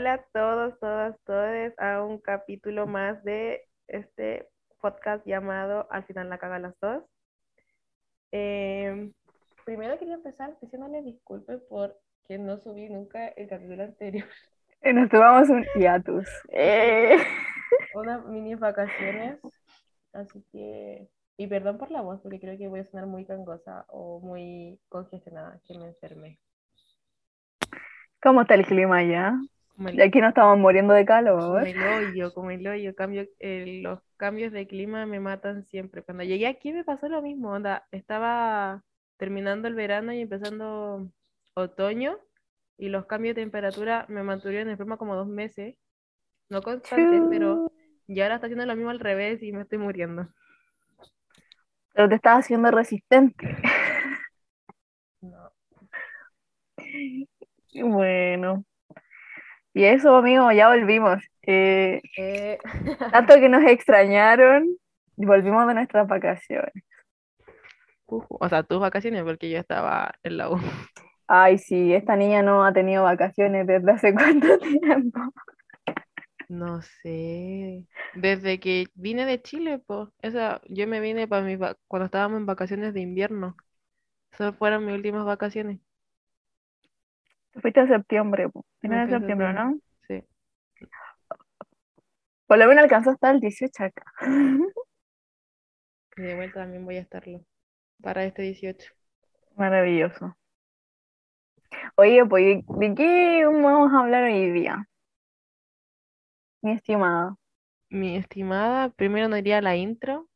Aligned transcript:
Hola 0.00 0.14
a 0.14 0.22
todos, 0.32 0.80
todas, 0.80 1.14
todos 1.26 1.74
a 1.76 2.02
un 2.02 2.16
capítulo 2.20 2.86
más 2.86 3.22
de 3.22 3.68
este 3.86 4.48
podcast 4.80 5.26
llamado 5.26 5.86
Al 5.90 6.04
final 6.04 6.30
la 6.30 6.38
caga 6.38 6.58
las 6.58 6.74
dos. 6.80 7.04
Em, 8.32 9.12
primero 9.66 9.98
quería 9.98 10.14
empezar 10.14 10.56
diciéndole 10.62 11.02
disculpas 11.02 11.60
por 11.68 12.00
que 12.26 12.38
no 12.38 12.56
subí 12.56 12.88
nunca 12.88 13.28
el 13.28 13.46
capítulo 13.46 13.82
anterior. 13.82 14.26
Nos 14.82 15.10
tomamos 15.10 15.50
un 15.50 15.66
hiatus. 15.74 16.26
Eh. 16.48 17.18
Unas 17.94 18.24
mini 18.24 18.54
vacaciones, 18.54 19.38
así 20.14 20.42
que... 20.50 21.10
Y 21.36 21.46
perdón 21.46 21.76
por 21.76 21.90
la 21.90 22.00
voz, 22.00 22.22
porque 22.22 22.40
creo 22.40 22.56
que 22.56 22.68
voy 22.68 22.80
a 22.80 22.84
sonar 22.86 23.06
muy 23.06 23.24
gangosa 23.24 23.84
o 23.88 24.18
muy 24.20 24.80
congestionada, 24.88 25.60
que 25.66 25.78
me 25.78 25.88
enfermé. 25.88 26.40
¿Cómo 28.22 28.40
está 28.40 28.54
el 28.54 28.64
clima 28.64 28.96
allá? 28.96 29.34
Como 29.80 29.88
Y 29.88 30.02
aquí 30.02 30.20
nos 30.20 30.28
estamos 30.28 30.58
muriendo 30.58 30.92
de 30.92 31.06
Como 31.06 31.06
calor. 31.06 31.66
el 31.66 31.82
hoyo, 31.82 32.34
como 32.34 32.50
el 32.50 32.66
hoyo, 32.66 32.94
cambio, 32.94 33.26
eh, 33.38 33.80
los 33.82 33.98
cambios 34.18 34.52
de 34.52 34.66
clima 34.66 35.06
me 35.06 35.20
matan 35.20 35.64
siempre. 35.64 36.02
Cuando 36.02 36.22
llegué 36.22 36.46
aquí 36.48 36.70
me 36.70 36.84
pasó 36.84 37.08
lo 37.08 37.22
mismo, 37.22 37.50
onda, 37.52 37.86
estaba 37.90 38.84
terminando 39.16 39.68
el 39.68 39.74
verano 39.74 40.12
y 40.12 40.20
empezando 40.20 41.10
otoño 41.54 42.18
y 42.76 42.90
los 42.90 43.06
cambios 43.06 43.34
de 43.34 43.40
temperatura 43.40 44.04
me 44.10 44.22
mantuvieron 44.22 44.68
enferma 44.68 44.98
como 44.98 45.16
dos 45.16 45.28
meses, 45.28 45.76
no 46.50 46.60
constantes, 46.62 47.22
pero 47.30 47.72
ya 48.06 48.24
ahora 48.24 48.34
está 48.34 48.48
haciendo 48.48 48.66
lo 48.66 48.76
mismo 48.76 48.90
al 48.90 49.00
revés 49.00 49.42
y 49.42 49.50
me 49.52 49.62
estoy 49.62 49.78
muriendo. 49.78 50.28
Pero 51.94 52.08
te 52.08 52.14
estás 52.16 52.40
haciendo 52.40 52.70
resistente. 52.70 53.56
No. 55.22 55.52
Y 57.72 57.82
Bueno. 57.82 58.64
Y 59.74 59.84
eso, 59.84 60.16
amigo, 60.16 60.50
ya 60.52 60.68
volvimos. 60.68 61.22
Eh, 61.46 62.02
Eh, 62.16 62.58
tanto 63.10 63.34
que 63.36 63.48
nos 63.48 63.64
extrañaron 63.66 64.76
volvimos 65.16 65.66
de 65.68 65.74
nuestras 65.74 66.08
vacaciones. 66.08 66.72
ujú, 68.06 68.26
o 68.40 68.48
sea, 68.48 68.62
tus 68.62 68.80
vacaciones 68.80 69.22
porque 69.24 69.50
yo 69.50 69.58
estaba 69.58 70.12
en 70.22 70.36
la 70.38 70.50
U. 70.50 70.58
Ay, 71.26 71.58
sí, 71.58 71.94
esta 71.94 72.16
niña 72.16 72.42
no 72.42 72.64
ha 72.64 72.72
tenido 72.72 73.04
vacaciones 73.04 73.66
desde 73.66 73.90
hace 73.92 74.14
cuánto 74.14 74.58
tiempo. 74.58 75.20
No 76.48 76.82
sé. 76.82 77.86
Desde 78.12 78.58
que 78.60 78.86
vine 78.94 79.24
de 79.26 79.40
Chile, 79.42 79.78
pues. 79.78 80.08
Esa, 80.20 80.60
yo 80.68 80.86
me 80.88 81.00
vine 81.00 81.28
para 81.28 81.44
mis 81.46 81.58
cuando 81.88 82.06
estábamos 82.06 82.38
en 82.40 82.46
vacaciones 82.46 82.92
de 82.94 83.00
invierno. 83.00 83.56
Esas 84.32 84.56
fueron 84.56 84.86
mis 84.86 84.94
últimas 84.96 85.26
vacaciones. 85.26 85.80
Te 87.52 87.60
fuiste 87.60 87.80
en 87.80 87.88
septiembre, 87.88 88.48
Final 88.80 89.00
de 89.00 89.06
fui 89.06 89.14
en 89.14 89.20
septiembre, 89.20 89.52
¿no? 89.54 89.78
Sí. 90.06 90.24
Por 92.46 92.58
lo 92.58 92.66
menos 92.66 92.84
alcanzó 92.84 93.10
hasta 93.10 93.30
el 93.30 93.40
18 93.40 93.84
acá. 93.84 94.04
Y 96.16 96.22
de 96.22 96.34
vuelta 96.34 96.60
también 96.60 96.84
voy 96.84 96.96
a 96.96 97.00
estarlo. 97.00 97.40
Para 98.02 98.24
este 98.24 98.42
18. 98.42 98.92
Maravilloso. 99.56 100.36
Oye, 101.96 102.24
pues, 102.26 102.62
¿de 102.66 102.94
qué 102.94 103.44
vamos 103.46 103.92
a 103.92 104.00
hablar 104.00 104.24
hoy 104.24 104.50
día? 104.50 104.86
Mi 106.62 106.72
estimada. 106.72 107.36
Mi 107.88 108.16
estimada, 108.16 108.90
primero 108.90 109.28
nos 109.28 109.38
iría 109.38 109.60
la 109.62 109.76
intro. 109.76 110.28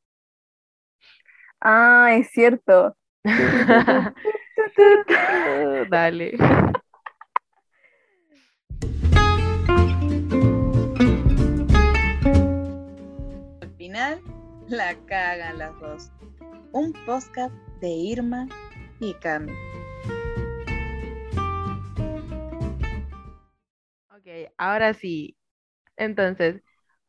Ah, 1.61 2.11
es 2.13 2.31
cierto. 2.31 2.97
Dale. 5.91 6.37
Final, 14.05 14.23
la 14.69 14.95
cagan 15.07 15.59
las 15.59 15.79
dos. 15.81 16.13
Un 16.73 16.93
podcast 17.07 17.55
de 17.81 17.89
Irma 17.89 18.47
y 19.01 19.15
Cami. 19.15 19.53
Ok, 24.11 24.27
ahora 24.59 24.95
sí. 24.95 25.37
Entonces, 25.97 26.63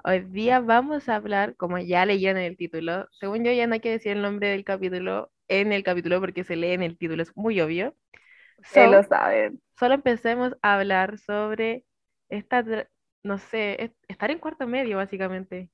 hoy 0.04 0.22
día 0.22 0.60
vamos 0.60 1.10
a 1.10 1.16
hablar, 1.16 1.56
como 1.58 1.78
ya 1.80 2.06
leyeron 2.06 2.38
en 2.38 2.46
el 2.46 2.58
título, 2.58 3.08
según 3.20 3.44
yo 3.44 3.52
ya 3.52 3.68
no 3.68 3.74
hay 3.76 3.80
que 3.80 3.92
decir 3.92 4.14
el 4.14 4.22
nombre 4.22 4.50
del 4.50 4.64
capítulo 4.64 5.32
en 5.48 5.72
el 5.74 5.84
capítulo 5.84 6.20
porque 6.20 6.44
se 6.44 6.56
lee 6.56 6.72
en 6.72 6.84
el 6.84 6.98
título, 6.98 7.22
es 7.24 7.36
muy 7.36 7.60
obvio. 7.62 7.96
Se 8.64 8.86
So, 8.86 8.92
lo 8.92 9.04
saben. 9.04 9.62
solo 9.80 9.96
empecemos 9.96 10.56
a 10.62 10.76
hablar 10.76 11.18
sobre 11.20 11.86
esta, 12.30 12.64
no 13.24 13.38
sé, 13.38 13.84
es- 13.84 13.92
estar 14.08 14.32
en 14.32 14.40
cuarto 14.40 14.68
medio 14.68 14.98
básicamente. 14.98 15.70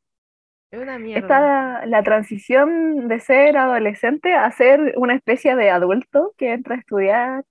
Es 0.72 0.80
una 0.80 0.98
mierda. 0.98 1.20
Está 1.20 1.86
la 1.86 2.02
transición 2.02 3.10
de 3.10 3.20
ser 3.20 3.58
adolescente 3.58 4.34
a 4.34 4.50
ser 4.52 4.94
una 4.96 5.16
especie 5.16 5.56
de 5.58 5.70
adulto 5.70 6.34
que 6.38 6.54
entra 6.54 6.76
a 6.76 6.80
estudiar. 6.80 7.44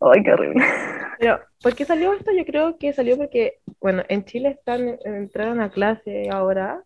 Ay, 0.00 0.22
qué 0.22 0.32
horrible. 0.32 0.62
Pero, 1.18 1.40
¿por 1.62 1.74
qué 1.74 1.86
salió 1.86 2.12
esto? 2.12 2.30
Yo 2.32 2.44
creo 2.44 2.78
que 2.78 2.92
salió 2.92 3.16
porque, 3.16 3.60
bueno, 3.80 4.02
en 4.08 4.24
Chile 4.24 4.50
están, 4.50 4.98
entraron 5.04 5.60
a 5.62 5.70
clase 5.70 6.28
ahora. 6.30 6.84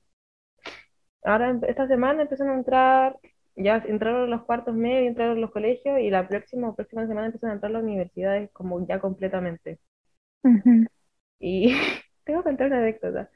Ahora, 1.24 1.58
esta 1.66 1.88
semana 1.88 2.22
empiezan 2.22 2.50
a 2.50 2.54
entrar, 2.54 3.16
ya 3.56 3.82
entraron 3.86 4.30
los 4.30 4.42
cuartos 4.44 4.74
medios, 4.74 5.08
entraron 5.08 5.40
los 5.40 5.50
colegios 5.50 5.98
y 6.00 6.10
la 6.10 6.28
próxima, 6.28 6.74
próxima 6.74 7.06
semana 7.06 7.26
empiezan 7.26 7.50
a 7.50 7.54
entrar 7.54 7.72
las 7.72 7.82
universidades 7.82 8.50
como 8.52 8.86
ya 8.86 9.00
completamente. 9.00 9.78
Ujú. 10.42 10.86
Y 11.40 11.74
tengo 12.24 12.40
que 12.42 12.50
contar 12.50 12.68
una 12.68 12.78
anécdota. 12.78 13.30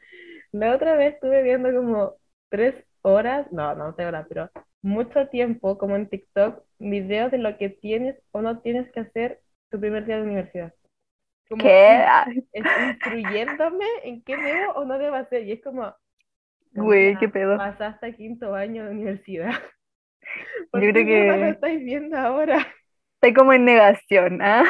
La 0.53 0.75
otra 0.75 0.97
vez 0.97 1.15
estuve 1.15 1.43
viendo 1.43 1.73
como 1.73 2.15
tres 2.51 2.85
horas, 3.03 3.51
no, 3.53 3.75
no 3.75 3.95
tres 3.95 4.09
horas, 4.09 4.27
pero 4.29 4.51
mucho 4.83 5.29
tiempo, 5.29 5.79
como 5.79 5.97
en 5.97 6.09
TikTok, 6.09 6.63
videos 6.79 7.31
de 7.31 7.39
lo 7.39 7.57
que 7.59 7.69
tienes 7.71 8.17
o 8.33 8.43
no 8.43 8.61
tienes 8.61 8.91
que 8.93 9.01
hacer 9.01 9.41
tu 9.71 9.81
primer 9.81 10.07
día 10.07 10.17
de 10.17 10.23
universidad. 10.23 10.75
Como 11.49 11.73
¿Qué? 11.85 12.05
es- 12.53 12.71
instruyéndome 12.77 13.87
en 14.05 14.23
qué 14.25 14.39
debo 14.39 14.73
o 14.75 14.85
no 14.85 14.99
debo 14.99 15.17
hacer. 15.17 15.45
Y 15.45 15.53
es 15.53 15.63
como, 15.63 15.95
Güey, 16.73 17.17
"Amiga, 17.17 17.19
qué 17.19 17.29
pedo. 17.29 17.59
pasaste 17.59 18.17
quinto 18.17 18.55
año 18.55 18.85
de 18.87 18.91
universidad. 18.93 19.51
Yo 20.73 20.73
¿Por 20.73 20.89
creo 20.93 21.07
qué 21.07 21.25
lo 21.27 21.39
que 21.39 21.51
estáis 21.51 21.81
viendo 21.85 22.17
ahora? 22.19 22.67
estoy 23.17 23.35
como 23.35 23.53
en 23.53 23.65
negación, 23.65 24.41
¿ah? 24.43 24.65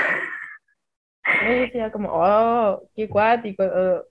Yo 1.40 1.48
decía 1.52 1.92
como, 1.92 2.10
oh, 2.12 2.88
qué 2.94 3.08
cuático. 3.08 3.62
oh, 3.64 4.04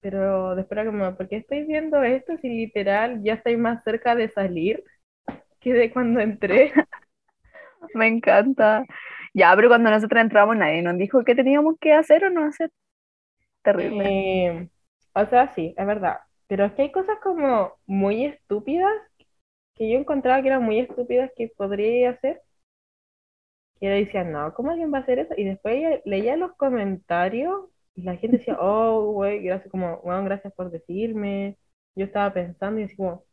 Pero 0.00 0.54
después 0.54 0.86
como, 0.86 1.16
¿por 1.16 1.28
qué 1.28 1.36
estoy 1.36 1.64
viendo 1.64 2.02
esto 2.02 2.36
si 2.38 2.48
literal 2.48 3.22
ya 3.22 3.34
estoy 3.34 3.56
más 3.56 3.82
cerca 3.82 4.14
de 4.14 4.28
salir 4.28 4.84
que 5.60 5.72
de 5.72 5.90
cuando 5.92 6.20
entré? 6.20 6.72
Me 7.94 8.06
encanta. 8.06 8.84
Ya, 9.34 9.54
pero 9.54 9.68
cuando 9.68 9.90
nosotros 9.90 10.20
entramos 10.20 10.56
nadie 10.56 10.82
nos 10.82 10.96
dijo 10.96 11.24
qué 11.24 11.34
teníamos 11.34 11.76
que 11.80 11.92
hacer 11.92 12.24
o 12.24 12.30
no 12.30 12.44
hacer. 12.44 12.70
Terrible. 13.62 14.04
Eh, 14.08 14.68
o 15.14 15.26
sea, 15.26 15.48
sí, 15.54 15.74
es 15.76 15.86
verdad. 15.86 16.18
Pero 16.46 16.64
es 16.64 16.72
que 16.72 16.82
hay 16.82 16.92
cosas 16.92 17.18
como 17.22 17.72
muy 17.86 18.24
estúpidas 18.24 18.92
que 19.74 19.90
yo 19.90 19.98
encontraba 19.98 20.42
que 20.42 20.48
eran 20.48 20.64
muy 20.64 20.80
estúpidas 20.80 21.30
que 21.36 21.52
podría 21.56 22.10
hacer. 22.10 22.42
Y 23.80 23.86
yo 23.86 23.92
decía, 23.92 24.24
no, 24.24 24.52
¿cómo 24.54 24.70
alguien 24.70 24.92
va 24.92 24.98
a 24.98 25.00
hacer 25.02 25.20
eso? 25.20 25.34
Y 25.36 25.44
después 25.44 26.00
leía 26.04 26.36
los 26.36 26.52
comentarios 26.56 27.66
y 27.98 28.02
la 28.02 28.16
gente 28.16 28.38
decía, 28.38 28.56
oh, 28.60 29.12
güey, 29.12 29.42
gracias, 29.42 29.70
como, 29.70 30.00
gracias 30.02 30.52
por 30.54 30.70
decirme. 30.70 31.58
Yo 31.96 32.04
estaba 32.06 32.32
pensando 32.32 32.80
y 32.80 32.84
así 32.84 32.96
como, 32.96 33.24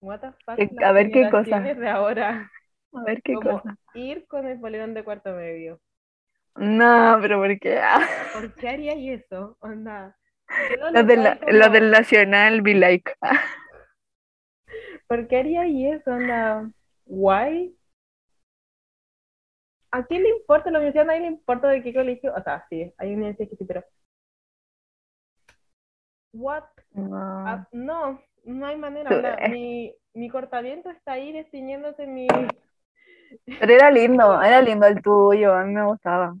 what 0.00 0.20
the 0.20 0.32
fuck, 0.44 0.58
a 0.82 0.92
ver 0.92 1.10
qué 1.10 1.30
cosa. 1.30 1.44
generaciones 1.44 1.78
de 1.78 1.88
ahora. 1.88 2.50
A 2.92 3.04
ver 3.04 3.22
qué 3.22 3.34
Como 3.34 3.62
cosa. 3.62 3.76
ir 3.94 4.26
con 4.26 4.46
el 4.48 4.58
polerón 4.58 4.94
de 4.94 5.04
cuarto 5.04 5.32
medio. 5.34 5.80
No, 6.56 7.18
pero 7.22 7.38
¿por 7.38 7.58
qué? 7.60 7.80
¿Por 8.32 8.54
qué 8.56 8.68
haríais 8.68 9.22
eso? 9.24 9.56
Onda. 9.60 10.16
Los 10.92 11.06
del, 11.06 11.16
como- 11.16 11.72
del 11.72 11.90
Nacional 11.92 12.62
be 12.62 12.74
like. 12.74 13.12
¿Por 15.08 15.28
qué 15.28 15.38
haríais 15.38 16.00
eso? 16.00 16.10
Onda. 16.10 16.70
¿Why? 17.06 17.76
¿A 19.92 20.04
quién 20.06 20.22
le 20.22 20.28
importa 20.30 20.70
la 20.70 20.78
universidad? 20.78 21.04
A 21.04 21.06
nadie 21.08 21.20
le 21.22 21.26
importa 21.28 21.68
de 21.68 21.82
qué 21.82 21.92
colegio. 21.92 22.32
O 22.34 22.42
sea, 22.42 22.64
sí, 22.68 22.92
hay 22.98 23.14
universidades 23.14 23.50
que 23.50 23.56
sí, 23.56 23.64
pero. 23.64 23.84
What? 26.32 26.64
no. 26.92 27.46
Ah, 27.46 27.68
no, 27.72 28.20
no 28.44 28.66
hay 28.66 28.76
manera. 28.76 29.10
Mi, 29.50 29.94
mi 30.14 30.28
cortaviento 30.28 30.90
está 30.90 31.12
ahí 31.12 31.32
destiñéndose 31.32 32.06
mi. 32.06 32.28
Pero 33.58 33.72
era 33.72 33.90
lindo, 33.90 34.42
era 34.42 34.60
lindo 34.62 34.86
el 34.86 35.00
tuyo, 35.02 35.54
a 35.54 35.64
mí 35.64 35.72
me 35.74 35.84
gustaba. 35.84 36.34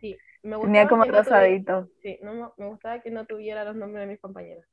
Sí, 0.00 0.16
me 0.42 0.56
Tenía 0.58 0.82
gustaba 0.84 0.88
como 0.88 1.04
no 1.04 1.06
tuviera- 1.06 1.22
rosadito. 1.22 1.88
Sí, 2.02 2.18
no, 2.22 2.54
me- 2.56 2.66
gustaba 2.66 3.00
que 3.00 3.10
no 3.10 3.26
tuviera 3.26 3.64
los 3.64 3.76
nombres 3.76 4.02
de 4.06 4.12
mis 4.12 4.20
compañeras. 4.20 4.66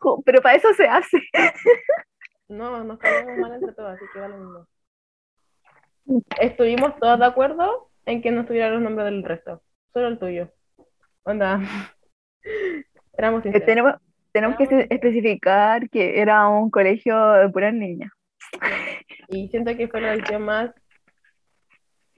Jo, 0.00 0.20
Pero 0.24 0.40
para 0.42 0.56
eso 0.56 0.72
se 0.74 0.86
hace. 0.88 1.18
No, 2.48 2.82
nos 2.84 2.98
caíamos 2.98 3.36
mal 3.38 3.52
entre 3.54 3.72
todos, 3.72 3.96
así 3.96 4.04
que 4.12 4.20
da 4.20 4.28
lo 4.28 4.36
mismo. 4.38 4.66
Estuvimos 6.40 6.96
todos 7.00 7.18
de 7.18 7.26
acuerdo 7.26 7.90
en 8.04 8.22
que 8.22 8.30
no 8.30 8.44
tuviera 8.46 8.70
los 8.70 8.80
nombres 8.82 9.06
del 9.06 9.22
resto. 9.24 9.62
solo 9.92 10.08
el 10.08 10.18
tuyo. 10.18 10.50
Onda. 11.24 11.60
Éramos 13.18 13.40
Eh, 13.40 13.42
sinceros. 13.44 13.66
tenemos, 13.66 13.94
tenemos 14.32 14.56
que 14.56 14.86
especificar 14.90 15.88
que 15.90 16.20
era 16.20 16.48
un 16.48 16.70
colegio 16.70 17.30
de 17.32 17.48
puras 17.48 17.74
niñas. 17.74 18.10
Y 19.28 19.48
siento 19.48 19.76
que 19.76 19.88
fue 19.88 20.00
la 20.00 20.12
decisión 20.12 20.42
más. 20.42 20.70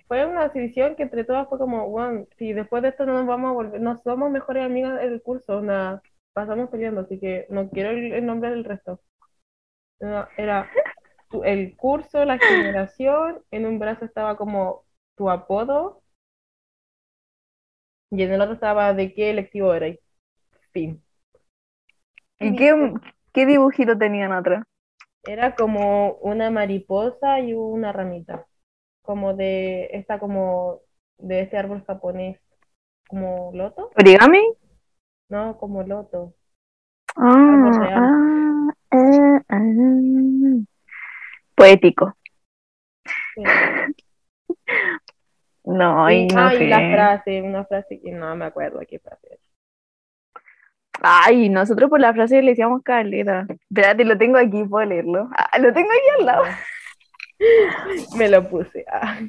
Fue 0.06 0.25
una 0.25 0.49
decisión 0.49 0.96
que 0.96 1.02
entre 1.05 1.25
todas 1.25 1.49
fue 1.49 1.58
como, 1.58 1.88
bueno, 1.90 2.26
si 2.38 2.52
después 2.52 2.82
de 2.82 2.88
esto 2.90 3.05
no 3.06 3.12
nos 3.14 3.26
vamos 3.26 3.50
a 3.50 3.52
volver, 3.55 3.81
no 3.81 4.00
somos 4.02 4.31
mejores 4.31 4.64
amigas 4.64 4.99
del 5.00 5.20
curso, 5.23 5.58
onda, 5.58 6.02
pasamos 6.32 6.70
peleando, 6.70 7.02
así 7.02 7.20
que 7.20 7.46
no 7.50 7.69
quiero 7.69 7.90
el, 7.90 8.12
el 8.14 8.25
nombre 8.26 8.50
del 8.50 8.64
resto. 8.64 9.00
Era 10.37 10.70
el 11.45 11.77
curso, 11.77 12.25
la 12.25 12.39
generación, 12.39 13.43
en 13.51 13.67
un 13.67 13.79
brazo 13.79 14.05
estaba 14.05 14.37
como 14.37 14.85
tu 15.17 15.31
apodo, 15.31 16.03
y 18.11 18.23
en 18.23 18.33
el 18.33 18.41
otro 18.41 18.55
estaba 18.55 18.95
de 18.95 19.13
qué 19.15 19.31
electivo 19.31 19.75
erais. 19.75 19.99
Fin. 20.73 21.03
¿Y 22.41 22.57
qué, 22.57 22.95
qué 23.33 23.47
dibujito 23.47 23.99
tenían 23.99 24.33
atrás? 24.33 24.65
Era 25.25 25.55
como 25.55 26.13
una 26.15 26.51
mariposa 26.51 27.41
y 27.41 27.53
una 27.53 27.93
ramita. 27.93 28.47
Como 29.03 29.35
de 29.35 29.89
esta 29.93 30.19
como 30.19 30.81
de 31.19 31.41
este 31.43 31.59
árbol 31.59 31.85
japonés. 31.87 32.41
Como 33.09 33.51
loto, 33.55 33.91
¿Origami? 33.99 34.43
no, 35.29 35.59
como 35.59 35.83
loto. 35.83 36.35
Ah, 37.17 37.71
ah, 37.93 38.71
ah, 38.93 39.41
ah. 39.49 40.38
Poético. 41.59 42.17
Sí. 43.35 43.43
No, 45.65 46.11
Y, 46.11 46.27
no 46.29 46.41
ah, 46.41 46.55
y 46.55 46.67
la 46.67 46.79
sé. 46.79 46.93
frase, 46.95 47.43
una 47.43 47.63
frase 47.67 48.01
que 48.01 48.11
no 48.11 48.35
me 48.37 48.47
acuerdo 48.47 48.81
qué 48.89 48.99
frase 49.01 49.27
era. 49.27 49.43
Ay, 51.03 51.51
nosotros 51.51 51.91
por 51.91 52.01
la 52.01 52.15
frase 52.15 52.41
le 52.41 52.53
decíamos 52.53 52.83
caleta. 52.83 53.47
Espérate, 53.69 54.05
lo 54.07 54.17
tengo 54.17 54.39
aquí, 54.39 54.65
puedo 54.65 54.87
leerlo. 54.87 55.29
Ah, 55.37 55.59
lo 55.59 55.71
tengo 55.75 55.91
aquí 55.91 56.21
al 56.21 56.25
lado. 56.27 56.45
Me 58.17 58.31
lo 58.31 58.49
puse. 58.49 58.85
Ah. 58.91 59.19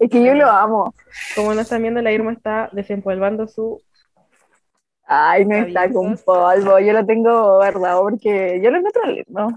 Es 0.00 0.10
que 0.10 0.24
yo 0.24 0.34
lo 0.34 0.48
amo. 0.48 0.94
Como 1.34 1.52
no 1.52 1.60
están 1.60 1.82
viendo, 1.82 2.00
la 2.00 2.12
Irma 2.12 2.32
está 2.32 2.70
desempolvando 2.72 3.46
su. 3.46 3.82
Ay, 5.04 5.44
no 5.44 5.56
está 5.56 5.90
con 5.92 6.16
polvo. 6.16 6.78
Yo 6.78 6.94
lo 6.94 7.04
tengo 7.04 7.56
guardado 7.56 8.02
porque 8.02 8.60
yo 8.62 8.70
lo 8.70 8.78
encuentro 8.78 9.04
lindo. 9.06 9.48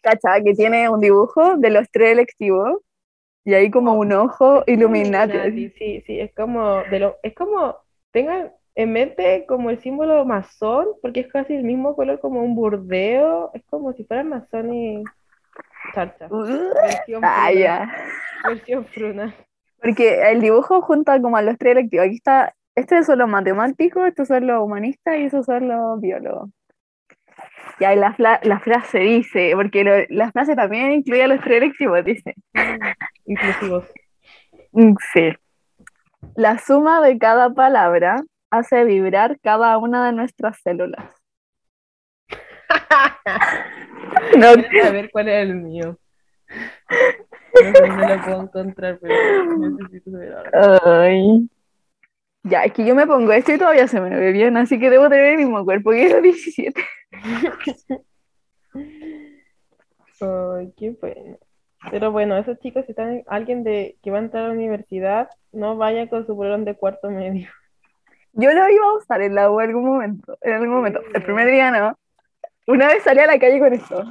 Cacha, 0.00 0.42
que 0.42 0.54
tiene 0.54 0.88
un 0.88 1.00
dibujo 1.00 1.56
de 1.56 1.70
los 1.70 1.90
tres 1.90 2.12
electivos 2.12 2.78
y 3.44 3.54
ahí 3.54 3.70
como 3.70 3.94
un 3.94 4.12
ojo 4.12 4.62
Illuminati. 4.66 5.70
Sí, 5.76 6.02
sí, 6.06 6.20
es 6.20 6.34
como 6.34 6.82
de 6.84 6.98
lo, 6.98 7.16
es 7.22 7.34
como 7.34 7.76
tengan 8.10 8.52
en 8.74 8.92
mente 8.92 9.44
como 9.46 9.70
el 9.70 9.80
símbolo 9.80 10.24
masón, 10.24 10.86
porque 11.02 11.20
es 11.20 11.28
casi 11.28 11.54
el 11.54 11.64
mismo 11.64 11.96
color 11.96 12.20
como 12.20 12.42
un 12.42 12.54
burdeo, 12.54 13.50
es 13.54 13.62
como 13.66 13.92
si 13.92 14.04
fueran 14.04 14.28
masón 14.28 14.72
y 14.72 15.04
charcha. 15.94 16.28
Versión 16.28 17.22
Ah, 17.24 17.48
fruna, 17.50 17.96
versión 18.46 18.84
fruna. 18.86 19.34
Porque 19.82 20.30
el 20.30 20.40
dibujo 20.40 20.82
junta 20.82 21.20
como 21.20 21.36
a 21.36 21.42
los 21.42 21.58
tres 21.58 21.72
electivos. 21.72 22.06
Aquí 22.06 22.16
está, 22.16 22.54
este 22.74 23.02
son 23.02 23.18
los 23.18 23.28
matemáticos, 23.28 24.06
estos 24.06 24.28
son 24.28 24.46
los 24.46 24.62
humanistas 24.62 25.18
y 25.18 25.24
esos 25.24 25.46
son 25.46 25.68
los 25.68 26.00
biólogos. 26.00 26.50
Y 27.80 27.84
ahí 27.84 27.96
la, 27.98 28.14
la 28.42 28.60
frase 28.60 28.98
dice, 28.98 29.52
porque 29.56 29.82
lo- 29.84 30.04
la 30.10 30.30
frase 30.30 30.54
también 30.54 30.92
incluye 30.92 31.24
a 31.24 31.28
los 31.28 31.40
tres 31.40 31.62
electivos, 31.62 32.04
dice. 32.04 32.34
Mm, 32.52 33.32
Inclusivos. 33.32 33.84
Mm, 34.72 34.94
Sí. 35.12 35.32
La 36.36 36.58
suma 36.58 37.00
de 37.00 37.18
cada 37.18 37.50
palabra 37.54 38.22
hace 38.50 38.84
vibrar 38.84 39.38
cada 39.42 39.76
una 39.78 40.04
de 40.06 40.12
nuestras 40.12 40.60
células. 40.62 41.04
No, 44.36 44.54
Quiero 44.54 44.84
saber 44.84 45.10
cuál 45.12 45.28
es 45.28 45.42
el 45.48 45.54
mío. 45.56 45.96
No 47.62 47.72
sé 47.72 47.86
lo 47.86 48.22
puedo 48.24 48.42
encontrar, 48.42 48.98
pero 49.00 49.14
necesito 49.56 50.10
saber 50.10 50.32
ahora. 50.34 50.80
ay. 51.04 51.48
Ya, 52.42 52.64
es 52.64 52.72
que 52.72 52.84
yo 52.86 52.94
me 52.94 53.06
pongo 53.06 53.32
esto 53.32 53.52
y 53.52 53.58
todavía 53.58 53.86
se 53.86 54.00
me 54.00 54.16
ve 54.16 54.32
bien, 54.32 54.56
así 54.56 54.78
que 54.78 54.88
debo 54.88 55.08
tener 55.08 55.26
el 55.26 55.36
mismo 55.36 55.64
cuerpo 55.64 55.90
que 55.90 56.08
los 56.08 56.22
17. 56.22 56.82
Ay, 60.20 60.72
qué 60.76 60.92
pena. 60.92 61.36
Pero 61.90 62.12
bueno, 62.12 62.36
esos 62.36 62.58
chicos, 62.58 62.84
si 62.84 62.92
están 62.92 63.22
alguien 63.26 63.64
de 63.64 63.96
que 64.02 64.10
va 64.10 64.18
a 64.18 64.22
entrar 64.22 64.44
a 64.44 64.48
la 64.48 64.54
universidad, 64.54 65.30
no 65.52 65.76
vaya 65.76 66.08
con 66.08 66.26
su 66.26 66.34
bolón 66.34 66.64
de 66.64 66.76
cuarto 66.76 67.10
medio. 67.10 67.48
Yo 68.32 68.52
lo 68.52 68.68
iba 68.68 68.86
a 68.86 68.96
usar 68.96 69.22
en 69.22 69.34
la 69.34 69.50
U 69.50 69.60
en 69.60 69.68
algún 69.70 69.86
momento, 69.86 70.38
en 70.42 70.52
algún 70.52 70.68
momento. 70.68 71.00
El 71.14 71.22
primer 71.22 71.50
día 71.50 71.70
no. 71.70 71.98
Una 72.66 72.86
vez 72.88 73.02
salí 73.02 73.20
a 73.20 73.26
la 73.26 73.38
calle 73.38 73.58
con 73.58 73.72
esto, 73.72 74.04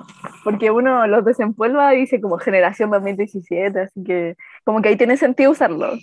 porque 0.43 0.71
uno 0.71 1.07
los 1.07 1.23
desempolva 1.23 1.93
y 1.95 2.01
dice 2.01 2.19
como 2.19 2.37
generación 2.37 2.89
2017, 2.89 3.79
así 3.79 4.03
que 4.03 4.35
como 4.65 4.81
que 4.81 4.89
ahí 4.89 4.97
tiene 4.97 5.15
sentido 5.15 5.51
usarlo. 5.51 5.93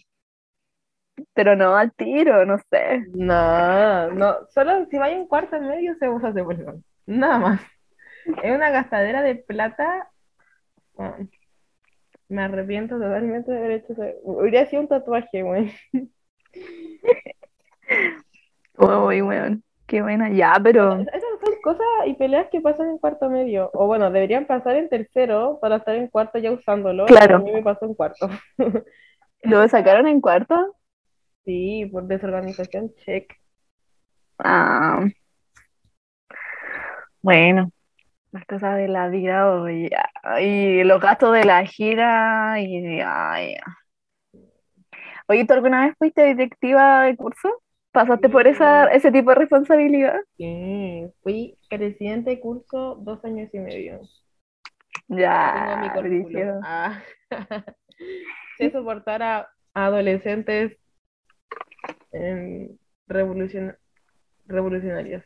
Pero 1.35 1.57
no 1.57 1.77
al 1.77 1.93
tiro, 1.93 2.45
no 2.45 2.59
sé. 2.71 3.07
No, 3.15 4.11
no, 4.11 4.47
solo 4.49 4.87
si 4.87 4.99
vaya 4.99 5.17
en 5.17 5.27
cuarto 5.27 5.61
medio 5.61 5.95
se 5.97 6.09
usa 6.09 6.31
bolón. 6.31 6.85
Nada 7.07 7.39
más. 7.39 7.61
Es 8.43 8.55
una 8.55 8.71
gastadera 8.71 9.23
de 9.23 9.37
plata. 9.37 10.11
Ah, 10.99 11.17
me 12.29 12.43
arrepiento 12.43 12.97
totalmente 12.97 13.53
de 13.53 13.59
haber 13.59 13.71
hecho 13.73 13.93
ese. 13.93 14.17
Hubiera 14.23 14.67
sido 14.67 14.83
un 14.83 14.89
tatuaje, 14.89 15.43
güey. 15.43 15.73
Uy, 18.79 19.23
weón, 19.23 19.63
qué 19.87 20.03
buena. 20.03 20.29
Ya, 20.31 20.55
pero 20.63 21.01
Esas 21.01 21.23
son 21.45 21.55
cosas 21.63 21.87
y 22.07 22.15
peleas 22.15 22.49
que 22.51 22.61
pasan 22.61 22.91
en 22.91 22.99
cuarto 22.99 23.31
medio. 23.31 23.71
O 23.75 23.87
bueno, 23.87 24.11
deberían 24.11 24.47
pasar 24.47 24.77
en 24.77 24.89
tercero 24.89 25.59
para 25.61 25.77
estar 25.77 25.95
en 25.95 26.09
cuarto 26.09 26.39
ya 26.39 26.51
usándolo. 26.51 27.06
Claro. 27.06 27.37
A 27.37 27.41
mí 27.41 27.53
me 27.53 27.63
pasó 27.63 27.87
en 27.87 27.94
cuarto. 27.94 28.29
¿lo 29.46 29.69
sacaron 29.69 30.06
en 30.06 30.20
cuarto? 30.20 30.76
Sí, 31.46 31.88
por 31.93 32.06
desorganización, 32.08 32.93
check. 32.96 33.32
Ah. 34.38 35.06
Bueno, 37.22 37.70
las 38.32 38.44
cosas 38.46 38.76
de 38.76 38.88
la 38.88 39.08
vida 39.08 39.50
oye, 39.50 39.91
y 40.41 40.84
los 40.84 41.00
gastos 41.00 41.32
de 41.34 41.44
la 41.44 41.65
gira 41.65 42.60
y 42.60 43.00
ay. 43.00 43.56
Oye, 45.29 45.44
¿tú 45.46 45.55
alguna 45.55 45.86
vez 45.86 45.94
fuiste 45.98 46.24
directiva 46.24 47.03
de 47.05 47.17
curso? 47.17 47.62
¿Pasaste 47.93 48.29
por 48.29 48.46
esa, 48.46 48.88
ese 48.93 49.10
tipo 49.10 49.31
de 49.31 49.36
responsabilidad? 49.36 50.19
Sí, 50.36 51.06
fui 51.22 51.56
presidente 51.70 52.31
de 52.31 52.41
curso 52.41 52.96
dos 52.96 53.24
años 53.24 53.48
y 53.55 53.58
medio. 53.58 54.00
Tengo 55.08 55.17
mi 55.17 55.20
Ya, 55.22 55.93
currículum. 55.94 56.22
brígido. 56.32 56.60
Ah. 56.62 57.00
Sé 58.58 58.70
soportar 58.70 59.22
a 59.22 59.48
adolescentes 59.74 60.76
em, 62.17 62.77
revolucion- 63.08 63.77
revolucionarios. 64.46 65.23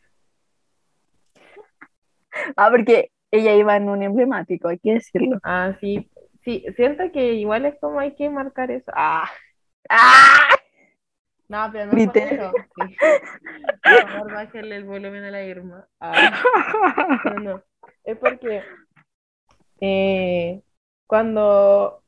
Ah, 2.56 2.68
porque 2.70 3.10
ella 3.30 3.54
iba 3.54 3.76
en 3.76 3.88
un 3.88 4.02
emblemático, 4.02 4.68
hay 4.68 4.78
que 4.78 4.94
decirlo. 4.94 5.38
Ah, 5.42 5.76
sí, 5.80 6.10
sí, 6.44 6.64
siento 6.76 7.10
que 7.12 7.34
igual 7.34 7.66
es 7.66 7.78
como 7.80 8.00
hay 8.00 8.14
que 8.14 8.28
marcar 8.30 8.70
eso. 8.70 8.90
Ah, 8.94 9.28
¡Ah! 9.88 10.48
no, 11.48 11.68
pero 11.72 11.86
no 11.86 12.12
por 12.12 12.16
eso. 12.16 12.52
Sí. 12.76 12.96
Por 13.82 14.10
favor, 14.10 14.32
bájale 14.32 14.76
el 14.76 14.84
volumen 14.84 15.24
a 15.24 15.30
la 15.30 15.42
Irma. 15.42 15.86
Ah. 16.00 16.42
No, 17.24 17.34
no. 17.40 17.62
Es 18.04 18.16
porque 18.18 18.62
eh, 19.80 20.62
cuando, 21.06 22.02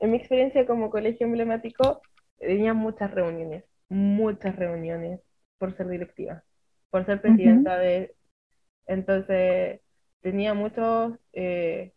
en 0.00 0.10
mi 0.10 0.16
experiencia 0.18 0.66
como 0.66 0.90
colegio 0.90 1.26
emblemático, 1.26 2.02
tenía 2.38 2.74
muchas 2.74 3.10
reuniones, 3.12 3.64
muchas 3.88 4.56
reuniones 4.56 5.20
por 5.58 5.76
ser 5.76 5.88
directiva, 5.88 6.44
por 6.90 7.06
ser 7.06 7.20
presidenta 7.20 7.78
de... 7.78 8.14
Entonces, 8.86 9.80
tenía 10.22 10.54
muchos 10.54 11.18
eh, 11.32 11.92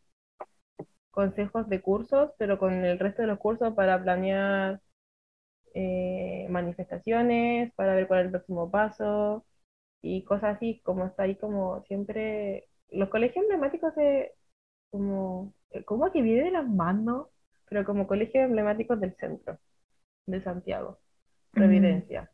consejos 1.11 1.67
de 1.69 1.81
cursos, 1.81 2.31
pero 2.37 2.57
con 2.59 2.73
el 2.85 2.99
resto 2.99 3.21
de 3.21 3.27
los 3.27 3.39
cursos 3.39 3.73
para 3.75 4.01
planear 4.01 4.81
eh, 5.73 6.47
manifestaciones, 6.49 7.73
para 7.75 7.95
ver 7.95 8.07
cuál 8.07 8.21
es 8.21 8.25
el 8.27 8.31
próximo 8.31 8.71
paso 8.71 9.45
y 10.01 10.23
cosas 10.25 10.57
así, 10.57 10.81
como 10.83 11.05
está 11.07 11.23
ahí 11.23 11.35
como 11.37 11.83
siempre, 11.83 12.67
los 12.89 13.09
colegios 13.09 13.43
emblemáticos 13.43 13.95
de, 13.95 14.33
como, 14.91 15.53
eh, 15.71 15.83
como 15.85 16.11
que 16.11 16.21
viene 16.21 16.45
de 16.45 16.51
las 16.51 16.67
manos, 16.67 17.27
pero 17.69 17.85
como 17.85 18.07
colegios 18.07 18.45
emblemáticos 18.45 18.99
del 18.99 19.15
centro, 19.17 19.59
de 20.27 20.41
Santiago, 20.43 20.99
Providencia. 21.53 22.29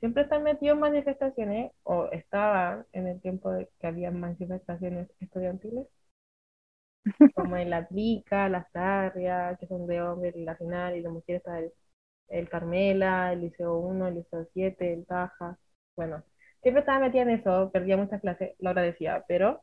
Siempre 0.00 0.24
están 0.24 0.44
metidos 0.44 0.74
en 0.76 0.80
manifestaciones, 0.80 1.72
o 1.84 2.06
estaban 2.12 2.86
en 2.92 3.08
el 3.08 3.20
tiempo 3.20 3.50
de 3.52 3.68
que 3.80 3.86
había 3.88 4.10
manifestaciones 4.12 5.10
estudiantiles, 5.20 5.88
como 7.34 7.56
en 7.56 7.70
la 7.70 7.86
Trica, 7.86 8.48
las 8.48 8.70
Tarrias, 8.72 9.58
que 9.58 9.66
son 9.66 9.86
de 9.86 10.00
hombres, 10.02 10.34
y 10.36 10.44
la 10.44 10.56
final, 10.56 10.96
y 10.96 11.02
la 11.02 11.10
mujer 11.10 11.36
está 11.36 11.54
del 11.54 11.72
el 12.28 12.48
Carmela, 12.50 13.32
el 13.32 13.42
Liceo 13.42 13.78
1, 13.78 14.08
el 14.08 14.16
Liceo 14.16 14.46
7, 14.54 14.92
el 14.94 15.06
Taja. 15.06 15.58
Bueno, 15.96 16.24
siempre 16.62 16.80
estaba 16.80 17.00
metida 17.00 17.22
en 17.22 17.30
eso, 17.30 17.70
perdía 17.72 17.96
muchas 17.98 18.20
clases, 18.22 18.54
lo 18.60 18.70
agradecía, 18.70 19.24
pero 19.28 19.62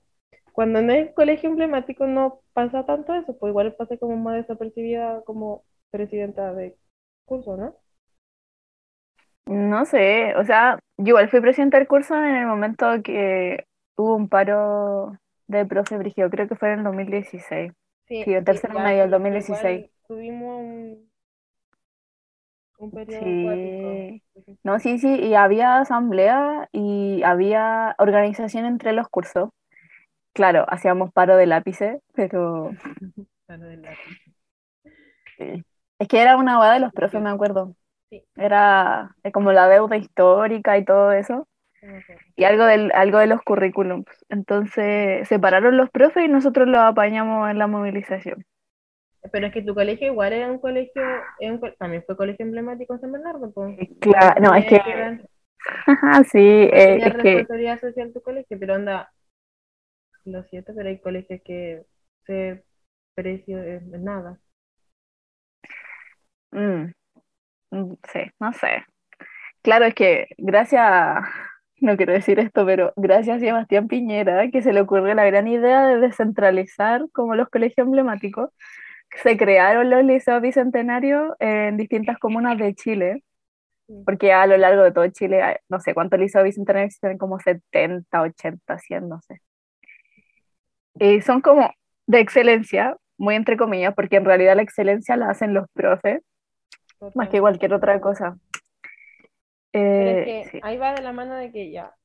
cuando 0.53 0.81
no 0.81 0.93
es 0.93 1.13
colegio 1.15 1.49
emblemático 1.49 2.07
no 2.07 2.41
pasa 2.53 2.85
tanto 2.85 3.15
eso, 3.15 3.37
pues 3.39 3.51
igual 3.51 3.75
pasé 3.75 3.99
como 3.99 4.17
más 4.17 4.35
desapercibida 4.37 5.23
como 5.25 5.65
presidenta 5.91 6.53
de 6.55 6.77
curso, 7.25 7.57
¿no? 7.57 7.77
No 9.45 9.85
sé, 9.85 10.33
o 10.37 10.43
sea, 10.45 10.79
yo 10.97 11.07
igual 11.09 11.29
fui 11.29 11.41
presidenta 11.41 11.77
del 11.77 11.87
curso 11.87 12.15
en 12.15 12.35
el 12.35 12.45
momento 12.47 12.87
que 13.03 13.65
hubo 13.97 14.15
un 14.15 14.29
paro 14.29 15.17
de 15.47 15.65
profe 15.65 15.97
Brigio, 15.97 16.29
creo 16.29 16.47
que 16.47 16.55
fue 16.55 16.71
en 16.73 16.79
el 16.79 16.85
2016. 16.85 17.73
Sí, 18.07 18.23
Sí, 18.23 18.33
en 18.33 18.43
tercero 18.45 18.79
igual, 18.79 18.79
medio 18.79 19.01
del 19.01 19.11
igual 19.11 19.11
2016. 19.11 19.85
tuvimos 20.07 20.59
un, 20.61 21.09
un 22.79 22.91
periodo 22.91 23.29
Sí. 23.29 23.29
acuático. 23.29 24.13
No, 24.63 24.79
sí, 24.79 24.99
sí, 24.99 25.07
y 25.19 25.33
había 25.35 25.79
asamblea 25.79 26.69
y 26.71 27.23
había 27.23 27.95
organización 27.99 28.65
entre 28.65 28.93
los 28.93 29.07
cursos. 29.09 29.49
Claro, 30.33 30.65
hacíamos 30.69 31.11
paro 31.13 31.37
de 31.37 31.47
lápices, 31.47 31.99
pero 32.13 32.71
Claro, 33.45 33.65
del 33.67 33.83
lápiz. 33.83 34.17
sí. 35.37 35.65
es 35.99 36.07
que 36.07 36.21
era 36.21 36.37
una 36.37 36.57
boda 36.57 36.73
de 36.73 36.79
los 36.79 36.93
profes, 36.93 37.21
me 37.21 37.29
acuerdo. 37.29 37.75
Sí. 38.11 38.23
Era 38.37 39.15
eh, 39.23 39.31
como 39.33 39.53
la 39.53 39.67
deuda 39.69 39.97
histórica 39.97 40.77
y 40.77 40.85
todo 40.85 41.11
eso. 41.13 41.47
y 42.37 42.45
algo, 42.45 42.65
del, 42.65 42.91
algo 42.95 43.19
de 43.19 43.27
los 43.27 43.41
currículums. 43.43 44.07
Entonces 44.29 45.27
separaron 45.29 45.77
los 45.77 45.89
profes 45.91 46.25
y 46.25 46.29
nosotros 46.29 46.67
los 46.67 46.79
apañamos 46.79 47.49
en 47.51 47.59
la 47.59 47.67
movilización. 47.67 48.45
Pero 49.31 49.47
es 49.47 49.53
que 49.53 49.63
tu 49.63 49.73
colegio 49.73 50.07
igual 50.11 50.33
era 50.33 50.51
un 50.51 50.59
colegio, 50.59 51.01
era 51.39 51.53
un 51.53 51.59
co- 51.59 51.73
también 51.79 52.03
fue 52.05 52.15
colegio 52.17 52.45
emblemático 52.45 52.93
en 52.93 53.01
San 53.01 53.11
Bernardo, 53.11 53.51
pues. 53.51 53.79
Claro, 53.99 54.41
no, 54.41 54.53
es 54.55 54.65
que, 54.65 54.77
sí, 56.31 56.39
eh, 56.39 56.99
es 57.03 57.17
que, 57.17 57.45
responsabilidad 57.45 57.79
social 57.81 58.13
tu 58.13 58.21
colegio, 58.21 58.57
pero 58.59 58.75
anda, 58.75 59.11
lo 60.25 60.43
siento, 60.45 60.73
pero 60.75 60.89
hay 60.89 60.99
colegios 60.99 61.41
que 61.45 61.85
ese 62.23 62.63
precio 63.15 63.61
es 63.61 63.83
nada. 63.83 64.39
mm, 66.53 66.59
mm, 66.59 66.91
sí, 67.71 68.19
no 68.39 68.53
sé. 68.53 68.85
Claro, 69.63 69.85
es 69.85 69.95
que 69.95 70.27
gracias, 70.37 70.85
no 71.81 71.97
quiero 71.97 72.13
decir 72.13 72.39
esto, 72.39 72.65
pero 72.65 72.93
gracias 72.97 73.37
a 73.37 73.39
Sebastián 73.39 73.87
Piñera, 73.87 74.49
que 74.51 74.61
se 74.61 74.73
le 74.73 74.81
ocurrió 74.81 75.13
la 75.15 75.25
gran 75.25 75.47
idea 75.47 75.85
de 75.87 75.99
descentralizar 75.99 77.03
como 77.13 77.35
los 77.35 77.49
colegios 77.49 77.87
emblemáticos, 77.87 78.51
se 79.23 79.37
crearon 79.37 79.89
los 79.89 80.03
liceos 80.05 80.41
bicentenarios 80.41 81.33
en 81.39 81.77
distintas 81.77 82.17
comunas 82.19 82.57
de 82.59 82.75
Chile. 82.75 83.23
Sí. 83.87 83.95
porque 84.05 84.33
a 84.33 84.47
lo 84.47 84.57
largo 84.57 84.83
de 84.83 84.91
todo 84.93 85.07
Chile, 85.09 85.41
hay- 85.43 85.57
no 85.69 85.79
sé 85.81 85.93
cuántos 85.95 86.19
liceos 86.19 86.43
bicentenarios 86.45 86.87
existen, 86.89 87.17
como 87.19 87.39
70, 87.39 88.21
80, 88.23 88.79
100, 88.79 89.09
no 89.09 89.21
sé. 89.21 89.41
Y 90.95 91.21
son 91.21 91.41
como 91.41 91.71
de 92.07 92.19
excelencia, 92.19 92.97
muy 93.17 93.35
entre 93.35 93.57
comillas, 93.57 93.93
porque 93.95 94.17
en 94.17 94.25
realidad 94.25 94.55
la 94.55 94.61
excelencia 94.63 95.15
la 95.17 95.29
hacen 95.29 95.53
los 95.53 95.67
profes, 95.73 96.21
más 97.15 97.29
que 97.29 97.39
cualquier 97.41 97.73
otra 97.73 97.99
cosa. 98.01 98.37
Pero 99.97 100.11
es 100.11 100.19
Eh, 100.19 100.21
que 100.21 100.51
sí, 100.51 100.61
ahí 100.61 100.77
va 100.77 100.93
de 100.93 101.01
la 101.01 101.13
mano 101.13 101.35
de 101.35 101.51
que 101.51 101.71
ya, 101.71 101.95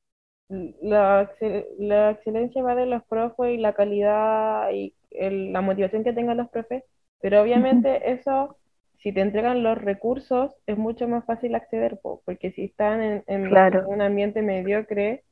la, 0.49 1.23
excel- 1.23 1.67
la 1.79 2.11
excelencia 2.11 2.63
va 2.63 2.75
de 2.75 2.85
los 2.87 3.03
profes 3.05 3.55
y 3.55 3.57
la 3.57 3.73
calidad 3.73 4.71
y 4.73 4.95
el- 5.11 5.53
la 5.53 5.61
motivación 5.61 6.03
que 6.03 6.13
tengan 6.13 6.37
los 6.37 6.49
profes, 6.49 6.83
pero 7.21 7.41
obviamente 7.41 8.11
eso, 8.11 8.57
si 8.99 9.13
te 9.13 9.21
entregan 9.21 9.63
los 9.63 9.77
recursos, 9.79 10.53
es 10.67 10.77
mucho 10.77 11.07
más 11.07 11.25
fácil 11.25 11.55
acceder, 11.55 11.99
po, 12.01 12.21
porque 12.25 12.51
si 12.51 12.65
están 12.65 13.01
en, 13.03 13.23
en 13.27 13.49
Claro. 13.49 13.81
un 13.81 14.01
ambiente 14.01 14.41
mediocre, 14.41 15.23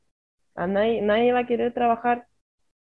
a 0.56 0.66
nadie, 0.66 1.02
nadie 1.02 1.32
va 1.32 1.40
a 1.40 1.46
querer 1.46 1.74
trabajar 1.74 2.26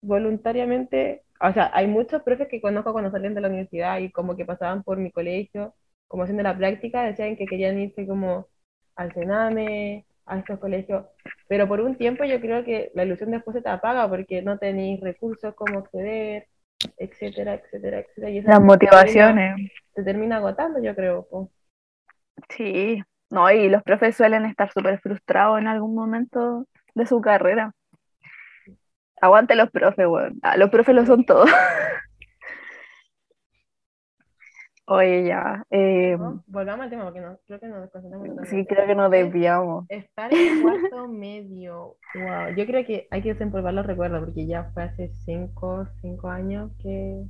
voluntariamente. 0.01 1.23
O 1.41 1.51
sea, 1.53 1.71
hay 1.73 1.87
muchos 1.87 2.23
profes 2.23 2.47
que 2.49 2.61
conozco 2.61 2.93
cuando 2.93 3.11
salen 3.11 3.33
de 3.35 3.41
la 3.41 3.47
universidad 3.49 3.99
y 3.99 4.11
como 4.11 4.35
que 4.35 4.45
pasaban 4.45 4.83
por 4.83 4.97
mi 4.97 5.11
colegio, 5.11 5.75
como 6.15 6.23
haciendo 6.23 6.43
la 6.43 6.57
práctica, 6.57 7.03
decían 7.03 7.35
que 7.35 7.45
querían 7.45 7.77
irse 7.77 8.07
como 8.07 8.47
al 8.95 9.11
Sename, 9.11 10.05
a 10.25 10.39
estos 10.39 10.59
colegios, 10.59 11.05
pero 11.49 11.67
por 11.67 11.81
un 11.81 11.97
tiempo 11.97 12.23
yo 12.23 12.39
creo 12.39 12.63
que 12.63 12.89
la 12.95 13.03
ilusión 13.03 13.31
después 13.31 13.53
se 13.53 13.61
te 13.61 13.67
apaga 13.67 14.07
porque 14.07 14.41
no 14.41 14.57
tenéis 14.57 15.01
recursos 15.01 15.53
como 15.55 15.79
acceder, 15.79 16.47
etcétera, 16.95 17.55
etcétera, 17.55 17.99
etcétera. 17.99 18.29
Y 18.29 18.41
las 18.43 18.61
motivaciones, 18.61 19.69
te 19.93 20.03
termina 20.03 20.37
agotando, 20.37 20.81
yo 20.81 20.95
creo. 20.95 21.27
po. 21.29 21.51
sí, 22.47 23.03
no, 23.29 23.51
y 23.51 23.67
los 23.67 23.83
profes 23.83 24.15
suelen 24.15 24.45
estar 24.45 24.71
súper 24.71 25.01
frustrados 25.01 25.59
en 25.59 25.67
algún 25.67 25.95
momento 25.95 26.65
de 26.93 27.05
su 27.05 27.19
carrera. 27.19 27.73
Aguante 29.19 29.53
los 29.55 29.69
profes, 29.69 30.07
weón. 30.07 30.39
Ah, 30.43 30.55
los 30.55 30.69
profes 30.69 30.95
lo 30.95 31.05
son 31.05 31.25
todos. 31.25 31.49
Oye, 34.87 35.25
ya. 35.25 35.63
eh, 35.71 36.15
¿no? 36.17 36.43
Volvamos 36.47 36.83
al 36.83 36.89
tema 36.91 37.03
porque 37.05 37.19
no, 37.21 37.37
creo 37.47 37.59
que 37.59 37.67
nos 37.67 37.81
desconcentramos 37.81 38.47
sí, 38.47 38.65
creo 38.67 38.85
que 38.85 38.95
nos 38.95 39.11
Es 39.13 39.23
desviamos. 39.23 39.85
Estar 39.89 40.31
en 40.33 40.61
cuarto 40.61 41.07
medio. 41.07 41.97
Wow. 42.13 42.55
Yo 42.55 42.65
creo 42.67 42.85
que 42.85 43.07
hay 43.09 43.21
que 43.23 43.33
desempolvar 43.33 43.73
los 43.73 43.85
recuerdos 43.85 44.23
porque 44.23 44.45
ya 44.45 44.65
fue 44.73 44.83
hace 44.83 45.09
cinco, 45.25 45.87
cinco 46.01 46.29
años 46.29 46.71
que 46.81 47.23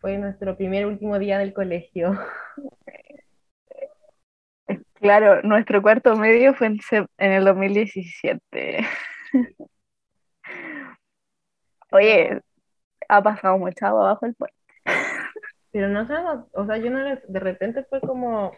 fue 0.00 0.18
nuestro 0.18 0.56
primer 0.56 0.84
último 0.86 1.18
día 1.18 1.38
del 1.38 1.54
colegio. 1.54 2.12
Claro, 4.94 5.42
nuestro 5.42 5.82
cuarto 5.82 6.16
medio 6.16 6.54
fue 6.54 6.66
en, 6.68 6.78
en 7.18 7.32
el 7.32 7.44
2017. 7.44 8.86
Oye, 11.90 12.40
ha 13.08 13.22
pasado 13.22 13.58
mucha 13.58 13.88
agua 13.88 14.04
bajo 14.12 14.26
el 14.26 14.34
puente. 14.34 14.63
Pero 15.74 15.88
no 15.88 16.06
sé, 16.06 16.14
o 16.52 16.66
sea, 16.66 16.76
yo 16.76 16.88
no 16.88 17.00
les- 17.02 17.26
de 17.26 17.40
repente 17.40 17.82
fue 17.90 18.00
como, 18.00 18.52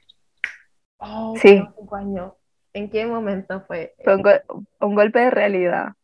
oh, 0.99 1.35
Sí. 1.38 1.66
años. 1.92 2.35
¿En 2.75 2.90
qué 2.90 3.06
momento 3.06 3.62
fue? 3.66 3.94
Fue 4.04 4.16
un, 4.16 4.23
go- 4.23 4.66
un 4.80 4.94
golpe 4.94 5.20
de 5.20 5.30
realidad. 5.30 5.94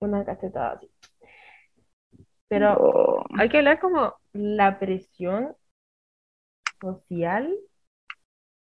Una 0.00 0.24
cachetada 0.24 0.72
así. 0.72 0.90
Pero 2.48 2.74
Oh, 2.80 3.24
hay 3.38 3.48
que 3.48 3.58
hablar 3.58 3.78
como 3.78 4.12
la 4.32 4.80
presión 4.80 5.54
social 6.80 7.56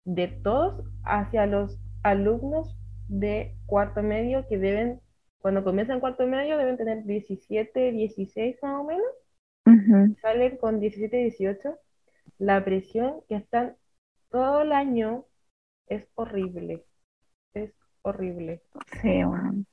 de 0.06 0.28
todos 0.28 0.84
hacia 1.04 1.46
los 1.46 1.78
alumnos 2.02 2.76
de 3.10 3.56
cuarto 3.68 4.02
medio 4.02 4.48
que 4.48 4.58
deben, 4.58 5.02
cuando 5.38 5.64
comienzan 5.64 6.00
cuarto 6.00 6.26
medio, 6.26 6.58
deben 6.58 6.78
tener 6.78 7.04
17, 7.04 7.92
16 7.92 8.58
más 8.64 8.80
o 8.80 8.84
menos, 8.86 9.06
ujú, 9.70 10.16
salen 10.22 10.58
con 10.58 10.80
17, 10.80 11.18
18. 11.18 11.78
La 12.40 12.64
presión 12.66 13.22
que 13.30 13.36
están 13.36 13.78
todo 14.32 14.62
el 14.64 14.72
año 14.74 15.26
es 15.88 16.08
horrible, 16.16 16.86
es 17.54 17.74
horrible. 18.04 18.62
sí, 19.02 19.24
bueno. 19.24 19.66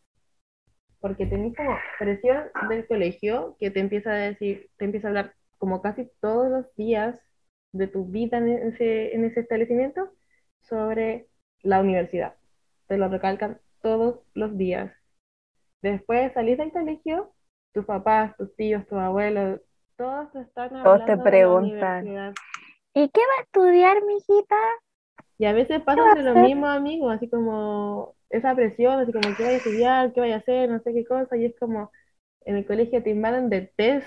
porque 1.00 1.26
tenés 1.26 1.54
como 1.56 1.76
presión 1.98 2.44
del 2.68 2.86
colegio 2.86 3.56
que 3.60 3.70
te 3.70 3.80
empieza 3.80 4.10
a 4.12 4.14
decir, 4.16 4.70
te 4.76 4.84
empieza 4.84 5.08
a 5.08 5.10
hablar 5.10 5.34
como 5.58 5.82
casi 5.82 6.10
todos 6.20 6.50
los 6.50 6.74
días 6.76 7.18
de 7.72 7.86
tu 7.88 8.06
vida 8.06 8.38
en 8.38 8.48
ese, 8.48 9.14
en 9.14 9.24
ese 9.24 9.40
establecimiento 9.40 10.10
sobre 10.60 11.28
la 11.62 11.80
universidad. 11.80 12.34
Te 12.88 12.98
lo 12.98 13.08
recalcan 13.08 13.60
todos 13.82 14.20
los 14.34 14.56
días. 14.56 14.92
Después 15.82 16.32
salís 16.34 16.58
del 16.58 16.72
colegio, 16.72 17.32
tus 17.72 17.84
papás, 17.86 18.36
tus 18.36 18.54
tíos, 18.56 18.86
tus 18.86 18.98
abuelos, 18.98 19.60
todos 19.96 20.32
te 20.32 20.40
están 20.40 20.70
Todos 20.70 21.04
te 21.04 21.12
hablando 21.12 21.12
de 21.12 21.16
la 21.16 21.24
preguntan. 21.24 22.06
universidad. 22.06 22.34
¿Y 22.94 23.08
qué 23.10 23.20
va 23.20 23.38
a 23.38 23.42
estudiar, 23.42 23.96
mijita? 24.04 24.56
Y 25.38 25.44
a 25.46 25.52
veces 25.52 25.78
va 25.80 25.82
a 25.82 25.84
pasan 25.84 26.14
de 26.14 26.22
los 26.22 26.36
hacer? 26.36 26.44
mismos 26.44 26.70
amigos, 26.70 27.14
así 27.14 27.28
como 27.28 28.14
esa 28.30 28.54
presión, 28.54 28.98
así 29.00 29.12
como 29.12 29.34
qué 29.36 29.42
vaya 29.42 29.54
a 29.54 29.58
estudiar, 29.58 30.12
qué 30.12 30.20
vaya 30.20 30.34
a 30.36 30.38
hacer, 30.38 30.70
no 30.70 30.80
sé 30.80 30.92
qué 30.94 31.04
cosa, 31.04 31.36
y 31.36 31.44
es 31.46 31.54
como 31.58 31.90
en 32.44 32.56
el 32.56 32.66
colegio 32.66 33.02
te 33.02 33.10
invaden 33.10 33.50
de 33.50 33.62
test, 33.76 34.06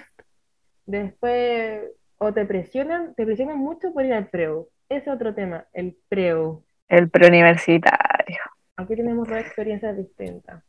después 0.85 1.83
o 2.17 2.33
te 2.33 2.45
presionan, 2.45 3.13
te 3.15 3.25
presionan 3.25 3.57
mucho 3.57 3.93
por 3.93 4.05
ir 4.05 4.13
al 4.13 4.27
preu. 4.27 4.69
Ese 4.89 5.09
es 5.09 5.15
otro 5.15 5.33
tema, 5.35 5.67
el 5.73 5.95
preu. 6.09 6.63
El 6.87 7.09
preuniversitario. 7.09 8.39
Aquí 8.75 8.95
tenemos 8.95 9.27
dos 9.27 9.37
experiencias 9.37 9.95
distintas. 9.95 10.63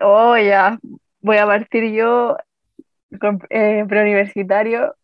Oh, 0.00 0.36
ya. 0.36 0.78
Voy 1.20 1.36
a 1.36 1.46
partir 1.46 1.92
yo 1.92 2.36
eh, 3.50 3.84
preuniversitario. 3.88 4.94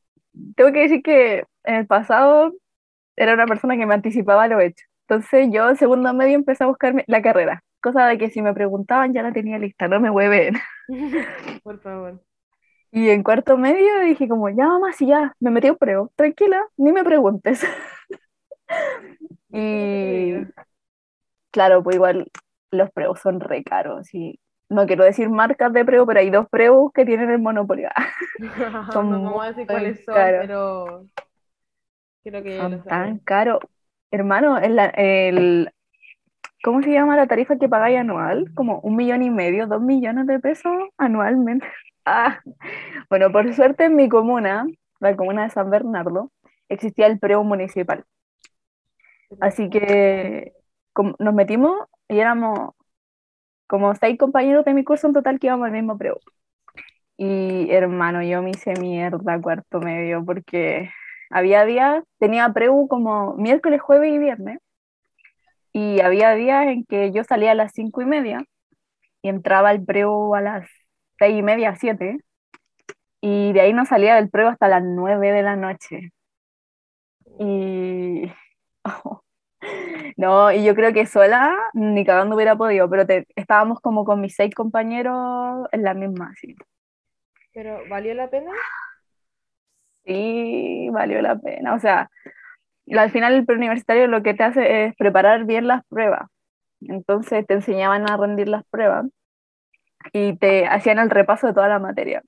Tengo 0.56 0.73
que 0.73 0.80
decir 0.80 1.02
que 1.02 1.44
en 1.64 1.75
el 1.75 1.87
pasado 1.87 2.52
era 3.16 3.35
una 3.35 3.47
persona 3.47 3.76
que 3.76 3.87
me 3.87 3.94
anticipaba 3.94 4.49
lo 4.49 4.61
hecho. 4.61 4.85
Entonces 5.09 5.49
yo 5.52 5.68
en 5.68 5.76
segundo 5.76 6.14
medio 6.14 6.35
empecé 6.35 6.64
a 6.64 6.68
buscarme 6.68 7.04
la 7.06 7.23
carrera. 7.23 7.62
Cosa 7.80 8.06
de 8.06 8.18
que 8.18 8.30
si 8.30 8.42
me 8.42 8.54
preguntaban 8.54 9.12
ya 9.12 9.23
la 9.23 9.32
tenía 9.32 9.59
lista, 9.59 9.88
no 9.88 10.00
me 10.00 10.11
hueven. 10.11 10.54
Por 11.64 11.80
favor. 11.80 12.23
Y 12.92 13.09
en 13.09 13.23
cuarto 13.23 13.56
medio 13.56 14.00
dije 14.00 14.28
como, 14.28 14.49
ya 14.50 14.66
mamá, 14.66 14.92
si 14.92 15.06
ya 15.06 15.35
me 15.40 15.50
metí 15.50 15.71
un 15.71 15.76
preo, 15.76 16.12
tranquila, 16.16 16.62
ni 16.76 16.92
me 16.92 17.04
preguntes. 17.04 17.64
Y 19.54 20.32
claro, 21.50 21.82
pues 21.82 21.97
igual 21.97 22.30
los 22.71 22.90
preus 22.90 23.21
son 23.21 23.40
re 23.40 23.62
caros. 23.62 24.12
Y 24.14 24.40
no 24.73 24.87
quiero 24.87 25.05
decir 25.05 25.29
marcas 25.31 25.73
de 25.73 25.85
preu, 25.85 26.07
pero 26.07 26.21
hay 26.21 26.31
dos 26.31 26.49
preus 26.49 26.93
que 26.93 27.05
tienen 27.05 27.31
el 27.31 27.38
monopolio. 27.38 27.88
Son 28.93 29.11
no 29.11 29.23
vamos 29.23 29.45
a 29.45 29.49
decir 29.49 29.67
cuáles 29.67 30.05
son, 30.05 30.14
caros. 30.14 30.41
pero 30.41 31.07
creo 32.25 32.43
que 32.43 32.57
Son 32.59 32.83
tan 32.85 33.19
caros. 33.19 33.61
Hermano, 34.11 34.59
el, 34.59 34.79
el, 34.79 35.73
¿cómo 36.62 36.83
se 36.83 36.93
llama 36.93 37.17
la 37.17 37.26
tarifa 37.26 37.57
que 37.57 37.69
pagáis 37.69 37.99
anual? 37.99 38.52
Como 38.55 38.81
un 38.81 38.97
millón 38.97 39.23
y 39.23 39.31
medio, 39.31 39.67
dos 39.67 39.81
millones 39.81 40.26
de 40.26 40.38
pesos 40.41 40.73
anualmente. 40.99 41.67
Ah, 42.05 42.41
bueno, 43.09 43.31
por 43.31 43.55
suerte 43.55 43.85
en 43.85 43.95
mi 43.95 44.09
comuna, 44.09 44.67
la 44.99 45.14
comuna 45.14 45.45
de 45.45 45.50
San 45.50 45.71
Bernardo, 45.71 46.33
existía 46.69 47.07
el 47.07 47.21
preu 47.21 47.45
municipal. 47.45 48.05
Así 49.41 49.71
que 49.71 50.52
nos 51.21 51.33
metimos 51.33 51.79
y 52.09 52.19
éramos 52.19 52.71
como 53.66 53.95
seis 53.95 54.19
compañeros 54.19 54.64
de 54.64 54.75
mi 54.75 54.85
curso 54.85 55.07
en 55.07 55.14
total 55.14 55.38
que 55.38 55.49
íbamos 55.49 55.66
al 55.66 55.73
mismo 55.73 55.99
preu. 55.99 56.19
Y 57.16 57.71
hermano, 57.71 58.23
yo 58.23 58.42
me 58.42 58.50
hice 58.50 58.75
mierda 58.81 59.40
cuarto 59.40 59.81
medio 59.81 60.25
porque 60.25 60.90
había 61.31 61.64
días, 61.64 62.04
tenía 62.19 62.52
preu 62.52 62.88
como 62.88 63.35
miércoles, 63.37 63.81
jueves 63.81 64.12
y 64.12 64.19
viernes. 64.19 64.59
Y 65.73 66.00
había 66.00 66.35
días 66.35 66.66
en 66.66 66.85
que 66.85 67.12
yo 67.12 67.25
salía 67.25 67.52
a 67.52 67.54
las 67.54 67.73
cinco 67.75 68.02
y 68.02 68.07
media 68.07 68.45
y 69.23 69.28
entraba 69.28 69.71
al 69.71 69.85
preu 69.85 70.35
a 70.35 70.40
las 70.42 70.69
seis 71.19 71.38
y 71.38 71.42
media, 71.42 71.76
siete. 71.76 72.19
Y 73.21 73.52
de 73.52 73.61
ahí 73.62 73.73
no 73.73 73.87
salía 73.87 74.16
del 74.16 74.31
preu 74.31 74.49
hasta 74.49 74.69
las 74.69 74.83
nueve 74.85 75.33
de 75.33 75.42
la 75.42 75.57
noche. 75.57 76.12
Y 77.38 78.33
no, 80.16 80.52
y 80.52 80.64
yo 80.64 80.75
creo 80.75 80.92
que 80.92 81.07
sola 81.07 81.57
ni 81.75 82.04
cagando 82.04 82.37
hubiera 82.37 82.57
podido, 82.57 82.88
pero 82.90 83.07
te- 83.07 83.26
estábamos 83.37 83.81
como 83.81 84.04
con 84.04 84.21
mis 84.21 84.35
seis 84.35 84.54
compañeros 84.54 85.66
en 85.73 85.83
la 85.83 85.95
misma, 85.95 86.31
así. 86.33 86.54
Pero 87.54 87.81
¿valió 87.88 88.14
la 88.14 88.28
pena? 88.28 88.50
Sí, 90.04 90.88
valió 90.92 91.23
la 91.23 91.37
pena. 91.38 91.75
O 91.75 91.78
sea, 91.78 92.11
al 92.90 93.11
final 93.11 93.35
el 93.35 93.47
preuniversitario 93.47 94.07
lo 94.09 94.23
que 94.23 94.35
te 94.35 94.45
hace 94.45 94.87
es 94.87 94.97
preparar 94.97 95.45
bien 95.45 95.66
las 95.69 95.85
pruebas. 95.87 96.28
Entonces 96.81 97.47
te 97.47 97.54
enseñaban 97.54 98.11
a 98.11 98.16
rendir 98.16 98.49
las 98.49 98.64
pruebas 98.64 99.07
y 100.12 100.37
te 100.37 100.66
hacían 100.66 100.99
el 100.99 101.11
repaso 101.11 101.47
de 101.47 101.54
toda 101.54 101.69
la 101.69 101.78
materia. 101.78 102.23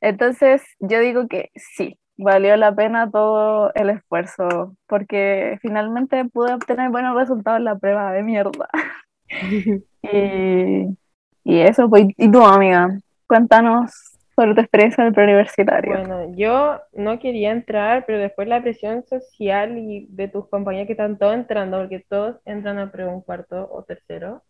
Entonces 0.00 0.62
yo 0.80 1.00
digo 1.00 1.28
que 1.28 1.50
sí, 1.56 1.98
valió 2.22 2.56
la 2.56 2.74
pena 2.74 3.10
todo 3.10 3.72
el 3.74 3.90
esfuerzo 3.90 4.74
porque 4.86 5.58
finalmente 5.62 6.24
pude 6.26 6.54
obtener 6.54 6.90
buenos 6.90 7.16
resultados 7.16 7.58
en 7.58 7.64
la 7.64 7.76
prueba 7.78 8.12
de 8.12 8.22
mierda. 8.22 8.68
Y, 10.02 10.96
y 11.44 11.60
eso, 11.60 11.88
pues, 11.88 12.06
¿y 12.16 12.30
tu 12.30 12.42
amiga? 12.42 12.88
Cuéntanos 13.26 13.92
sobre 14.34 14.54
tu 14.54 14.60
experiencia 14.60 15.02
en 15.02 15.08
el 15.08 15.14
preuniversitario. 15.14 15.92
Bueno, 15.92 16.34
yo 16.36 16.80
no 16.92 17.18
quería 17.18 17.50
entrar, 17.52 18.04
pero 18.06 18.18
después 18.18 18.46
la 18.48 18.62
presión 18.62 19.04
social 19.06 19.78
y 19.78 20.06
de 20.10 20.28
tus 20.28 20.46
compañeros 20.48 20.86
que 20.86 20.92
están 20.92 21.18
todos 21.18 21.34
entrando, 21.34 21.78
porque 21.78 22.04
todos 22.08 22.36
entran 22.44 22.78
a 22.78 22.92
pre 22.92 23.06
un 23.06 23.22
cuarto 23.22 23.68
o 23.72 23.82
tercero, 23.84 24.44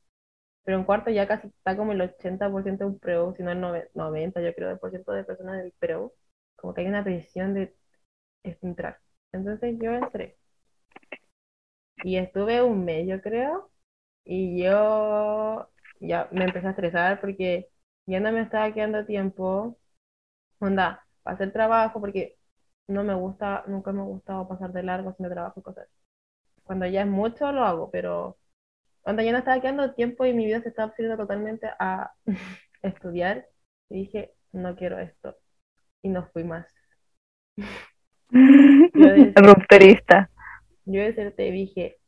pero 0.64 0.78
un 0.78 0.84
cuarto 0.84 1.10
ya 1.10 1.28
casi 1.28 1.48
está 1.48 1.76
como 1.76 1.92
el 1.92 2.00
80% 2.02 2.84
de 2.84 2.90
un 2.92 2.98
preu, 3.00 3.34
si 3.36 3.42
no 3.42 3.52
el 3.52 3.60
nove- 3.60 3.90
90, 3.94 4.40
yo 4.42 4.54
creo, 4.54 4.68
del 4.70 4.78
por 4.78 4.90
ciento 4.90 5.12
de 5.12 5.24
personas 5.24 5.58
del 5.62 5.72
preu, 5.78 6.12
como 6.60 6.74
que 6.74 6.82
hay 6.82 6.88
una 6.88 7.04
presión 7.04 7.54
de 7.54 7.74
entrar. 8.44 9.00
Entonces 9.32 9.76
yo 9.80 9.92
entré. 9.94 10.38
Y 12.04 12.16
estuve 12.16 12.62
un 12.62 12.84
mes, 12.84 13.06
yo 13.08 13.20
creo, 13.20 13.70
y 14.24 14.62
yo 14.64 15.70
ya 16.00 16.28
me 16.32 16.44
empecé 16.46 16.68
a 16.68 16.70
estresar 16.70 17.20
porque 17.20 17.70
ya 18.06 18.20
no 18.20 18.32
me 18.32 18.42
estaba 18.42 18.72
quedando 18.74 19.06
tiempo, 19.06 19.78
onda, 20.60 21.06
para 21.22 21.36
hacer 21.36 21.52
trabajo, 21.52 22.00
porque 22.00 22.38
no 22.88 23.04
me 23.04 23.14
gusta, 23.14 23.64
nunca 23.68 23.92
me 23.92 24.00
ha 24.02 24.04
gustado 24.04 24.48
pasar 24.48 24.72
de 24.72 24.82
largo 24.84 25.10
haciendo 25.10 25.34
trabajo 25.34 25.60
y 25.60 25.64
cosas. 25.64 25.88
Cuando 26.64 26.86
ya 26.86 27.02
es 27.02 27.08
mucho 27.08 27.52
lo 27.52 27.64
hago, 27.64 27.90
pero 27.90 28.38
cuando 29.02 29.22
ya 29.22 29.32
no 29.32 29.38
estaba 29.38 29.60
quedando 29.62 29.94
tiempo 29.94 30.26
y 30.26 30.34
mi 30.34 30.46
vida 30.46 30.62
se 30.62 30.70
estaba 30.70 30.88
absorbiendo 30.90 31.22
totalmente 31.24 31.68
a 31.80 32.12
estudiar, 32.82 33.48
dije, 33.90 34.34
no 34.52 34.76
quiero 34.76 34.98
esto. 35.00 35.36
Y 36.02 36.08
no 36.08 36.26
fui 36.32 36.44
más. 36.44 36.66
decía- 38.30 39.32
Rupturista. 39.36 40.30
Yo 40.86 41.00
de 41.02 41.14
ser 41.14 41.32
te 41.32 41.50
dije, 41.50 41.98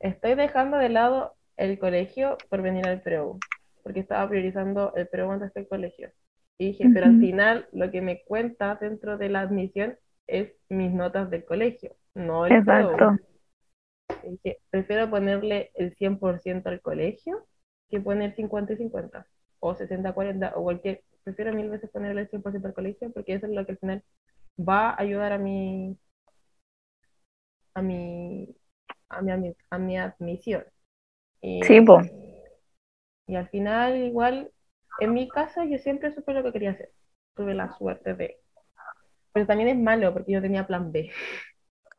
estoy 0.00 0.34
dejando 0.34 0.76
de 0.76 0.88
lado 0.90 1.34
el 1.56 1.78
colegio 1.78 2.36
por 2.48 2.62
venir 2.62 2.86
al 2.86 3.02
preu, 3.02 3.38
porque 3.82 4.00
estaba 4.00 4.28
priorizando 4.28 4.94
el 4.94 5.08
preu 5.08 5.30
antes 5.30 5.52
que 5.52 5.60
el 5.60 5.68
colegio. 5.68 6.10
Y 6.58 6.68
dije, 6.68 6.88
pero 6.92 7.06
al 7.06 7.18
final 7.20 7.68
lo 7.72 7.90
que 7.90 8.00
me 8.00 8.22
cuenta 8.24 8.74
dentro 8.80 9.16
de 9.16 9.28
la 9.28 9.40
admisión 9.40 9.96
es 10.26 10.52
mis 10.68 10.92
notas 10.92 11.30
del 11.30 11.44
colegio, 11.44 11.96
no 12.14 12.46
el 12.46 12.52
Exacto. 12.56 12.96
preu. 12.96 13.18
Y 14.24 14.30
dije, 14.32 14.58
prefiero 14.70 15.08
ponerle 15.08 15.70
el 15.74 15.94
100% 15.96 16.66
al 16.66 16.80
colegio 16.80 17.46
que 17.90 18.00
poner 18.00 18.34
50 18.34 18.72
y 18.74 18.76
50 18.76 19.26
o 19.60 19.74
60-40 19.74 20.52
o 20.56 20.62
cualquier, 20.62 21.02
prefiero 21.24 21.52
mil 21.52 21.68
veces 21.68 21.90
ponerle 21.90 22.22
el 22.22 22.30
100% 22.30 22.68
al 22.68 22.74
colegio 22.74 23.12
porque 23.12 23.34
eso 23.34 23.46
es 23.46 23.52
lo 23.52 23.64
que 23.64 23.72
al 23.72 23.78
final 23.78 24.02
va 24.58 24.90
a 24.90 25.00
ayudar 25.00 25.32
a 25.32 25.38
mi 25.38 25.96
a 27.74 27.82
mi 27.82 28.54
a 29.08 29.22
mi, 29.22 29.54
a 29.70 29.78
mi 29.78 29.98
admisión. 29.98 30.64
Y, 31.40 31.62
Sí, 31.62 31.80
po. 31.80 32.00
y 33.26 33.36
al 33.36 33.48
final 33.48 33.96
igual 33.96 34.50
en 35.00 35.12
mi 35.12 35.28
caso 35.28 35.62
yo 35.64 35.78
siempre 35.78 36.12
supe 36.12 36.32
lo 36.32 36.42
que 36.42 36.52
quería 36.52 36.70
hacer. 36.70 36.90
Tuve 37.34 37.54
la 37.54 37.70
suerte 37.70 38.14
de 38.14 38.40
pero 39.32 39.46
también 39.46 39.68
es 39.68 39.76
malo 39.76 40.12
porque 40.12 40.32
yo 40.32 40.42
tenía 40.42 40.66
plan 40.66 40.90
B. 40.90 41.10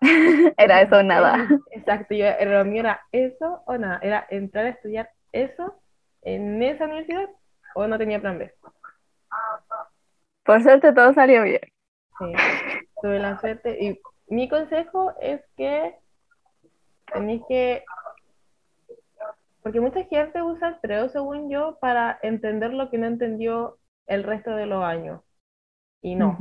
Era 0.58 0.82
eso 0.82 0.98
o 0.98 1.04
nada. 1.04 1.48
Exacto, 1.72 2.16
yo, 2.16 2.26
lo 2.46 2.66
mío 2.66 2.82
era 2.82 3.02
eso 3.12 3.64
o 3.66 3.78
nada, 3.78 4.00
era 4.02 4.28
entrar 4.30 4.66
a 4.66 4.70
estudiar 4.70 5.10
eso 5.32 5.82
en 6.22 6.62
esa 6.62 6.86
universidad 6.86 7.30
o 7.76 7.88
no 7.88 7.98
tenía 7.98 8.20
plan 8.20 8.38
B. 8.38 8.54
Por 10.44 10.64
suerte 10.64 10.94
todo 10.94 11.14
salió 11.14 11.44
bien. 11.44 11.62
Sí, 12.18 12.34
tuve 13.02 13.20
la 13.20 13.40
suerte. 13.40 13.78
Y 13.80 14.00
mi 14.28 14.50
consejo 14.50 15.14
es 15.22 15.42
que 15.56 15.96
tenéis 17.14 17.42
que. 17.48 17.84
Porque 19.62 19.80
mucha 19.80 20.04
gente 20.06 20.42
usa 20.42 20.70
el 20.70 20.80
preo, 20.80 21.10
según 21.10 21.50
yo, 21.50 21.78
para 21.80 22.18
entender 22.24 22.74
lo 22.74 22.90
que 22.90 22.98
no 22.98 23.08
entendió 23.08 23.78
el 24.08 24.24
resto 24.24 24.56
de 24.56 24.66
los 24.66 24.84
años. 24.84 25.22
Y 26.02 26.16
no, 26.16 26.38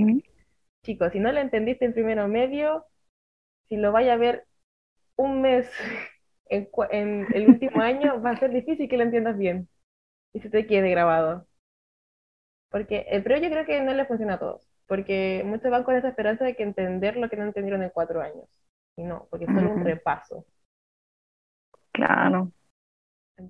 chicos, 0.84 1.12
si 1.12 1.18
no 1.18 1.32
lo 1.32 1.40
entendiste 1.40 1.84
en 1.84 1.92
primero 1.92 2.28
medio, 2.28 2.86
si 3.68 3.76
lo 3.76 3.92
vaya 3.92 4.14
a 4.14 4.18
ver 4.18 4.46
un 5.16 5.42
mes 5.42 5.68
en, 6.48 6.68
en 6.90 7.26
el 7.34 7.48
último 7.48 7.82
año, 7.82 8.22
va 8.22 8.30
a 8.30 8.36
ser 8.38 8.52
difícil 8.52 8.88
que 8.88 8.96
lo 8.96 9.02
entiendas 9.02 9.36
bien 9.36 9.68
y 10.32 10.40
se 10.40 10.50
te 10.50 10.66
quede 10.66 10.90
grabado. 10.90 11.46
Porque 12.70 13.06
el 13.10 13.22
preo 13.22 13.38
yo 13.42 13.50
creo 13.50 13.66
que 13.66 13.80
no 13.82 13.92
le 13.94 14.06
funciona 14.06 14.34
a 14.34 14.38
todos, 14.38 14.70
porque 14.86 15.42
muchos 15.44 15.70
van 15.70 15.84
con 15.84 15.96
esa 15.96 16.08
esperanza 16.08 16.44
de 16.46 16.56
que 16.56 16.62
entender 16.62 17.16
lo 17.16 17.28
que 17.28 17.36
no 17.36 17.44
entendieron 17.44 17.82
en 17.82 17.90
cuatro 17.90 18.20
años. 18.22 18.48
Y 18.96 19.04
no, 19.04 19.26
porque 19.30 19.46
es 19.46 19.52
solo 19.52 19.70
un 19.70 19.80
Ujú. 19.80 19.80
repaso. 19.80 20.46
Claro. 21.92 22.52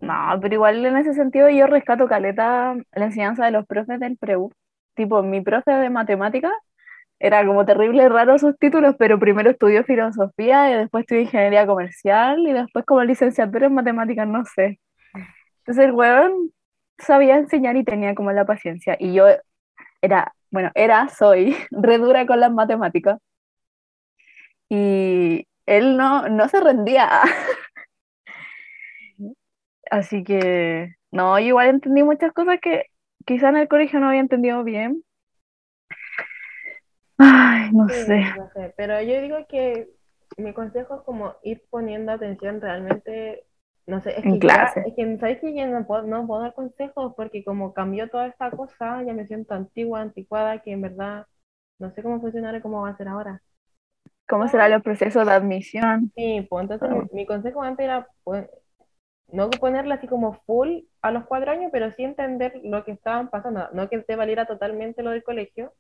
No, 0.01 0.38
pero 0.41 0.55
igual 0.55 0.85
en 0.87 0.97
ese 0.97 1.14
sentido 1.14 1.49
yo 1.51 1.67
rescato 1.67 2.07
caleta 2.09 2.75
la 2.93 3.05
enseñanza 3.07 3.45
de 3.47 3.51
los 3.53 3.67
profes 3.67 3.99
del 4.01 4.17
preu. 4.19 4.53
Tipo, 4.95 5.23
mi 5.23 5.41
profe 5.41 5.73
de 5.73 5.91
matemáticas 5.91 6.53
era 7.21 7.47
como 7.47 7.64
terrible 7.67 8.09
raro 8.09 8.38
sus 8.38 8.59
títulos, 8.59 8.97
pero 8.99 9.19
primero 9.21 9.51
estudió 9.51 9.85
filosofía 9.85 10.71
y 10.73 10.75
después 10.79 11.03
estudió 11.03 11.23
ingeniería 11.23 11.67
comercial 11.67 12.41
y 12.49 12.53
después 12.53 12.85
como 12.87 13.05
licenciatura 13.05 13.67
en 13.67 13.75
matemáticas, 13.75 14.29
no 14.29 14.45
sé. 14.47 14.81
Entonces 15.61 15.87
el 15.87 15.93
weón 15.93 16.53
sabía 16.99 17.37
enseñar 17.37 17.77
y 17.77 17.85
tenía 17.85 18.15
como 18.15 18.33
la 18.33 18.45
paciencia. 18.45 18.97
Y 18.99 19.15
yo 19.15 19.27
era, 20.03 20.35
bueno, 20.51 20.71
era, 20.75 21.09
soy 21.09 21.57
re 21.71 21.99
dura 21.99 22.27
con 22.27 22.41
las 22.41 22.53
matemáticas. 22.53 23.19
Y 24.69 25.47
él 25.67 25.97
no, 25.97 26.29
no 26.29 26.49
se 26.49 26.61
rendía. 26.61 27.23
Así 29.91 30.25
que, 30.25 30.95
no, 31.11 31.39
igual 31.39 31.69
entendí 31.69 32.03
muchas 32.03 32.33
cosas 32.33 32.59
que 32.61 32.87
quizá 33.27 33.51
en 33.51 33.57
el 33.57 33.69
colegio 33.69 34.01
no 34.01 34.09
había 34.09 34.21
entendido 34.21 34.65
bien. 34.65 35.03
Ay, 37.19 37.71
no 37.73 37.89
sí, 37.89 38.05
sé. 38.05 38.25
no 38.37 38.49
sé, 38.55 38.73
pero 38.77 39.01
yo 39.03 39.21
digo 39.21 39.37
que 39.49 39.89
mi 40.37 40.53
consejo 40.53 40.97
es 40.97 41.03
como 41.03 41.35
ir 41.43 41.63
poniendo 41.69 42.13
atención 42.13 42.61
realmente, 42.61 43.45
no 43.88 44.01
sé, 44.03 44.18
es 44.20 44.27
En 44.27 44.29
que 44.29 44.40
ya, 44.42 44.51
clase. 44.55 44.85
es 44.85 44.94
que 44.96 45.18
sabes 45.18 45.40
que 45.40 45.55
ya 45.55 45.66
no 45.68 45.87
puedo, 45.87 46.05
no 46.05 46.27
puedo 46.29 46.42
dar 46.42 46.55
consejos 46.55 47.14
porque 47.16 47.44
como 47.44 47.74
cambió 47.74 48.11
toda 48.11 48.29
esta 48.29 48.53
cosa, 48.53 49.03
ya 49.05 49.14
me 49.14 49.27
siento 49.29 49.55
antigua, 49.55 50.03
anticuada, 50.03 50.61
que 50.62 50.72
en 50.72 50.83
verdad 50.83 51.27
no 51.81 51.92
sé 51.92 52.03
cómo 52.05 52.20
funcionará 52.20 52.59
y 52.59 52.62
cómo 52.62 52.83
va 52.83 52.90
a 52.90 52.98
ser 52.98 53.09
ahora. 53.09 53.42
¿Cómo 54.29 54.46
serán 54.48 54.70
los 54.70 54.83
procesos 54.83 55.27
de 55.27 55.33
admisión? 55.33 56.12
Sí, 56.16 56.46
pues 56.51 56.62
entonces 56.62 56.90
Ah. 56.90 57.09
mi, 57.12 57.20
mi 57.22 57.27
consejo 57.27 57.62
antes 57.62 57.85
era 57.85 58.09
pues, 58.24 58.48
no 59.29 59.51
ponerla 59.51 59.96
así 59.96 60.09
como 60.09 60.35
full 60.46 60.81
a 61.03 61.12
los 61.12 61.27
cuatro 61.27 61.53
años, 61.53 61.70
pero 61.72 61.92
sí 61.92 62.05
entender 62.05 62.61
lo 62.64 62.85
que 62.85 62.92
estaban 62.92 63.31
pasando, 63.31 63.68
no 63.72 63.88
que 63.90 64.01
te 64.01 64.16
valiera 64.16 64.46
totalmente 64.46 65.03
lo 65.05 65.11
del 65.11 65.24
colegio, 65.24 65.74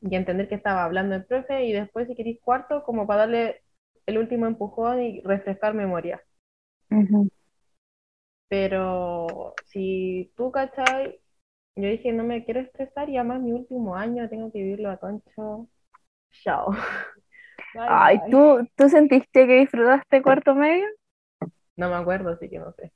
y 0.00 0.14
entender 0.16 0.48
que 0.48 0.54
estaba 0.54 0.84
hablando 0.84 1.14
el 1.16 1.24
profe, 1.26 1.64
y 1.64 1.72
después 1.72 2.06
si 2.08 2.14
queréis 2.14 2.40
cuarto, 2.40 2.82
como 2.84 3.06
para 3.06 3.20
darle 3.22 3.62
el 4.06 4.18
último 4.18 4.46
empujón 4.46 5.02
y 5.02 5.20
refrescar 5.22 5.74
memoria. 5.74 6.22
Pero 8.48 9.54
si 9.66 10.32
tú, 10.36 10.50
¿cachai? 10.52 11.20
Yo 11.76 11.88
dije, 11.88 12.12
no 12.12 12.24
me 12.24 12.44
quiero 12.44 12.60
estresar 12.60 13.08
y 13.10 13.16
además 13.16 13.40
mi 13.42 13.52
último 13.52 13.96
año 13.96 14.28
tengo 14.28 14.52
que 14.52 14.58
vivirlo 14.60 14.90
a 14.90 14.98
concho. 14.98 15.68
Chao. 16.32 16.70
Bye, 17.74 17.88
Ay, 17.88 18.18
bye. 18.18 18.30
¿tú, 18.30 18.68
¿tú 18.76 18.88
sentiste 18.88 19.46
que 19.46 19.60
disfrutaste 19.60 20.22
cuarto 20.22 20.54
medio? 20.54 20.86
No 21.76 21.88
me 21.88 21.94
acuerdo, 21.96 22.30
así 22.30 22.48
que 22.48 22.58
no 22.58 22.72
sé. 22.72 22.92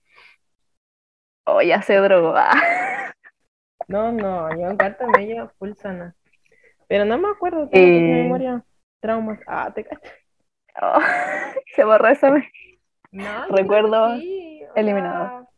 O 1.47 1.63
ya 1.63 1.83
se 1.83 1.97
drogó. 1.97 2.35
No, 3.89 4.13
no, 4.13 4.51
yo 4.51 4.69
en 4.69 4.77
cuarto 4.77 5.07
medio 5.09 5.51
full 5.59 5.73
sana. 5.75 6.15
Pero 6.89 7.05
no 7.05 7.19
me 7.19 7.29
acuerdo, 7.29 7.69
tengo 7.71 7.89
Eh. 7.89 8.03
memoria. 8.03 8.65
Traumas. 9.01 9.41
Ah, 9.47 9.73
te 9.75 9.85
cacho. 9.85 10.11
Oh, 10.81 11.01
se 11.75 11.85
borró 11.85 12.09
esa 12.09 12.31
vez. 12.31 12.45
No, 13.13 13.49
yo 13.49 13.57
Recuerdo 13.57 14.21
sí, 14.21 14.63
o 14.65 14.75
eliminado. 14.75 15.25
sea, 15.25 15.49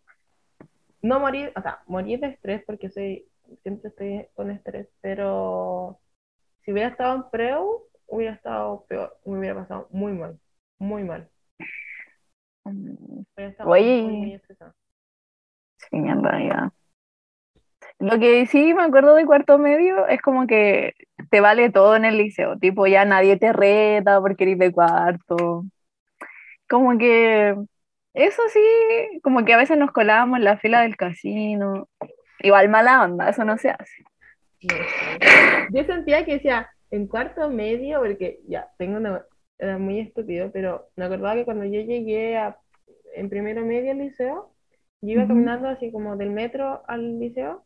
no 1.03 1.21
morir, 1.21 1.53
o 1.57 1.63
sea, 1.63 1.83
morir 1.87 2.21
de 2.21 2.29
estrés 2.29 2.63
porque 2.67 2.91
soy, 2.91 3.27
siempre 3.63 3.89
estoy 3.89 4.27
con 4.35 4.51
estrés, 4.51 4.89
pero 5.01 5.99
si 6.63 6.73
hubiera 6.73 6.89
estado 6.91 7.17
en 7.17 7.31
preu, 7.31 7.85
hubiera 8.07 8.35
estado 8.35 8.85
peor, 8.89 9.17
me 9.25 9.39
hubiera 9.39 9.55
pasado 9.55 9.89
muy 9.91 10.13
mal, 10.13 10.39
muy 10.79 11.05
mal. 11.05 11.29
Mm, 12.65 13.23
Oye. 13.65 14.03
muy, 14.03 14.17
muy. 14.17 14.41
Sí, 15.79 15.97
en 15.97 16.23
realidad. 16.23 16.73
Lo 17.99 18.19
que 18.19 18.47
sí 18.47 18.73
me 18.75 18.83
acuerdo 18.83 19.15
de 19.15 19.27
cuarto 19.27 19.59
medio 19.59 20.07
es 20.07 20.21
como 20.23 20.47
que 20.47 20.95
te 21.31 21.41
vale 21.41 21.71
todo 21.71 21.97
en 21.97 22.05
el 22.05 22.17
liceo, 22.17 22.57
tipo 22.59 22.87
ya 22.87 23.05
nadie 23.05 23.37
te 23.39 23.53
reta 23.53 24.21
porque 24.21 24.45
eres 24.45 24.59
de 24.59 24.73
cuarto. 24.73 25.65
Como 26.71 26.97
que 26.97 27.57
eso 28.15 28.43
sí, 28.53 29.21
como 29.23 29.45
que 29.45 29.53
a 29.53 29.59
veces 29.59 29.77
nos 29.77 29.91
colábamos 29.91 30.39
en 30.39 30.45
la 30.45 30.57
fila 30.57 30.83
del 30.83 30.97
casino. 30.97 31.89
Igual 32.43 32.69
mala 32.69 33.03
onda, 33.03 33.29
eso 33.29 33.45
no 33.45 33.59
se 33.59 33.71
hace. 33.71 34.05
Yo 35.73 35.85
sentía 35.85 36.25
que 36.25 36.35
decía, 36.35 36.71
en 36.91 37.09
cuarto 37.09 37.51
medio, 37.51 37.99
porque 37.99 38.41
ya, 38.47 38.69
tengo 38.79 38.99
una, 38.99 39.23
era 39.59 39.79
muy 39.79 40.01
estúpido, 40.01 40.51
pero 40.53 40.89
me 40.97 41.05
acordaba 41.05 41.35
que 41.35 41.45
cuando 41.45 41.65
yo 41.65 41.81
llegué 41.81 42.37
a, 42.37 42.57
en 43.15 43.29
primero 43.29 43.65
medio 43.65 43.91
al 43.91 43.99
liceo, 43.99 44.53
yo 45.01 45.13
iba 45.13 45.27
caminando 45.27 45.69
así 45.69 45.91
como 45.91 46.17
del 46.17 46.31
metro 46.31 46.83
al 46.87 47.19
liceo, 47.19 47.65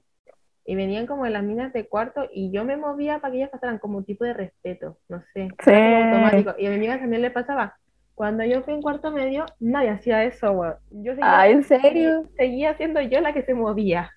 y 0.67 0.77
venían 0.77 1.07
como 1.07 1.27
las 1.27 1.43
minas 1.43 1.73
de 1.73 1.87
cuarto, 1.87 2.27
y 2.33 2.51
yo 2.51 2.65
me 2.65 2.77
movía 2.77 3.19
para 3.19 3.33
que 3.33 3.39
ellas 3.39 3.51
pasaran 3.51 3.79
como 3.79 4.03
tipo 4.03 4.25
de 4.25 4.33
respeto, 4.33 4.99
no 5.09 5.23
sé, 5.35 5.49
Sí. 5.63 5.73
automático, 5.73 6.55
y 6.59 6.67
a 6.67 6.71
mi 6.71 6.77
amiga 6.77 6.99
también 6.99 7.23
le 7.23 7.31
pasaba. 7.31 7.77
Cuando 8.15 8.45
yo 8.45 8.63
fui 8.63 8.75
en 8.75 8.83
cuarto 8.83 9.11
medio, 9.11 9.47
nadie 9.61 9.91
hacía 9.91 10.25
eso, 10.25 10.51
weón. 10.53 10.77
Yo 10.91 11.15
seguía, 11.15 11.41
Ah, 11.41 11.49
¿en 11.49 11.65
serio? 11.65 12.29
seguía 12.37 12.77
siendo 12.77 13.01
yo 13.01 13.21
la 13.21 13.33
que 13.33 13.43
se 13.43 13.55
movía. 13.55 14.11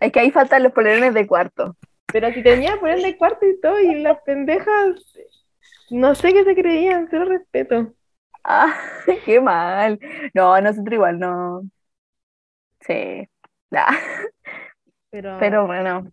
Es 0.00 0.12
que 0.12 0.20
ahí 0.20 0.30
faltan 0.30 0.62
los 0.62 0.72
polerones 0.72 1.14
de 1.14 1.26
cuarto. 1.26 1.76
Pero 2.12 2.32
si 2.32 2.42
tenía 2.42 2.78
por 2.80 2.90
de 2.96 3.18
cuarto 3.18 3.44
y 3.46 3.60
todo, 3.60 3.80
y 3.80 4.00
las 4.00 4.20
pendejas, 4.22 4.94
no 5.90 6.14
sé 6.14 6.32
qué 6.32 6.44
se 6.44 6.54
creían, 6.54 7.08
cero 7.10 7.24
respeto. 7.26 7.94
Ah, 8.44 8.74
qué 9.24 9.40
mal. 9.40 9.98
No, 10.34 10.60
nosotros 10.60 10.94
igual 10.94 11.18
no. 11.18 11.62
Sí. 12.80 13.28
Ah, 13.72 13.98
Pero, 15.10 15.32
Pero 15.38 15.66
bueno, 15.66 16.10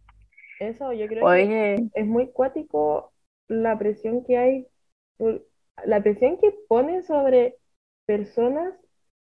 eso 0.60 0.94
yo 0.94 1.08
creo 1.08 1.30
que 1.30 1.54
es 1.94 2.06
muy 2.08 2.32
cuático 2.32 3.14
la 3.48 3.78
presión 3.78 4.24
que 4.24 4.38
hay, 4.38 4.68
por- 5.18 5.46
la 5.86 6.02
presión 6.02 6.38
que 6.40 6.54
ponen 6.68 7.04
sobre 7.04 7.56
personas 8.06 8.74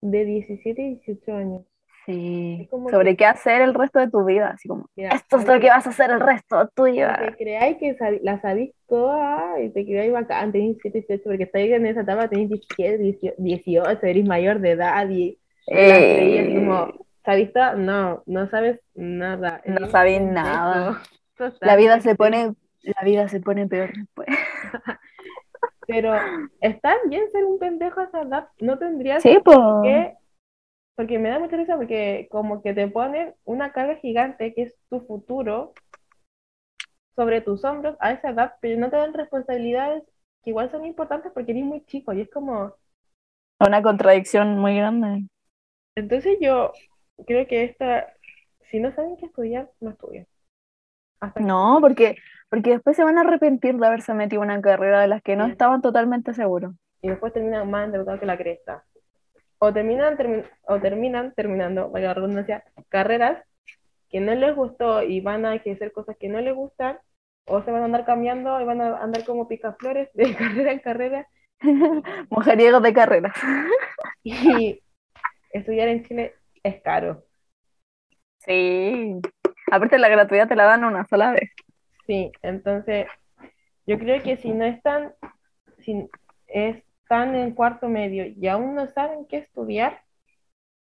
de 0.01 0.25
17 0.25 0.81
y 0.81 0.95
18 0.95 1.33
años. 1.33 1.61
sí. 2.05 2.69
Es 2.71 2.91
Sobre 2.91 3.15
qué 3.17 3.25
hacer 3.25 3.61
el 3.61 3.73
resto 3.73 3.99
de 3.99 4.09
tu 4.09 4.23
vida. 4.25 4.49
Así 4.51 4.67
como, 4.67 4.89
Mira, 4.95 5.09
esto 5.15 5.37
es 5.37 5.47
lo 5.47 5.59
que 5.59 5.69
vas 5.69 5.85
a 5.85 5.89
hacer 5.89 6.11
el 6.11 6.19
resto 6.19 6.57
de 6.59 6.67
tu 6.75 6.83
Que 6.83 6.91
vida. 6.91 7.35
creáis 7.37 7.77
que 7.77 7.97
sab- 7.97 8.19
la 8.21 8.39
sabéis 8.41 8.73
toda 8.87 9.59
y 9.61 9.69
te 9.69 9.85
creáis 9.85 10.11
bacán, 10.11 10.51
tenéis 10.51 10.77
17, 10.77 10.99
18, 11.07 11.23
porque 11.29 11.43
estáis 11.43 11.71
en 11.71 11.85
esa 11.85 12.01
etapa, 12.01 12.27
tenéis 12.29 12.49
17, 12.49 12.97
18, 12.97 13.35
18, 13.37 14.05
eres 14.05 14.25
mayor 14.25 14.59
de 14.59 14.71
edad 14.71 15.09
y 15.09 15.37
Eh, 15.69 16.53
como, 16.55 16.87
¿sabéis 17.25 17.51
toda? 17.51 17.73
No, 17.75 18.23
no 18.25 18.49
sabes 18.49 18.79
nada. 18.95 19.61
No 19.65 19.75
eres 19.75 19.91
pendejo. 19.91 20.33
nada. 20.33 21.01
La 21.61 21.75
vida 21.75 21.99
se 21.99 22.15
pone, 22.15 22.53
la 22.83 23.03
vida 23.03 23.27
se 23.27 23.39
pone 23.41 23.67
peor 23.67 23.93
después. 23.93 24.27
Pero 25.87 26.13
está 26.61 26.95
bien 27.09 27.31
ser 27.31 27.45
un 27.45 27.59
pendejo 27.59 28.01
a 28.01 28.05
esa 28.05 28.23
edad, 28.23 28.49
no 28.59 28.79
tendrías 28.79 29.23
Sí, 29.23 29.37
pues. 29.43 29.57
que, 29.81 30.15
porque 30.95 31.19
me 31.19 31.29
da 31.29 31.39
mucha 31.39 31.57
risa 31.57 31.77
porque 31.77 32.27
como 32.31 32.61
que 32.63 32.73
te 32.75 32.87
ponen 32.89 33.35
una 33.45 33.73
carga 33.73 33.97
gigante 33.97 34.53
que 34.55 34.63
es 34.63 34.75
tu 34.89 35.01
futuro 35.01 35.73
sobre 37.17 37.41
tus 37.41 37.65
hombros 37.65 37.97
a 37.99 38.13
esa 38.13 38.29
edad, 38.29 38.53
pero 38.61 38.79
no 38.79 38.89
te 38.89 38.95
dan 38.95 39.13
responsabilidades 39.13 40.03
que 40.43 40.51
igual 40.51 40.71
son 40.71 40.85
importantes 40.85 41.31
porque 41.33 41.51
eres 41.51 41.65
muy 41.65 41.83
chico 41.85 42.13
y 42.13 42.21
es 42.21 42.29
como, 42.29 42.73
Una 43.59 43.83
contradicción 43.83 44.57
muy 44.57 44.75
grande. 44.77 45.27
entonces 45.95 46.37
yo 46.41 46.71
creo 47.25 47.45
que 47.47 47.63
esta, 47.65 48.13
si 48.61 48.79
no 48.79 48.91
saben 48.93 49.17
qué 49.17 49.25
estudiar, 49.27 49.69
no 49.81 49.91
estudian. 49.91 50.27
Hasta 51.19 51.39
No, 51.41 51.77
porque, 51.81 52.15
porque 52.49 52.71
después 52.71 52.95
se 52.95 53.03
van 53.03 53.17
a 53.17 53.21
arrepentir 53.21 53.75
de 53.77 53.87
haberse 53.87 54.13
metido 54.13 54.43
en 54.43 54.51
una 54.51 54.61
carrera 54.61 55.01
de 55.01 55.07
las 55.07 55.21
que 55.21 55.35
no 55.35 55.45
Sí. 55.45 55.51
estaban 55.51 55.81
totalmente 55.81 56.33
seguros. 56.33 56.73
y 57.01 57.09
después 57.09 57.31
terminan 57.31 57.69
más 57.69 57.85
endeudados 57.85 58.19
que 58.19 58.25
la 58.25 58.37
cresta. 58.37 58.83
O 59.59 59.71
terminan, 59.71 60.17
termi- 60.17 60.45
o 60.67 60.79
terminan 60.79 61.31
terminando, 61.35 61.91
la 61.93 62.13
redundancia, 62.13 62.63
carreras 62.89 63.43
que 64.09 64.19
no 64.19 64.33
les 64.33 64.55
gustó 64.55 65.03
y 65.03 65.21
van 65.21 65.45
a 65.45 65.53
ejercer 65.55 65.91
cosas 65.91 66.17
que 66.17 66.27
no 66.27 66.41
les 66.41 66.55
gustan, 66.55 66.97
o 67.45 67.61
se 67.63 67.71
van 67.71 67.81
a 67.83 67.85
andar 67.85 68.03
cambiando 68.05 68.59
y 68.59 68.65
van 68.65 68.81
a 68.81 68.97
andar 68.97 69.23
como 69.25 69.47
picaflores 69.47 70.09
de 70.13 70.23
carrera 70.65 70.71
en 70.71 70.79
carrera. 70.79 71.27
Mujeriegos 72.29 72.81
de 72.83 72.93
carrera. 72.93 73.33
Y 74.23 74.81
estudiar 75.51 75.87
en 75.89 76.03
Chile 76.03 76.33
es 76.63 76.81
caro. 76.81 77.23
Sí. 78.39 79.19
Aparte 79.71 79.97
la 79.97 80.09
gratuidad 80.09 80.47
te 80.47 80.55
la 80.55 80.65
dan 80.65 80.83
una 80.83 81.05
sola 81.05 81.31
vez. 81.31 81.51
Sí, 82.05 82.31
entonces 82.41 83.07
yo 83.85 83.99
creo 83.99 84.21
que 84.23 84.37
si 84.37 84.51
no 84.51 84.65
están, 84.65 85.13
si 85.79 86.09
están 86.47 87.35
en 87.35 87.51
cuarto 87.51 87.89
medio 87.89 88.25
y 88.25 88.47
aún 88.47 88.75
no 88.75 88.87
saben 88.87 89.25
qué 89.27 89.37
estudiar, 89.37 90.01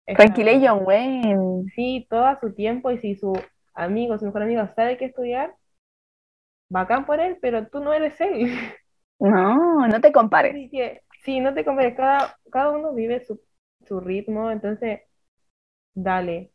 Tranquila. 0.06 0.54
John 0.62 0.84
Wayne. 0.86 1.72
sí, 1.76 2.08
todo 2.10 2.26
a 2.26 2.40
su 2.40 2.54
tiempo 2.54 2.92
y 2.92 2.98
si 3.00 3.16
su 3.16 3.34
amigo, 3.74 4.18
su 4.18 4.26
mejor 4.26 4.44
amigo 4.44 4.68
sabe 4.76 4.98
qué 4.98 5.06
estudiar, 5.06 5.56
bacán 6.70 7.06
por 7.06 7.20
él, 7.20 7.38
pero 7.42 7.68
tú 7.68 7.80
no 7.80 7.94
eres 7.94 8.20
él. 8.22 8.50
No, 9.20 9.88
no 9.88 10.00
te 10.00 10.12
compares. 10.12 10.52
Así 10.52 10.70
que 10.70 11.02
sí, 11.24 11.40
no 11.40 11.54
te 11.54 11.66
compares, 11.66 11.96
cada, 11.96 12.38
cada 12.52 12.72
uno 12.72 12.94
vive 12.94 13.20
su, 13.26 13.42
su 13.86 14.00
ritmo, 14.00 14.52
entonces 14.52 15.02
dale. 15.94 16.52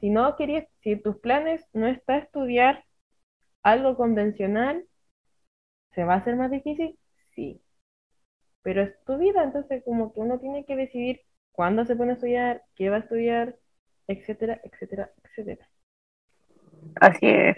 Si 0.00 0.10
no 0.10 0.36
querías, 0.36 0.66
si 0.80 0.96
tus 0.96 1.16
planes 1.18 1.66
no 1.72 1.86
está 1.86 2.18
estudiar 2.18 2.84
algo 3.62 3.96
convencional, 3.96 4.84
¿se 5.94 6.04
va 6.04 6.14
a 6.14 6.18
hacer 6.18 6.36
más 6.36 6.50
difícil? 6.50 6.98
Sí. 7.34 7.62
Pero 8.62 8.82
es 8.82 8.94
tu 9.04 9.16
vida, 9.18 9.42
entonces 9.42 9.82
como 9.84 10.12
que 10.12 10.20
uno 10.20 10.38
tiene 10.38 10.64
que 10.64 10.76
decidir 10.76 11.20
cuándo 11.52 11.84
se 11.86 11.96
pone 11.96 12.10
a 12.12 12.14
estudiar, 12.14 12.62
qué 12.74 12.90
va 12.90 12.96
a 12.96 13.00
estudiar, 13.00 13.56
etcétera, 14.06 14.60
etcétera, 14.62 15.10
etcétera. 15.24 15.68
Así 17.00 17.26
es. 17.26 17.56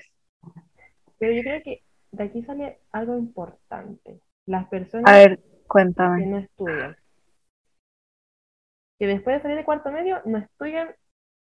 Pero 1.19 1.33
yo 1.33 1.43
creo 1.43 1.63
que 1.63 1.83
de 2.13 2.25
aquí 2.25 2.43
sale 2.43 2.79
algo 2.93 3.17
importante. 3.19 4.21
Las 4.47 4.69
personas 4.69 5.13
A 5.13 5.19
ver, 5.19 5.39
que 5.39 5.67
cuéntame. 5.67 6.27
no 6.27 6.39
estudian. 6.39 6.97
Que 8.99 9.07
después 9.07 9.37
de 9.37 9.43
salir 9.43 9.57
de 9.57 9.65
cuarto 9.65 9.91
medio, 9.91 10.23
no 10.25 10.39
estudian 10.39 10.95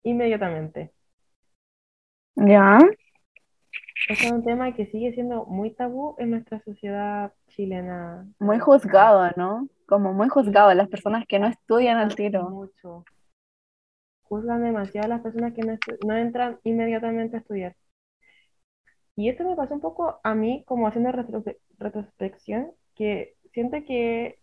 inmediatamente. 0.07 0.93
¿Ya? 2.37 2.79
Es 4.09 4.31
un 4.31 4.45
tema 4.45 4.73
que 4.73 4.87
sigue 4.87 5.13
siendo 5.15 5.47
muy 5.47 5.73
tabú 5.73 6.15
en 6.19 6.31
nuestra 6.31 6.63
sociedad 6.63 7.33
chilena. 7.49 8.27
Muy 8.39 8.59
juzgado, 8.59 9.31
¿no? 9.37 9.69
Como 9.87 10.13
muy 10.13 10.29
juzgado 10.29 10.73
las 10.75 10.89
personas 10.89 11.25
que 11.27 11.39
no 11.39 11.49
estudian 11.49 11.97
al 11.97 12.15
tiro. 12.15 12.49
Mucho. 12.51 13.05
Juzgan 14.23 14.63
demasiado 14.63 15.07
a 15.07 15.09
las 15.09 15.23
personas 15.23 15.55
que 15.55 15.63
no, 15.63 15.77
no 16.07 16.17
entran 16.17 16.59
inmediatamente 16.63 17.37
a 17.37 17.41
estudiar. 17.41 17.75
Y 19.17 19.29
esto 19.29 19.45
me 19.45 19.57
pasó 19.57 19.75
un 19.75 19.81
poco 19.81 20.21
a 20.23 20.35
mí, 20.35 20.63
como 20.67 20.87
haciendo 20.87 21.11
retrofe- 21.11 21.59
retrospección, 21.79 22.73
que 22.95 23.35
siento 23.53 23.79
que 23.87 24.39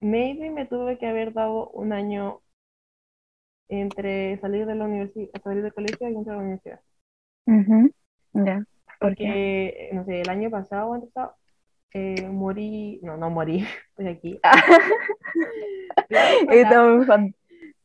maybe 0.00 0.50
me 0.50 0.66
tuve 0.66 0.98
que 0.98 1.06
haber 1.06 1.34
dado 1.34 1.68
un 1.70 1.92
año 1.92 2.40
entre 3.68 4.38
salir 4.40 4.66
de 4.66 4.74
la 4.74 4.84
universidad, 4.84 5.28
salir 5.42 5.62
del 5.62 5.74
colegio 5.74 6.08
y 6.08 6.14
entrar 6.14 6.36
a 6.36 6.38
la 6.38 6.44
universidad. 6.44 6.80
Ya. 8.34 8.64
¿Por 9.00 9.16
qué? 9.16 9.24
Porque, 9.24 9.90
no 9.92 10.04
sé, 10.04 10.20
el 10.20 10.28
año 10.28 10.50
pasado 10.50 10.90
o 10.90 10.94
antepasado, 10.94 11.34
eh, 11.94 12.28
morí, 12.28 13.00
no, 13.02 13.16
no 13.16 13.30
morí, 13.30 13.64
estoy 13.90 14.08
aquí. 14.08 14.40
Fan- 17.06 17.34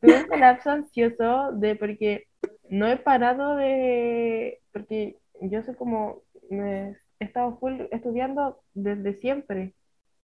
tuve 0.00 0.16
un 0.16 0.26
colapso 0.26 0.70
ansioso 0.70 1.52
de 1.52 1.76
porque 1.76 2.24
no 2.70 2.86
he 2.86 2.96
parado 2.96 3.56
de, 3.56 4.60
porque 4.72 5.18
yo 5.40 5.62
soy 5.62 5.74
como, 5.74 6.22
me- 6.50 6.96
he 7.20 7.24
estado 7.24 7.56
full 7.58 7.80
estudiando 7.90 8.60
desde 8.74 9.14
siempre 9.20 9.74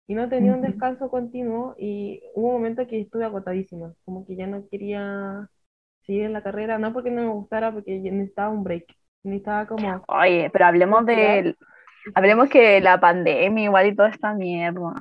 y 0.08 0.14
no 0.16 0.30
tenía 0.30 0.54
un 0.54 0.62
descanso 0.62 1.10
continuo 1.10 1.76
y 1.78 2.22
hubo 2.36 2.48
un 2.48 2.54
momento 2.54 2.88
que 2.88 3.02
estuve 3.02 3.26
agotadísima, 3.26 3.94
como 4.06 4.26
que 4.26 4.36
ya 4.36 4.48
no 4.48 4.68
quería 4.70 5.50
seguir 6.06 6.24
en 6.24 6.34
la 6.34 6.44
carrera, 6.44 6.78
no 6.78 6.94
porque 6.94 7.12
no 7.12 7.24
me 7.24 7.30
gustara, 7.30 7.72
porque 7.72 8.00
necesitaba 8.00 8.50
un 8.50 8.64
break, 8.64 8.86
necesitaba 9.24 9.66
como 9.68 10.04
Oye, 10.08 10.50
pero 10.52 10.66
hablemos 10.66 11.06
de, 11.06 11.56
hablemos 12.14 12.50
que 12.50 12.80
la 12.82 13.00
pandemia 13.00 13.64
igual 13.64 13.88
y 13.88 13.96
toda 13.96 14.10
esta 14.10 14.34
mierda. 14.34 14.94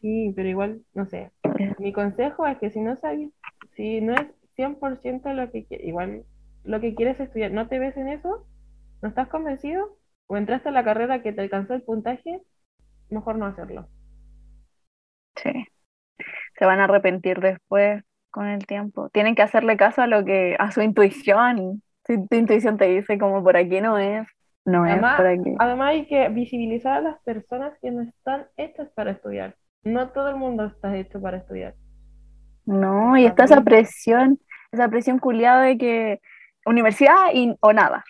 Sí, 0.00 0.32
pero 0.34 0.48
igual, 0.48 0.80
no 0.94 1.06
sé. 1.06 1.30
Mi 1.78 1.92
consejo 1.92 2.46
es 2.46 2.58
que 2.58 2.70
si 2.70 2.80
no 2.80 2.96
sabes, 2.96 3.30
si 3.74 4.00
no 4.00 4.14
es 4.14 4.26
100% 4.54 5.32
lo 5.34 5.50
que 5.50 5.66
igual 5.70 6.24
lo 6.64 6.80
que 6.80 6.94
quieres 6.94 7.20
estudiar, 7.20 7.52
no 7.52 7.68
te 7.68 7.78
ves 7.78 7.96
en 7.96 8.08
eso, 8.08 8.44
no 9.02 9.08
estás 9.08 9.28
convencido, 9.28 9.96
o 10.26 10.36
entraste 10.36 10.68
a 10.70 10.72
la 10.72 10.84
carrera 10.84 11.22
que 11.22 11.32
te 11.32 11.40
alcanzó 11.40 11.74
el 11.74 11.82
puntaje, 11.82 12.42
mejor 13.08 13.36
no 13.36 13.46
hacerlo. 13.46 13.88
Sí. 15.36 15.66
Se 16.58 16.64
van 16.64 16.80
a 16.80 16.84
arrepentir 16.84 17.40
después 17.40 18.02
con 18.30 18.46
el 18.46 18.66
tiempo. 18.66 19.08
Tienen 19.10 19.34
que 19.34 19.42
hacerle 19.42 19.76
caso 19.76 20.02
a 20.02 20.06
lo 20.06 20.24
que, 20.24 20.56
a 20.58 20.70
su 20.70 20.82
intuición. 20.82 21.82
Si 22.04 22.26
tu 22.26 22.36
intuición 22.36 22.78
te 22.78 22.86
dice 22.86 23.18
como 23.18 23.42
por 23.42 23.56
aquí 23.56 23.80
no 23.80 23.98
es, 23.98 24.26
no 24.64 24.84
es 24.84 24.98
por 24.98 25.26
aquí. 25.26 25.54
además 25.58 25.90
hay 25.90 26.06
que 26.06 26.28
visibilizar 26.28 26.98
a 26.98 27.00
las 27.00 27.22
personas 27.22 27.72
que 27.80 27.90
no 27.90 28.02
están 28.02 28.46
hechas 28.56 28.88
para 28.94 29.12
estudiar. 29.12 29.56
No 29.84 30.10
todo 30.10 30.28
el 30.28 30.36
mundo 30.36 30.66
está 30.66 30.96
hecho 30.96 31.20
para 31.20 31.38
estudiar. 31.38 31.74
No, 32.64 33.16
y 33.16 33.26
está 33.26 33.44
esa 33.44 33.62
presión, 33.62 34.40
esa 34.72 34.88
presión 34.88 35.18
culiada 35.18 35.62
de 35.62 35.78
que 35.78 36.20
universidad 36.66 37.28
y, 37.32 37.56
o 37.60 37.72
nada. 37.72 38.04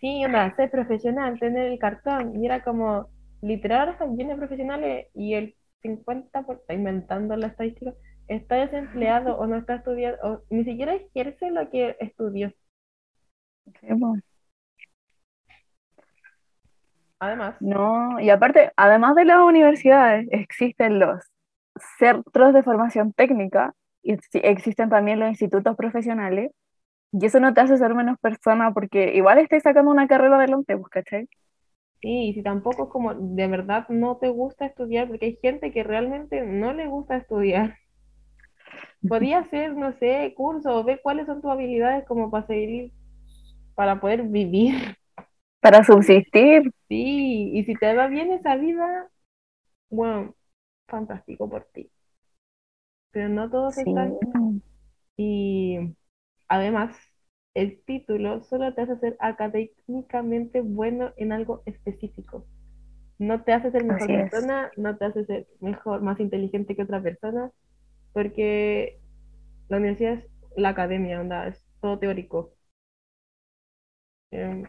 Sí, 0.00 0.24
onda, 0.24 0.54
ser 0.54 0.70
profesional, 0.70 1.38
tener 1.40 1.66
el 1.66 1.78
cartón. 1.78 2.40
Y 2.40 2.46
era 2.46 2.62
como, 2.62 3.08
literal, 3.42 3.80
ahora 3.80 3.92
están 3.92 4.16
llenos 4.16 4.34
de 4.34 4.38
profesionales 4.38 5.06
y 5.14 5.34
el 5.34 5.56
50%, 5.82 6.46
por- 6.46 6.64
inventando 6.68 7.36
la 7.36 7.48
estadística, 7.48 7.92
está 8.28 8.56
desempleado 8.56 9.36
o 9.38 9.46
no 9.46 9.56
está 9.56 9.76
estudiando, 9.76 10.18
o 10.22 10.42
ni 10.50 10.64
siquiera 10.64 10.94
ejerce 10.94 11.50
lo 11.50 11.68
que 11.70 11.96
estudió. 12.00 12.52
Sí. 13.80 13.86
Además, 17.20 17.56
No, 17.60 18.20
y 18.20 18.30
aparte, 18.30 18.70
además 18.76 19.16
de 19.16 19.24
las 19.24 19.38
universidades, 19.38 20.28
existen 20.30 21.00
los 21.00 21.20
centros 21.98 22.54
de 22.54 22.62
formación 22.62 23.12
técnica 23.12 23.74
y 24.02 24.12
ex- 24.12 24.28
existen 24.34 24.88
también 24.88 25.18
los 25.18 25.28
institutos 25.28 25.76
profesionales. 25.76 26.52
Y 27.10 27.26
eso 27.26 27.40
no 27.40 27.54
te 27.54 27.60
hace 27.62 27.76
ser 27.76 27.94
menos 27.94 28.18
persona 28.20 28.72
porque 28.72 29.14
igual 29.14 29.38
estás 29.38 29.62
sacando 29.62 29.90
una 29.90 30.06
carrera 30.06 30.36
adelante, 30.36 30.76
pues, 30.76 30.88
¿cachai? 30.90 31.28
Sí, 32.00 32.28
y 32.30 32.34
si 32.34 32.42
tampoco 32.42 32.84
es 32.84 32.90
como 32.90 33.14
de 33.14 33.46
verdad 33.48 33.88
no 33.88 34.16
te 34.18 34.28
gusta 34.28 34.66
estudiar, 34.66 35.08
porque 35.08 35.26
hay 35.26 35.38
gente 35.42 35.72
que 35.72 35.82
realmente 35.84 36.42
no 36.42 36.72
le 36.72 36.86
gusta 36.86 37.16
estudiar. 37.16 37.76
Podía 39.08 39.38
hacer, 39.40 39.74
no 39.74 39.92
sé, 39.98 40.34
cursos, 40.36 40.72
o 40.72 40.84
ver 40.84 41.00
cuáles 41.02 41.26
son 41.26 41.40
tus 41.40 41.50
habilidades 41.50 42.04
como 42.06 42.30
para 42.30 42.46
seguir, 42.46 42.92
para 43.74 44.00
poder 44.00 44.22
vivir. 44.24 44.96
Para 45.60 45.84
subsistir. 45.84 46.70
Sí, 46.88 47.50
y 47.54 47.64
si 47.64 47.74
te 47.74 47.94
va 47.94 48.06
bien 48.08 48.32
esa 48.32 48.56
vida, 48.56 49.10
bueno, 49.90 50.34
fantástico 50.88 51.48
por 51.50 51.64
ti. 51.72 51.90
Pero 53.10 53.28
no 53.28 53.50
todos 53.50 53.76
Sí. 53.76 53.90
están. 53.90 54.14
Y 55.16 55.78
además, 56.48 56.96
el 57.58 57.82
título 57.84 58.40
solo 58.44 58.72
te 58.72 58.82
hace 58.82 58.96
ser 58.98 59.16
académicamente 59.18 60.60
bueno 60.60 61.12
en 61.16 61.32
algo 61.32 61.62
específico. 61.66 62.46
No 63.18 63.42
te 63.42 63.52
hace 63.52 63.72
ser 63.72 63.82
mejor 63.82 64.02
Así 64.02 64.14
es. 64.14 64.30
persona, 64.30 64.70
no 64.76 64.96
te 64.96 65.04
hace 65.06 65.24
ser 65.24 65.48
mejor, 65.60 66.00
más 66.00 66.20
inteligente 66.20 66.76
que 66.76 66.82
otra 66.82 67.02
persona, 67.02 67.50
porque 68.12 69.00
la 69.68 69.78
universidad 69.78 70.14
es 70.14 70.24
la 70.56 70.68
academia, 70.68 71.20
onda, 71.20 71.48
es 71.48 71.66
todo 71.80 71.98
teórico. 71.98 72.52
Em, 74.30 74.64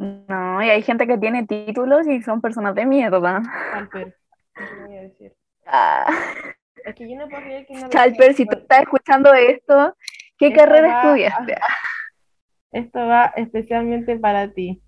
No, 0.00 0.62
y 0.62 0.70
hay 0.70 0.82
gente 0.82 1.06
que 1.06 1.18
tiene 1.18 1.46
títulos 1.46 2.08
y 2.08 2.20
son 2.22 2.40
personas 2.40 2.74
de 2.74 2.86
mierda. 2.86 3.42
Chalper, 3.72 4.16
¿qué 4.56 4.64
te 4.64 4.86
voy 4.86 4.96
a 4.96 5.02
decir? 5.02 5.32
Ah. 5.66 6.06
Es 6.84 6.94
que 6.94 7.08
yo 7.08 7.16
no 7.16 7.28
puedo 7.28 7.42
creer 7.42 7.66
que 7.66 7.74
una 7.74 7.88
Chalper, 7.90 8.34
si 8.34 8.46
tú 8.46 8.56
estás 8.56 8.80
escuchando 8.80 9.32
esto, 9.34 9.94
¿qué 10.40 10.48
Esto 10.48 10.60
carrera 10.60 10.88
va- 10.88 10.94
estudiaste? 10.96 11.56
Esto 12.72 13.06
va 13.06 13.26
especialmente 13.36 14.18
para 14.18 14.52
ti, 14.52 14.82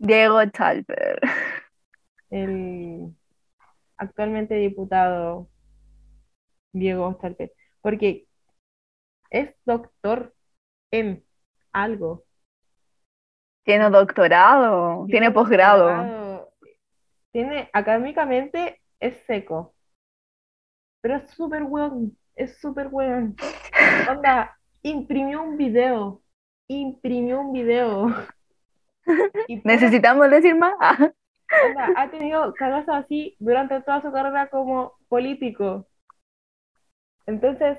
Diego 0.00 0.44
Chalper. 0.50 1.20
el 2.30 3.14
actualmente 3.98 4.54
diputado 4.56 5.48
Diego 6.72 7.18
Chalper, 7.20 7.52
porque 7.82 8.26
es 9.30 9.54
doctor 9.64 10.34
en 10.90 11.24
algo. 11.72 12.24
Tiene 13.64 13.90
doctorado, 13.90 15.06
tiene 15.10 15.30
posgrado. 15.30 15.88
doctorado, 15.88 16.52
Tiene, 17.32 17.70
académicamente 17.72 18.80
es 19.00 19.16
seco, 19.26 19.74
pero 21.00 21.16
es 21.16 21.30
súper 21.30 21.62
weón, 21.64 22.16
es 22.38 22.58
súper 22.58 22.88
weón. 22.90 23.36
Onda, 24.08 24.56
imprimió 24.82 25.42
un 25.42 25.56
video, 25.56 26.22
imprimió 26.68 27.40
un 27.40 27.52
video. 27.52 28.06
Y 29.48 29.60
¿Necesitamos 29.64 30.30
decir 30.30 30.54
más? 30.54 30.74
Onda, 31.64 31.88
ha 31.96 32.10
tenido 32.10 32.52
cagazos 32.54 32.94
así 32.94 33.36
durante 33.38 33.80
toda 33.80 34.02
su 34.02 34.12
carrera 34.12 34.48
como 34.48 34.92
político. 35.08 35.86
Entonces, 37.26 37.78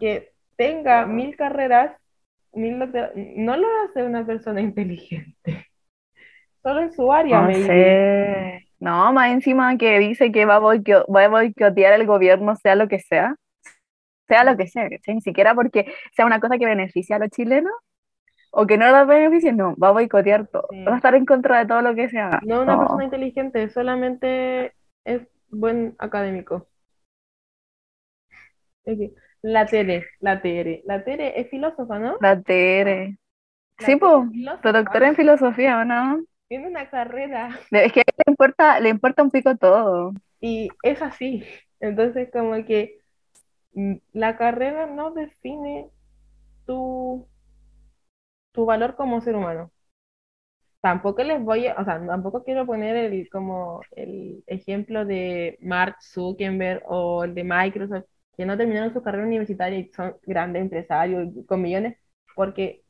que 0.00 0.32
tenga 0.56 1.04
mil 1.06 1.36
carreras, 1.36 1.94
mil 2.54 2.78
no 2.78 3.56
lo 3.56 3.66
hace 3.84 4.02
una 4.04 4.24
persona 4.24 4.60
inteligente. 4.62 5.66
Solo 6.62 6.80
en 6.80 6.92
su 6.92 7.12
área, 7.12 7.42
no 7.42 7.48
maybe. 7.48 7.66
sé. 7.66 8.68
No, 8.80 9.12
más 9.12 9.30
encima 9.32 9.76
que 9.76 9.98
dice 9.98 10.32
que 10.32 10.46
va 10.46 10.56
a, 10.56 10.60
boico- 10.60 11.04
va 11.14 11.24
a 11.24 11.28
boicotear 11.28 11.92
el 11.94 12.06
gobierno, 12.06 12.56
sea 12.56 12.74
lo 12.74 12.88
que 12.88 12.98
sea. 13.00 13.36
Sea 14.28 14.44
lo 14.44 14.56
que 14.56 14.66
sea. 14.66 14.88
Ni 15.06 15.20
siquiera 15.20 15.54
porque 15.54 15.92
sea 16.16 16.26
una 16.26 16.40
cosa 16.40 16.58
que 16.58 16.66
beneficie 16.66 17.14
a 17.14 17.18
los 17.18 17.30
chilenos 17.30 17.72
o 18.50 18.66
que 18.66 18.78
no 18.78 18.90
los 18.90 19.06
beneficie, 19.06 19.52
no, 19.52 19.74
va 19.76 19.88
a 19.88 19.92
boicotear 19.92 20.46
todo. 20.48 20.66
Sí. 20.70 20.84
Va 20.84 20.94
a 20.94 20.96
estar 20.96 21.14
en 21.14 21.26
contra 21.26 21.58
de 21.58 21.66
todo 21.66 21.82
lo 21.82 21.94
que 21.94 22.08
sea. 22.08 22.40
No 22.42 22.62
una 22.62 22.74
No. 22.74 22.80
persona 22.80 23.04
inteligente, 23.04 23.68
solamente 23.70 24.72
es 25.04 25.22
buen 25.50 25.94
académico. 25.98 26.68
La 29.42 29.66
Tere, 29.66 30.06
la 30.20 30.40
Tere. 30.40 30.82
La 30.86 31.04
Tere 31.04 31.40
es 31.40 31.48
filósofa, 31.50 31.98
¿no? 31.98 32.16
La 32.20 32.40
Tere. 32.40 33.18
La 33.78 33.86
Sí, 33.86 33.96
pues, 33.96 34.12
doctora 34.62 35.08
en 35.08 35.16
filosofía, 35.16 35.78
¿o 35.80 35.84
¿no? 35.84 36.22
Tiene 36.48 36.68
una 36.68 36.88
carrera 36.90 37.58
Es 37.70 37.92
que 37.92 38.02
le 38.06 38.24
importa, 38.30 38.78
le 38.80 38.88
importa 38.90 39.22
un 39.22 39.30
pico 39.30 39.56
todo. 39.56 40.12
y 40.40 40.68
es 40.82 41.02
así. 41.02 41.42
Entonces, 41.80 42.30
como 42.32 42.54
que 42.64 42.98
la 44.12 44.36
carrera 44.36 44.86
no 44.86 45.12
define 45.12 45.90
tu, 46.66 47.26
tu 48.52 48.64
valor 48.64 48.96
como 48.96 49.20
ser 49.20 49.36
humano. 49.36 49.70
Tampoco 50.80 51.22
les 51.22 51.42
voy 51.42 51.66
a, 51.66 51.74
o 51.80 51.84
sea, 51.84 52.04
tampoco 52.06 52.44
quiero 52.44 52.66
poner 52.66 52.94
el, 52.96 53.28
como 53.30 53.80
el 53.92 54.44
ejemplo 54.46 55.06
de 55.06 55.56
Mark 55.62 55.96
Zuckerberg 56.02 56.82
o 56.86 57.24
el 57.24 57.34
de 57.34 57.42
Microsoft, 57.44 58.04
que 58.36 58.44
no 58.44 58.56
terminaron 58.56 58.92
su 58.92 59.02
carrera 59.02 59.26
universitaria 59.26 59.78
y 59.78 59.90
son 59.92 60.16
grandes 60.24 60.60
empresarios 60.62 61.32
con 61.46 61.62
millones, 61.62 61.96
porque 62.34 62.82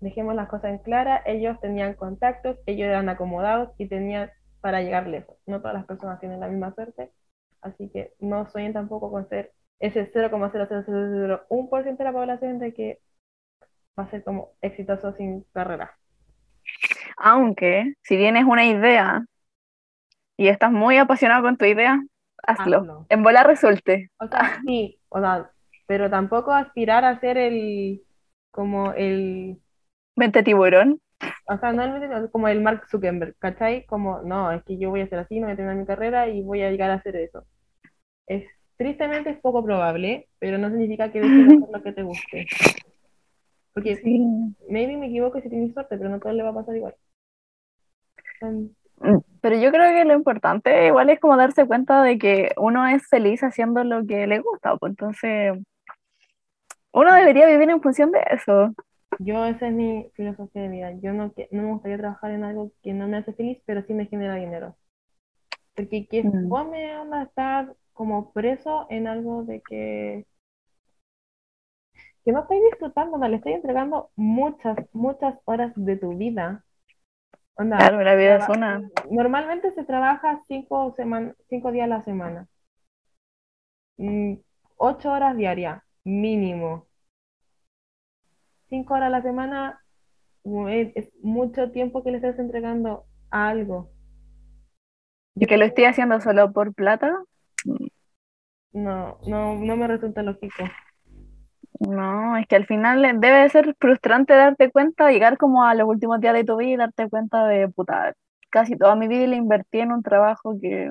dejemos 0.00 0.34
las 0.34 0.48
cosas 0.48 0.70
en 0.72 0.78
clara, 0.78 1.22
ellos 1.26 1.60
tenían 1.60 1.94
contactos, 1.94 2.58
ellos 2.66 2.86
eran 2.88 3.08
acomodados 3.10 3.70
y 3.78 3.88
tenían 3.88 4.30
para 4.62 4.82
llegar 4.82 5.06
lejos. 5.06 5.36
No 5.46 5.60
todas 5.60 5.74
las 5.74 5.86
personas 5.86 6.20
tienen 6.20 6.40
la 6.40 6.48
misma 6.48 6.74
suerte, 6.74 7.12
así 7.60 7.90
que 7.90 8.14
no 8.20 8.48
sueñen 8.50 8.72
tampoco 8.72 9.10
con 9.10 9.28
ser 9.28 9.52
ese 9.80 10.06
0,00001% 10.12 12.04
de 12.04 12.10
la 12.10 12.14
población 12.14 12.58
de 12.58 12.74
que 12.74 13.00
va 13.98 14.04
a 14.04 14.10
ser 14.10 14.24
como 14.24 14.52
exitoso 14.62 15.12
sin 15.14 15.42
carrera. 15.52 15.98
Aunque, 17.18 17.94
si 18.02 18.16
tienes 18.16 18.44
una 18.44 18.64
idea 18.66 19.24
y 20.36 20.48
estás 20.48 20.72
muy 20.72 20.96
apasionado 20.98 21.42
con 21.42 21.56
tu 21.56 21.64
idea, 21.64 22.00
hazlo. 22.46 23.06
En 23.08 23.22
bola 23.22 23.42
resulte. 23.44 24.10
O 24.18 24.28
sea, 24.28 24.60
sí, 24.66 24.98
o 25.08 25.20
sea, 25.20 25.50
pero 25.86 26.10
tampoco 26.10 26.52
aspirar 26.52 27.04
a 27.04 27.20
ser 27.20 27.36
el, 27.38 28.02
como 28.50 28.92
el, 28.92 29.60
Vente 30.16 30.42
tiburón. 30.42 31.00
o 31.48 31.58
sea, 31.58 31.72
no 31.72 31.82
el- 31.84 32.30
como 32.30 32.48
el 32.48 32.60
Mark 32.62 32.86
Zuckerberg, 32.90 33.36
¿cachai? 33.38 33.86
Como, 33.86 34.22
no, 34.22 34.52
es 34.52 34.62
que 34.64 34.78
yo 34.78 34.90
voy 34.90 35.00
a 35.02 35.08
ser 35.08 35.18
así, 35.20 35.38
no 35.40 35.46
voy 35.46 35.54
a 35.54 35.56
terminar 35.56 35.76
mi 35.78 35.86
carrera 35.86 36.28
y 36.28 36.42
voy 36.42 36.62
a 36.62 36.70
llegar 36.70 36.90
a 36.90 36.94
hacer 36.94 37.16
eso. 37.16 37.44
Es, 38.26 38.44
tristemente 38.76 39.30
es 39.30 39.40
poco 39.40 39.64
probable, 39.64 40.28
pero 40.38 40.58
no 40.58 40.68
significa 40.70 41.10
que 41.10 41.20
dejes 41.20 41.46
de 41.46 41.54
hacer 41.54 41.68
lo 41.72 41.82
que 41.82 41.92
te 41.92 42.02
guste. 42.02 42.46
Porque 43.72 43.96
Sí. 43.96 44.20
maybe 44.68 44.96
me 44.96 45.06
equivoco 45.06 45.40
si 45.40 45.48
tienes 45.48 45.72
suerte, 45.74 45.96
pero 45.98 46.08
no 46.10 46.16
a 46.16 46.20
todos 46.20 46.34
le 46.34 46.42
va 46.42 46.50
a 46.50 46.54
pasar 46.54 46.76
igual. 46.76 46.94
Mm, 48.40 49.18
Pero 49.40 49.56
yo 49.60 49.70
creo 49.70 49.92
que 49.92 50.04
lo 50.04 50.14
importante 50.14 50.86
igual 50.86 51.10
es 51.10 51.20
como 51.20 51.36
darse 51.36 51.66
cuenta 51.66 52.02
de 52.02 52.18
que 52.18 52.52
uno 52.56 52.86
es 52.86 53.06
feliz 53.06 53.42
haciendo 53.42 53.84
lo 53.84 54.06
que 54.06 54.26
le 54.26 54.40
gusta, 54.40 54.76
pues 54.76 54.90
entonces 54.90 55.58
uno 56.92 57.14
debería 57.14 57.46
vivir 57.46 57.68
en 57.68 57.82
función 57.82 58.10
de 58.10 58.20
eso. 58.30 58.74
Yo, 59.18 59.44
esa 59.44 59.68
es 59.68 59.72
mi 59.74 60.10
filosofía 60.14 60.62
de 60.62 60.68
vida. 60.68 60.92
Yo 61.00 61.12
no, 61.12 61.32
no 61.50 61.62
me 61.62 61.72
gustaría 61.72 61.98
trabajar 61.98 62.32
en 62.32 62.44
algo 62.44 62.72
que 62.82 62.92
no 62.92 63.06
me 63.06 63.18
hace 63.18 63.32
feliz, 63.34 63.62
pero 63.66 63.82
sí 63.82 63.94
me 63.94 64.06
genera 64.06 64.34
dinero. 64.34 64.76
Porque 65.74 66.06
que 66.06 66.24
Mm. 66.24 66.50
onda 66.52 67.22
estar 67.22 67.74
como 67.96 68.30
preso 68.32 68.86
en 68.90 69.08
algo 69.08 69.42
de 69.44 69.62
que, 69.62 70.26
que 72.24 72.32
no 72.32 72.40
estáis 72.40 72.62
disfrutando, 72.70 73.16
no 73.16 73.26
le 73.26 73.36
estoy 73.36 73.54
entregando 73.54 74.10
muchas, 74.16 74.76
muchas 74.92 75.38
horas 75.46 75.72
de 75.74 75.96
tu 75.96 76.16
vida. 76.16 76.62
Onda, 77.54 77.78
Claro, 77.78 78.02
la 78.02 78.14
vida 78.14 78.36
es 78.36 78.48
una. 78.50 78.82
Normalmente 79.10 79.72
se 79.72 79.82
trabaja 79.84 80.42
cinco, 80.46 80.94
cinco 81.48 81.72
días 81.72 81.84
a 81.84 81.96
la 81.96 82.04
semana. 82.04 82.46
Mm, 83.96 84.34
ocho 84.76 85.10
horas 85.10 85.34
diarias, 85.34 85.82
mínimo. 86.04 86.86
Cinco 88.68 88.92
horas 88.92 89.06
a 89.06 89.10
la 89.10 89.22
semana 89.22 89.80
mm, 90.44 90.68
es, 90.68 90.92
es 90.96 91.12
mucho 91.22 91.70
tiempo 91.70 92.02
que 92.02 92.10
le 92.10 92.18
estás 92.18 92.38
entregando 92.38 93.06
a 93.30 93.48
algo. 93.48 93.90
Y 95.34 95.46
que 95.46 95.56
lo 95.56 95.64
estoy 95.64 95.84
haciendo 95.84 96.20
solo 96.20 96.52
por 96.52 96.74
plata, 96.74 97.22
No, 98.72 99.18
no, 99.26 99.56
no 99.56 99.76
me 99.76 99.88
resulta 99.88 100.22
lógico. 100.22 100.62
no, 101.80 102.36
es 102.36 102.46
que 102.46 102.56
al 102.56 102.66
final 102.66 103.02
debe 103.20 103.48
ser 103.50 103.76
frustrante 103.80 104.34
darte 104.34 104.70
cuenta, 104.70 105.10
llegar 105.10 105.36
como 105.38 105.64
a 105.64 105.74
los 105.74 105.88
últimos 105.88 106.20
días 106.20 106.34
de 106.34 106.44
tu 106.44 106.56
vida 106.56 106.70
y 106.70 106.76
darte 106.76 107.08
cuenta 107.08 107.46
de, 107.46 107.68
puta, 107.68 108.14
casi 108.50 108.76
toda 108.76 108.96
mi 108.96 109.08
vida 109.08 109.26
la 109.26 109.36
invertí 109.36 109.80
en 109.80 109.92
un 109.92 110.02
trabajo 110.02 110.58
que 110.60 110.90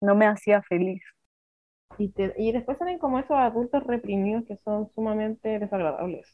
no 0.00 0.14
me 0.14 0.26
hacía 0.26 0.62
feliz. 0.62 1.02
Y, 1.98 2.08
te- 2.10 2.34
y 2.36 2.50
después 2.50 2.78
salen 2.78 2.98
como 2.98 3.20
esos 3.20 3.36
adultos 3.36 3.84
reprimidos 3.86 4.44
que 4.44 4.56
son 4.64 4.90
sumamente 4.92 5.60
desagradables. 5.60 6.26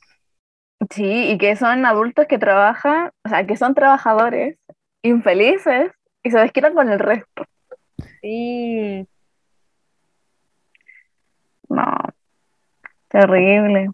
Sí, 0.91 1.31
y 1.33 1.39
que 1.39 1.57
son 1.57 1.85
adultos 1.87 2.27
que 2.29 2.39
trabajan, 2.39 3.11
o 3.25 3.29
sea, 3.29 3.47
que 3.47 3.57
son 3.57 3.75
trabajadores 3.75 4.59
infelices 5.03 5.91
y 6.23 6.31
se 6.31 6.39
desquitan 6.39 6.75
con 6.75 6.91
el 6.91 6.99
resto. 6.99 7.45
Sí, 8.21 9.09
No, 11.69 11.85
terrible. 13.09 13.91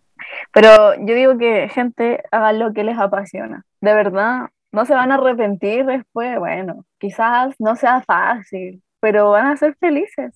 Pero 0.52 0.94
yo 1.04 1.14
digo 1.14 1.38
que, 1.38 1.68
gente, 1.68 2.22
hagan 2.30 2.58
lo 2.58 2.72
que 2.72 2.84
les 2.84 2.98
apasiona. 2.98 3.64
De 3.80 3.94
verdad, 3.94 4.50
no 4.72 4.84
se 4.86 4.94
van 4.94 5.12
a 5.12 5.16
arrepentir 5.16 5.84
después. 5.86 6.38
Bueno, 6.38 6.86
quizás 6.98 7.54
no 7.60 7.76
sea 7.76 8.02
fácil, 8.02 8.82
pero 9.00 9.30
van 9.30 9.46
a 9.46 9.56
ser 9.56 9.76
felices. 9.76 10.34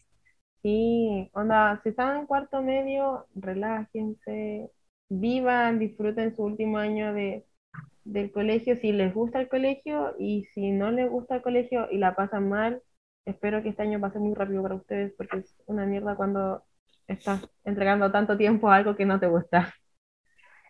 sí, 0.63 1.31
onda, 1.35 1.81
si 1.83 1.91
están 1.91 2.19
en 2.21 2.27
cuarto 2.27 2.63
medio, 2.63 3.27
relájense, 3.35 4.71
vivan, 5.09 5.79
disfruten 5.79 6.35
su 6.35 6.45
último 6.45 6.79
año 6.79 7.13
de, 7.15 7.47
del 8.05 8.33
colegio, 8.33 8.77
si 8.77 8.93
les 8.93 9.15
gusta 9.15 9.41
el 9.41 9.49
colegio 9.49 10.15
y 10.19 10.45
si 10.55 10.73
no 10.73 10.91
les 10.91 11.11
gusta 11.11 11.37
el 11.37 11.43
colegio 11.43 11.89
y 11.91 11.99
la 11.99 12.15
pasan 12.17 12.49
mal, 12.49 12.83
espero 13.27 13.63
que 13.63 13.71
este 13.71 13.83
año 13.83 14.01
pase 14.01 14.19
muy 14.19 14.35
rápido 14.35 14.63
para 14.63 14.77
ustedes 14.77 15.13
porque 15.17 15.39
es 15.39 15.57
una 15.67 15.87
mierda 15.87 16.17
cuando 16.17 16.65
estás 17.09 17.43
entregando 17.65 18.11
tanto 18.13 18.37
tiempo 18.37 18.71
a 18.71 18.77
algo 18.77 18.97
que 18.97 19.07
no 19.07 19.21
te 19.21 19.27
gusta. 19.29 19.75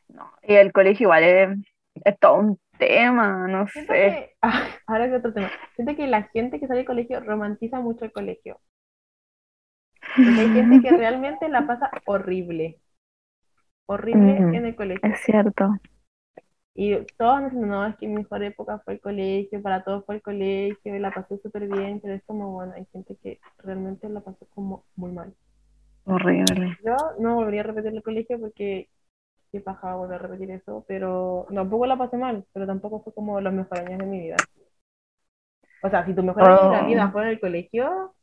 No, 0.09 0.31
y 0.43 0.55
el 0.55 0.73
colegio 0.73 1.05
igual 1.05 1.25
es, 1.25 1.59
es 2.05 2.19
todo 2.19 2.37
un 2.37 2.61
tema, 2.79 3.47
no 3.49 3.67
Siento 3.73 3.95
sé. 3.95 4.01
que, 4.01 4.35
ah, 4.43 4.69
ahora 4.89 5.09
que 5.09 5.15
otro 5.17 5.33
tema, 5.33 5.53
siento 5.77 5.95
que 5.95 6.09
la 6.09 6.25
gente 6.25 6.59
que 6.59 6.67
sale 6.67 6.79
del 6.79 6.87
colegio 6.87 7.21
romantiza 7.21 7.81
mucho 7.81 8.05
el 8.05 8.13
colegio. 8.13 8.61
Porque 10.23 10.43
hay 10.43 10.51
gente 10.51 10.81
que 10.83 10.93
realmente 10.93 11.49
la 11.49 11.67
pasa 11.67 11.91
horrible. 12.05 12.83
Horrible 13.87 14.47
en 14.53 14.65
el 14.67 14.77
colegio. 14.77 15.03
Es 15.03 15.21
cierto. 15.25 15.79
Y 16.75 16.95
todos 17.19 17.41
nos 17.43 17.51
dicen, 17.53 17.69
no, 17.69 17.87
es 17.87 17.97
que 17.97 18.07
mi 18.07 18.17
mejor 18.17 18.43
época 18.45 18.79
fue 18.85 18.95
el 18.95 19.01
colegio, 19.01 19.63
para 19.63 19.83
todos 19.83 20.05
fue 20.07 20.17
el 20.17 20.23
colegio, 20.23 20.95
y 20.95 20.99
la 21.01 21.11
pasé 21.13 21.39
súper 21.39 21.67
bien, 21.69 22.01
pero 22.01 22.15
es 22.15 22.23
como, 22.25 22.53
bueno, 22.53 22.73
hay 22.77 22.87
gente 22.93 23.17
que 23.23 23.41
realmente 23.59 24.09
la 24.09 24.21
pasó 24.21 24.47
como 24.51 24.85
muy 24.95 25.11
mal. 25.13 25.35
Horrible. 26.07 26.79
Yo 26.85 26.97
no 27.19 27.35
volvería 27.37 27.61
a 27.63 27.65
repetir 27.65 27.93
el 27.93 28.03
colegio 28.03 28.39
porque 28.41 28.89
qué 29.53 29.61
paja 29.61 29.95
volver 29.97 30.17
a 30.17 30.23
repetir 30.29 30.51
eso, 30.53 30.85
pero 30.89 31.47
tampoco 31.55 31.87
la 31.87 31.99
pasé 31.99 32.17
mal, 32.19 32.47
pero 32.53 32.67
tampoco 32.67 33.03
fue 33.03 33.15
como 33.15 33.41
los 33.41 33.53
mejores 33.55 33.87
años 33.87 34.01
de 34.01 34.07
mi 34.07 34.21
vida. 34.21 34.37
O 35.83 35.89
sea, 35.91 36.05
si 36.07 36.15
tu 36.15 36.23
mejor 36.23 36.47
año 36.47 36.63
de 36.63 36.69
la 36.71 36.83
vida 36.83 37.09
Oh. 37.09 37.13
fue 37.13 37.23
en 37.23 37.29
el 37.29 37.41
colegio, 37.41 38.15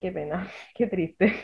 qué 0.00 0.12
pena, 0.12 0.48
qué 0.76 0.86
triste. 0.88 1.34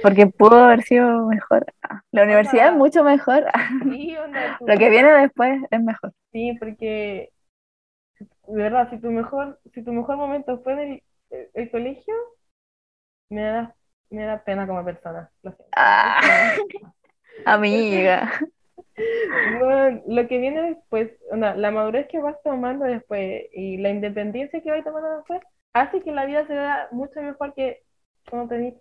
Porque 0.00 0.26
pudo 0.26 0.56
haber 0.64 0.82
sido 0.82 1.26
mejor. 1.26 1.66
La 2.12 2.22
universidad 2.24 2.68
es 2.68 2.72
sea, 2.72 2.74
mucho 2.74 3.02
mejor. 3.04 3.44
Sí, 3.88 4.16
onda, 4.16 4.58
Lo 4.66 4.78
que 4.78 4.90
viene 4.90 5.10
después 5.12 5.62
es 5.70 5.80
mejor. 5.82 6.12
sí, 6.32 6.56
porque 6.58 7.30
de 8.46 8.62
verdad, 8.62 8.88
si 8.90 8.98
tu 9.00 9.10
mejor, 9.10 9.60
si 9.72 9.82
tu 9.84 9.92
mejor 9.92 10.16
momento 10.16 10.60
fue 10.62 10.72
en 10.74 10.78
el, 10.80 11.02
el- 11.30 11.50
el 11.54 11.70
colegio, 11.70 12.14
me 13.28 13.42
da, 13.42 13.76
me 14.10 14.24
da 14.24 14.42
pena 14.44 14.66
como 14.66 14.84
persona. 14.84 15.30
Lo 15.42 15.52
siento. 15.52 15.72
Ah, 15.76 16.54
amiga. 17.44 18.40
Bueno, 19.60 20.02
lo 20.06 20.28
que 20.28 20.38
viene 20.38 20.62
después, 20.62 21.10
la 21.32 21.70
madurez 21.70 22.06
que 22.08 22.20
vas 22.20 22.36
tomando 22.42 22.84
después 22.84 23.44
y 23.52 23.76
la 23.78 23.90
independencia 23.90 24.62
que 24.62 24.70
vas 24.70 24.84
tomando 24.84 25.16
después, 25.16 25.40
hace 25.72 26.00
que 26.02 26.12
la 26.12 26.26
vida 26.26 26.46
se 26.46 26.54
vea 26.54 26.88
mucho 26.92 27.20
mejor 27.20 27.54
que 27.54 27.82
cuando 28.30 28.48
tenés, 28.48 28.74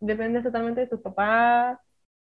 dependes 0.00 0.42
totalmente 0.44 0.82
de 0.82 0.86
tus 0.86 1.00
papás 1.00 1.78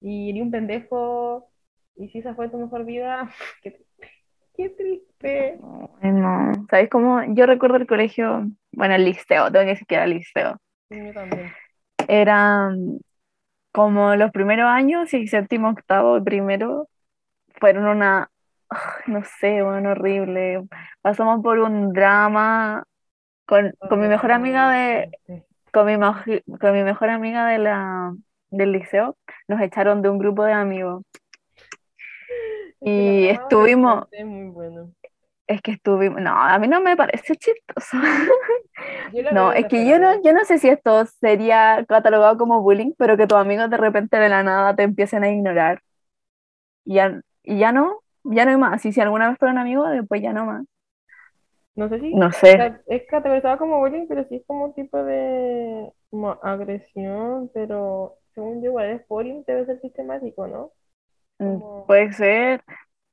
y 0.00 0.30
eres 0.30 0.42
un 0.42 0.50
pendejo 0.50 1.48
y 1.96 2.08
si 2.08 2.18
esa 2.18 2.34
fue 2.34 2.48
tu 2.48 2.58
mejor 2.58 2.84
vida, 2.84 3.30
qué 3.62 3.70
triste. 3.72 4.10
Qué 4.54 4.68
triste. 4.70 5.58
Ay, 6.02 6.12
No, 6.12 6.52
¿sabes 6.70 6.88
cómo? 6.90 7.22
Yo 7.34 7.46
recuerdo 7.46 7.76
el 7.76 7.86
colegio, 7.86 8.46
bueno, 8.72 8.94
el 8.94 9.04
liceo, 9.04 9.50
tengo 9.50 9.64
que 9.64 9.70
decir 9.70 9.86
que 9.86 9.94
era 9.94 10.06
liceo. 10.06 10.56
Sí, 10.88 10.96
yo 11.04 11.12
también. 11.12 11.52
Eran 12.08 12.98
como 13.72 14.16
los 14.16 14.30
primeros 14.30 14.66
años 14.66 15.12
y 15.14 15.26
séptimo, 15.26 15.70
octavo 15.70 16.16
y 16.18 16.22
primero 16.22 16.88
fueron 17.60 17.86
una, 17.86 18.30
ay, 18.68 19.02
no 19.06 19.22
sé, 19.40 19.62
bueno, 19.62 19.90
horrible. 19.90 20.62
Pasamos 21.02 21.42
por 21.42 21.58
un 21.58 21.92
drama 21.92 22.84
con, 23.46 23.72
con 23.88 24.00
mi 24.00 24.08
mejor 24.08 24.32
amiga 24.32 24.70
de, 24.70 25.10
con 25.72 25.86
mi, 25.86 25.94
con 26.58 26.72
mi 26.72 26.82
mejor 26.82 27.10
amiga 27.10 27.46
de 27.46 27.58
la, 27.58 28.14
del 28.50 28.72
liceo, 28.72 29.16
nos 29.48 29.60
echaron 29.60 30.02
de 30.02 30.08
un 30.08 30.18
grupo 30.18 30.44
de 30.44 30.52
amigos. 30.52 31.04
Y 32.80 33.26
estuvimos, 33.26 34.06
Es 34.10 34.24
muy 34.24 34.48
bueno. 34.48 34.92
es 35.46 35.60
que 35.62 35.72
estuvimos, 35.72 36.20
no, 36.20 36.30
a 36.30 36.58
mí 36.58 36.68
no 36.68 36.80
me 36.80 36.96
parece 36.96 37.36
chistoso. 37.36 37.96
No, 39.30 39.52
es 39.52 39.66
que 39.68 39.86
yo 39.88 39.98
no, 39.98 40.20
yo 40.22 40.32
no 40.32 40.44
sé 40.44 40.58
si 40.58 40.68
esto 40.68 41.04
sería 41.06 41.84
catalogado 41.88 42.38
como 42.38 42.62
bullying, 42.62 42.92
pero 42.98 43.16
que 43.16 43.26
tus 43.26 43.38
amigos 43.38 43.70
de 43.70 43.76
repente 43.76 44.16
de 44.18 44.28
la 44.28 44.42
nada 44.42 44.76
te 44.76 44.82
empiecen 44.84 45.24
a 45.24 45.30
ignorar. 45.30 45.82
Y 46.84 46.94
ya, 46.94 47.20
y 47.42 47.58
ya 47.58 47.72
no, 47.72 48.00
ya 48.24 48.44
no 48.44 48.50
hay 48.52 48.56
más. 48.56 48.84
Y 48.86 48.92
si 48.92 49.00
alguna 49.00 49.28
vez 49.28 49.38
fueron 49.38 49.58
amigos, 49.58 49.90
después 49.90 50.22
ya 50.22 50.32
no 50.32 50.46
más. 50.46 50.64
No 51.76 51.88
sé 51.88 52.00
si 52.00 52.12
No 52.22 52.32
sé. 52.32 52.56
es 52.86 53.02
categorizado 53.08 53.58
como 53.58 53.78
bullying, 53.78 54.06
pero 54.08 54.24
sí 54.28 54.36
es 54.36 54.46
como 54.46 54.64
un 54.66 54.74
tipo 54.74 55.02
de 55.04 55.92
como 56.10 56.30
agresión, 56.42 57.50
pero 57.54 58.16
según 58.34 58.62
yo 58.62 58.70
igual 58.70 58.86
es 58.90 59.06
bullying, 59.08 59.42
debe 59.46 59.66
ser 59.66 59.80
sistemático, 59.80 60.46
¿no? 60.46 60.72
Mm, 61.38 61.58
Como- 61.58 61.86
Puede 61.86 62.12
ser. 62.12 62.62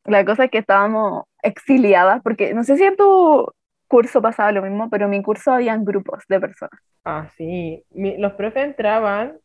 La 0.06 0.26
cosa 0.26 0.46
es 0.46 0.52
que 0.52 0.60
estábamos 0.60 1.26
exiliadas, 1.44 2.22
porque 2.24 2.54
no 2.54 2.64
sé 2.64 2.78
si 2.78 2.84
en 2.84 2.96
tu 2.98 3.52
curso 3.94 4.22
pasaba 4.22 4.52
lo 4.52 4.62
mismo, 4.64 4.90
pero 4.90 5.06
en 5.06 5.12
mi 5.12 5.24
curso 5.24 5.52
habían 5.54 5.86
grupos 5.86 6.24
de 6.30 6.40
personas. 6.40 6.80
Ah, 7.04 7.30
sí. 7.38 7.84
Mi- 7.92 8.18
los 8.18 8.34
profes 8.34 8.64
entraban 8.66 9.40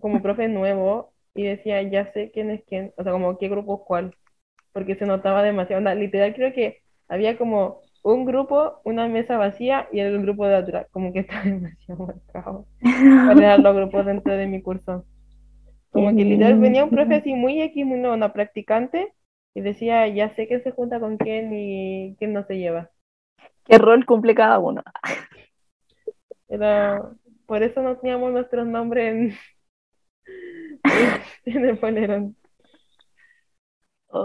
como 0.00 0.22
profe 0.22 0.48
nuevo 0.48 1.12
y 1.34 1.44
decía, 1.44 1.82
ya 1.82 2.12
sé 2.12 2.30
quién 2.32 2.50
es 2.50 2.64
quién, 2.66 2.92
o 2.96 3.02
sea, 3.02 3.12
como 3.12 3.38
qué 3.38 3.48
grupo 3.48 3.76
es 3.76 3.80
cuál, 3.86 4.16
porque 4.72 4.96
se 4.96 5.06
notaba 5.06 5.42
demasiado. 5.42 5.78
Onda, 5.80 5.94
literal, 5.94 6.34
creo 6.34 6.52
que 6.54 6.82
había 7.08 7.38
como 7.38 7.82
un 8.02 8.24
grupo, 8.26 8.80
una 8.84 9.08
mesa 9.08 9.38
vacía 9.38 9.88
y 9.92 10.00
el 10.00 10.20
grupo 10.22 10.46
de 10.48 10.56
atrás. 10.56 10.88
Como 10.92 11.12
que 11.12 11.20
está 11.22 11.42
demasiado 11.42 12.06
marcado. 12.06 12.68
¿Cuáles 13.24 13.44
eran 13.46 13.62
los 13.64 13.76
grupos 13.76 14.06
dentro 14.06 14.34
de 14.36 14.46
mi 14.48 14.62
curso? 14.62 15.06
Como 15.92 16.14
que 16.16 16.24
literal 16.24 16.58
venía 16.60 16.84
un 16.84 16.90
profe 16.90 17.16
así 17.16 17.34
muy 17.34 17.62
X, 17.62 17.84
una 17.86 18.32
practicante, 18.34 19.14
y 19.54 19.62
decía, 19.62 20.08
ya 20.08 20.30
sé 20.34 20.48
quién 20.48 20.62
se 20.64 20.72
junta 20.72 21.00
con 21.00 21.18
quién 21.18 21.52
y 21.54 22.16
quién 22.18 22.32
no 22.34 22.44
se 22.46 22.58
lleva. 22.58 22.90
¿Qué 23.64 23.78
rol 23.78 24.04
cumple 24.06 24.34
cada 24.34 24.58
uno? 24.58 24.82
Era, 26.48 27.12
por 27.46 27.62
eso 27.62 27.82
no 27.82 27.98
teníamos 27.98 28.32
nuestros 28.32 28.66
nombres 28.66 29.14
en, 29.14 29.38
en 31.44 31.64
el 31.64 31.78
polerón. 31.78 32.36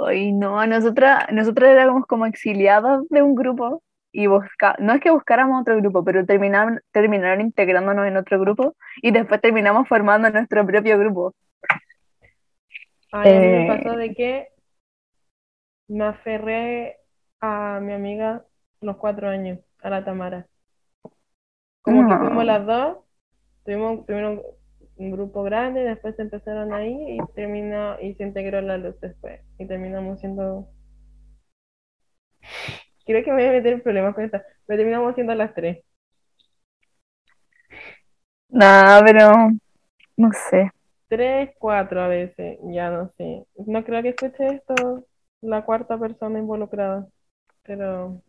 Ay, 0.08 0.32
no, 0.34 0.66
nosotras, 0.68 1.26
nosotras 1.32 1.72
éramos 1.72 2.06
como 2.06 2.26
exiliadas 2.26 3.02
de 3.10 3.22
un 3.24 3.34
grupo 3.36 3.82
y 4.12 4.28
busca, 4.28 4.76
no 4.80 4.94
es 4.94 5.02
que 5.02 5.12
buscáramos 5.12 5.62
otro 5.62 5.78
grupo, 5.78 6.04
pero 6.04 6.26
terminaron, 6.26 6.80
terminaron 6.92 7.42
integrándonos 7.42 8.06
en 8.08 8.18
otro 8.18 8.40
grupo 8.40 8.76
y 9.02 9.12
después 9.12 9.42
terminamos 9.42 9.88
formando 9.88 10.30
nuestro 10.30 10.66
propio 10.66 10.98
grupo. 11.00 11.34
Ay, 13.12 13.36
a 13.36 13.40
mí 13.40 13.50
me 13.50 13.62
Eh, 13.62 13.64
pasó 13.64 13.96
de 13.96 14.14
que 14.16 14.48
me 15.90 16.06
aferré 16.06 16.98
a 17.42 17.80
mi 17.82 17.94
amiga 17.94 18.46
los 18.82 18.98
cuatro 18.98 19.30
años, 19.30 19.60
a 19.82 19.90
la 19.90 20.04
Tamara. 20.06 20.48
Como 21.82 22.06
que 22.06 22.18
fuimos 22.18 22.46
No. 22.46 22.46
las 22.46 22.66
dos, 22.66 23.00
tuvimos 23.66 24.06
primero 24.06 24.44
un 24.98 25.12
grupo 25.12 25.44
grande, 25.44 25.82
después 25.82 26.16
se 26.16 26.24
empezaron 26.24 26.74
ahí 26.74 27.18
y 27.18 27.20
terminó 27.36 28.00
y 28.02 28.16
se 28.16 28.24
integró 28.24 28.62
la 28.62 28.78
luz 28.78 29.00
después. 29.02 29.42
Y 29.60 29.68
terminamos 29.68 30.20
siendo. 30.22 30.70
Creo 33.06 33.24
que 33.24 33.32
me 33.32 33.38
voy 33.38 33.46
a 33.48 33.52
meter 33.52 33.74
en 33.74 33.82
problemas 33.82 34.16
con 34.16 34.24
esta, 34.24 34.44
pero 34.66 34.78
terminamos 34.80 35.16
siendo 35.16 35.36
las 35.36 35.54
tres. 35.54 35.84
Nada, 38.50 39.04
pero 39.04 39.32
no 40.18 40.30
sé. 40.34 40.72
Tres, 41.08 41.52
cuatro 41.60 42.02
a 42.02 42.08
veces, 42.08 42.60
ya 42.64 42.90
no 42.92 43.12
sé. 43.18 43.46
No 43.68 43.84
creo 43.84 44.02
que 44.04 44.10
escuche 44.10 44.48
esto 44.48 45.06
la 45.42 45.66
cuarta 45.66 45.98
persona 46.00 46.40
involucrada, 46.40 47.08
pero 47.64 48.22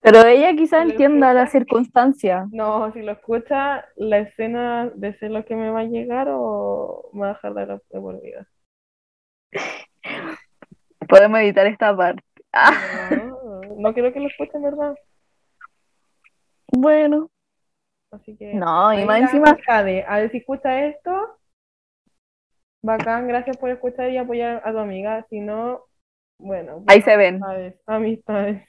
Pero 0.00 0.24
ella 0.26 0.54
quizá 0.54 0.82
¿Y 0.82 0.84
lo 0.86 0.90
entienda 0.92 1.34
la 1.34 1.46
circunstancia. 1.48 2.46
no, 2.52 2.92
si 2.92 3.02
lo 3.02 3.12
escucha, 3.12 3.84
la 3.96 4.18
escena 4.18 4.90
de 4.94 5.18
ser 5.18 5.30
lo 5.32 5.44
que 5.44 5.56
me 5.56 5.70
va 5.70 5.80
a 5.80 5.84
llegar 5.84 6.28
o 6.30 7.10
me 7.12 7.20
va 7.22 7.30
a 7.30 7.34
dejar 7.34 7.54
de 7.54 7.66
la 7.66 7.74
de 7.90 8.00
por 8.00 8.20
vida. 8.22 8.46
Podemos 11.08 11.40
editar 11.40 11.66
esta 11.66 11.96
parte. 11.96 12.22
Ah, 12.52 12.70
No, 13.16 13.60
no 13.76 13.94
quiero 13.94 14.12
que 14.12 14.20
lo 14.20 14.28
escuchen, 14.28 14.62
¿verdad? 14.62 14.94
bueno. 16.72 17.30
Así 18.10 18.36
que 18.36 18.54
No, 18.54 18.92
y 18.92 19.04
más 19.04 19.20
encima. 19.20 19.56
A 19.68 19.82
ver 19.82 20.30
si 20.30 20.38
escucha 20.38 20.86
esto. 20.86 21.38
Bacán, 22.82 23.26
gracias 23.26 23.56
por 23.56 23.70
escuchar 23.70 24.10
y 24.10 24.16
apoyar 24.18 24.62
a 24.64 24.72
tu 24.72 24.78
amiga. 24.78 25.26
Si 25.28 25.40
no, 25.40 25.84
bueno, 26.38 26.84
ahí 26.86 27.02
se 27.02 27.16
ven. 27.16 27.42
amistades, 27.42 27.80
amistades. 27.86 28.68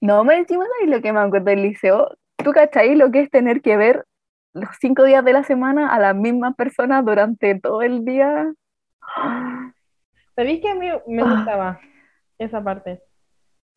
No, 0.00 0.24
más 0.24 0.36
encima 0.36 0.64
de 0.80 0.86
lo 0.88 1.00
que 1.02 1.12
me 1.12 1.20
acuerdo 1.20 1.46
del 1.46 1.62
liceo. 1.62 2.10
¿Tú 2.36 2.52
cachai 2.52 2.94
lo 2.94 3.10
que 3.10 3.20
es 3.20 3.30
tener 3.30 3.62
que 3.62 3.76
ver 3.76 4.04
los 4.54 4.70
cinco 4.80 5.04
días 5.04 5.24
de 5.24 5.32
la 5.32 5.44
semana 5.44 5.94
a 5.94 5.98
las 5.98 6.14
mismas 6.14 6.54
personas 6.54 7.04
durante 7.04 7.58
todo 7.60 7.82
el 7.82 8.04
día? 8.04 8.52
¿Sabéis 10.34 10.60
que 10.60 10.68
a 10.70 10.74
mí 10.74 10.88
me 11.06 11.22
Ah. 11.22 11.34
gustaba 11.36 11.80
esa 12.38 12.62
parte? 12.62 13.02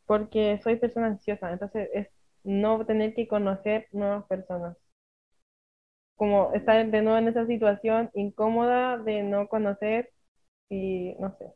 Porque 0.06 0.60
soy 0.64 0.76
persona 0.78 1.08
ansiosa, 1.08 1.52
entonces 1.52 1.90
es 1.94 2.08
no 2.44 2.86
tener 2.86 3.14
que 3.14 3.28
conocer 3.28 3.88
nuevas 3.92 4.26
personas. 4.26 4.78
Como 6.16 6.52
estar 6.54 6.86
de 6.86 7.02
nuevo 7.02 7.18
en 7.18 7.30
esa 7.30 7.46
situación 7.46 8.10
incómoda 8.14 8.98
de 8.98 9.24
no 9.24 9.48
conocer 9.48 10.12
y 10.70 11.16
no 11.20 11.32
sé. 11.38 11.54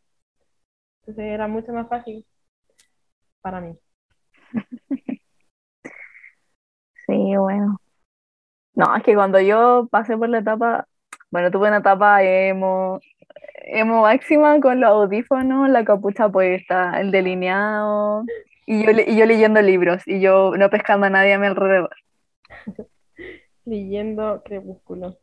Entonces 1.01 1.25
era 1.25 1.47
mucho 1.47 1.71
más 1.73 1.87
fácil 1.89 2.25
para 3.41 3.61
mí. 3.61 3.77
Sí, 7.05 7.35
bueno. 7.35 7.77
No, 8.75 8.95
es 8.95 9.03
que 9.03 9.13
cuando 9.13 9.39
yo 9.39 9.87
pasé 9.91 10.17
por 10.17 10.29
la 10.29 10.39
etapa, 10.39 10.87
bueno, 11.31 11.51
tuve 11.51 11.67
una 11.67 11.77
etapa 11.77 12.23
emo, 12.23 12.99
emo 13.65 14.03
máxima 14.03 14.59
con 14.61 14.79
los 14.79 14.89
audífonos, 14.89 15.69
la 15.69 15.83
capucha 15.85 16.29
puesta, 16.29 16.99
el 16.99 17.11
delineado, 17.11 18.23
y 18.65 18.83
yo, 18.85 18.91
y 18.91 19.17
yo 19.17 19.25
leyendo 19.25 19.61
libros, 19.61 20.01
y 20.07 20.21
yo 20.21 20.55
no 20.57 20.69
pescando 20.69 21.07
a 21.07 21.09
nadie 21.09 21.33
a 21.33 21.39
mi 21.39 21.47
alrededor. 21.47 21.95
Leyendo 23.65 24.41
Crepúsculo. 24.43 25.17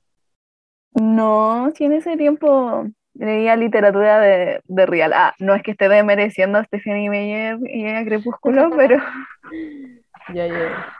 No, 0.94 1.70
si 1.74 1.84
en 1.84 1.92
ese 1.94 2.16
tiempo 2.16 2.86
leía 3.20 3.54
literatura 3.54 4.18
de, 4.18 4.62
de 4.64 4.86
real. 4.86 5.12
Ah, 5.14 5.34
no 5.38 5.54
es 5.54 5.62
que 5.62 5.72
esté 5.72 5.88
desmereciendo 5.88 6.58
a 6.58 6.64
Stephanie 6.64 7.10
Meyer 7.10 7.58
y 7.62 7.86
a 7.86 8.04
Crepúsculo, 8.04 8.70
pero 8.76 8.98
Ya, 10.32 10.46
ya. 10.46 10.96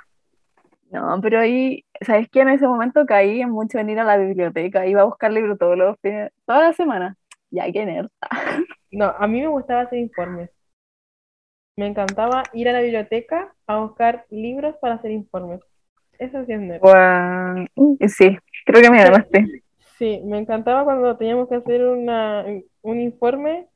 no, 0.91 1.19
pero 1.23 1.41
ahí, 1.41 1.85
¿sabes 2.03 2.29
qué? 2.31 2.41
En 2.41 2.51
ese 2.51 2.67
momento 2.67 3.07
caí 3.07 3.41
en 3.41 3.51
mucho 3.51 3.79
en 3.79 3.91
ir 3.91 3.99
a 3.99 4.05
la 4.05 4.19
biblioteca, 4.19 4.87
iba 4.87 5.01
a 5.01 5.05
buscar 5.05 5.33
libros 5.33 5.59
todos 5.59 5.79
los 5.79 5.97
fines, 6.01 6.31
toda 6.47 6.61
la 6.61 6.73
semana. 6.75 7.17
Ya, 7.51 7.71
qué 7.73 7.85
nerd. 7.85 8.09
No, 8.93 9.05
a 9.07 9.29
mí 9.29 9.41
me 9.41 9.47
gustaba 9.47 9.83
hacer 9.83 10.01
informes. 10.01 10.51
Me 11.77 11.87
encantaba 11.87 12.43
ir 12.53 12.69
a 12.69 12.73
la 12.73 12.81
biblioteca 12.81 13.55
a 13.69 13.79
buscar 13.79 14.27
libros 14.31 14.75
para 14.81 14.95
hacer 14.95 15.13
informes. 15.13 15.61
Eso 16.19 16.45
sí 16.45 16.55
es 16.55 16.61
nerd. 16.61 16.83
Sí, 18.09 18.37
creo 18.67 18.83
que 18.83 18.91
me 18.91 18.99
ganaste. 18.99 19.63
Sí, 20.01 20.23
me 20.25 20.39
encantaba 20.41 20.85
cuando 20.85 21.17
teníamos 21.19 21.49
que 21.49 21.57
hacer 21.57 21.85
una, 21.85 22.47
un 22.83 23.01
informe, 23.01 23.69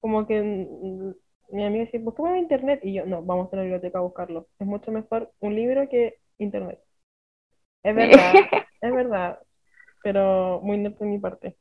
como 0.00 0.26
que 0.26 0.40
mi 0.42 1.64
amiga 1.64 1.84
decía, 1.86 2.00
buscamos 2.02 2.32
en 2.32 2.38
internet, 2.38 2.80
y 2.84 2.94
yo, 2.94 3.06
no, 3.06 3.22
vamos 3.22 3.52
a 3.52 3.56
la 3.56 3.62
biblioteca 3.62 3.98
a 3.98 4.02
buscarlo. 4.02 4.48
Es 4.58 4.66
mucho 4.66 4.92
mejor 4.92 5.32
un 5.40 5.54
libro 5.56 5.88
que 5.88 6.16
internet. 6.38 6.80
Es 7.82 7.94
verdad, 7.94 8.34
es 8.80 8.92
verdad, 8.94 9.38
pero 10.02 10.60
muy 10.62 10.78
nerd 10.78 10.96
de 10.98 11.06
mi 11.06 11.18
parte. 11.20 11.56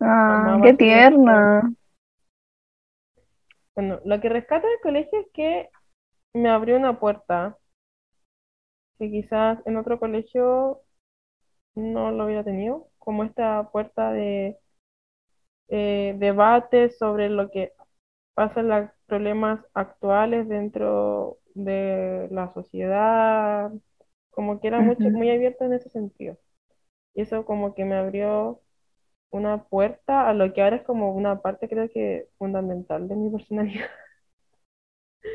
Ah, 0.00 0.60
qué 0.62 0.74
tierna. 0.74 1.72
Bueno, 3.74 4.00
lo 4.04 4.20
que 4.20 4.28
rescato 4.28 4.66
del 4.66 4.80
colegio 4.82 5.20
es 5.20 5.28
que 5.32 5.70
me 6.34 6.50
abrió 6.50 6.76
una 6.76 7.00
puerta 7.00 7.58
que 8.98 9.10
quizás 9.10 9.58
en 9.66 9.76
otro 9.76 9.98
colegio 9.98 10.82
no 11.76 12.10
lo 12.12 12.26
hubiera 12.26 12.44
tenido, 12.44 12.88
como 12.98 13.24
esta 13.24 13.70
puerta 13.72 14.12
de 14.12 14.58
eh, 15.68 16.14
debate 16.18 16.90
sobre 16.90 17.28
lo 17.30 17.50
que 17.50 17.72
pasa 18.34 18.60
en 18.60 18.68
los 18.68 18.90
problemas 19.06 19.60
actuales 19.74 20.48
dentro 20.48 21.38
de 21.54 22.28
la 22.30 22.52
sociedad, 22.54 23.72
como 24.30 24.60
que 24.60 24.68
era 24.68 24.80
mucho, 24.82 25.10
muy 25.10 25.30
abierto 25.30 25.64
en 25.64 25.74
ese 25.74 25.90
sentido. 25.90 26.38
Y 27.14 27.22
eso 27.22 27.44
como 27.46 27.74
que 27.74 27.84
me 27.84 27.96
abrió 27.96 28.60
una 29.30 29.64
puerta 29.64 30.28
a 30.30 30.34
lo 30.34 30.52
que 30.54 30.62
ahora 30.62 30.76
es 30.76 30.84
como 30.84 31.12
una 31.14 31.42
parte 31.42 31.68
creo 31.68 31.88
que 31.90 32.28
fundamental 32.38 33.08
de 33.08 33.16
mi 33.16 33.30
personalidad, 33.32 33.88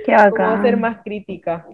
Qué 0.04 0.16
como 0.30 0.58
ser 0.62 0.78
bacán. 0.78 0.78
más 0.78 1.04
crítica. 1.04 1.68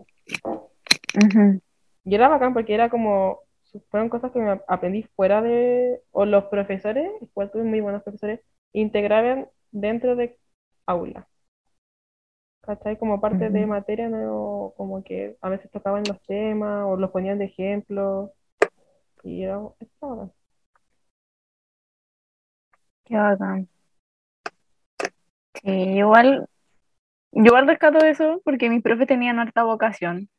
Y 2.04 2.16
era 2.16 2.28
bacán 2.30 2.54
porque 2.54 2.74
era 2.74 2.90
como, 2.90 3.42
fueron 3.90 4.10
cosas 4.10 4.32
que 4.32 4.40
me 4.40 4.60
aprendí 4.68 5.04
fuera 5.16 5.42
de, 5.42 6.02
o 6.12 6.26
los 6.26 6.46
profesores, 6.46 7.12
igual 7.22 7.52
tuve 7.52 7.64
muy 7.64 7.82
buenos 7.82 8.04
profesores, 8.04 8.42
integraban 8.74 9.48
dentro 9.72 10.16
de 10.16 10.38
aula. 10.86 11.28
¿Cachai? 12.62 12.98
Como 12.98 13.22
parte 13.22 13.50
de 13.50 13.66
materia, 13.66 14.10
no, 14.10 14.74
como 14.76 15.02
que 15.04 15.38
a 15.42 15.50
veces 15.50 15.72
tocaban 15.72 16.04
los 16.08 16.22
temas 16.24 16.86
o 16.86 16.98
los 16.98 17.12
ponían 17.12 17.40
de 17.40 17.46
ejemplo. 17.46 18.34
Y 19.24 19.44
era, 19.44 19.60
estaba. 19.80 20.30
Qué 23.06 23.16
bacán. 23.16 23.70
Sí, 25.64 25.72
igual, 25.72 26.48
yo 27.32 27.44
igual 27.46 27.68
rescato 27.68 28.00
eso 28.00 28.42
porque 28.44 28.70
mis 28.70 28.84
profes 28.84 29.08
tenían 29.08 29.40
harta 29.40 29.64
vocación. 29.64 30.30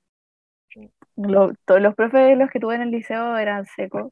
Lo- 1.19 1.53
todos 1.67 1.81
los 1.83 1.95
profes 1.95 2.39
los 2.39 2.51
que 2.51 2.61
tuve 2.61 2.77
en 2.77 2.83
el 2.83 2.91
liceo 2.91 3.37
eran 3.37 3.67
secos. 3.67 4.11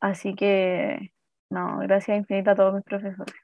Así 0.00 0.34
que, 0.34 1.12
no, 1.50 1.78
gracias 1.78 2.18
infinita 2.18 2.52
a 2.52 2.54
todos 2.54 2.74
mis 2.74 2.84
profesores. 2.84 3.34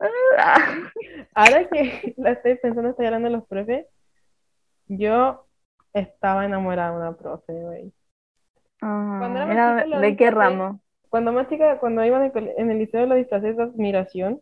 Ahora 1.34 1.68
que 1.68 2.14
la 2.16 2.32
estoy 2.32 2.56
pensando, 2.56 2.90
estoy 2.90 3.06
hablando 3.06 3.28
de 3.28 3.36
los 3.36 3.46
profes, 3.46 3.86
yo 4.86 5.46
estaba 5.92 6.44
enamorada 6.44 6.92
de 6.92 6.96
una 6.96 7.16
profe, 7.16 7.52
güey. 7.52 7.92
Ah, 8.80 9.18
era 9.34 9.46
más 9.46 9.54
¿era 9.56 9.82
chica 9.82 9.86
lo 9.86 10.00
de 10.00 10.16
qué 10.16 10.30
ramo? 10.30 10.80
Cuando 11.08 11.32
más 11.32 11.48
chica, 11.48 11.78
cuando 11.80 12.04
iba 12.04 12.24
en 12.24 12.32
el, 12.34 12.52
en 12.56 12.70
el 12.70 12.78
liceo 12.78 13.06
lo 13.06 13.14
disfracé 13.14 13.54
de 13.54 13.62
admiración, 13.62 14.40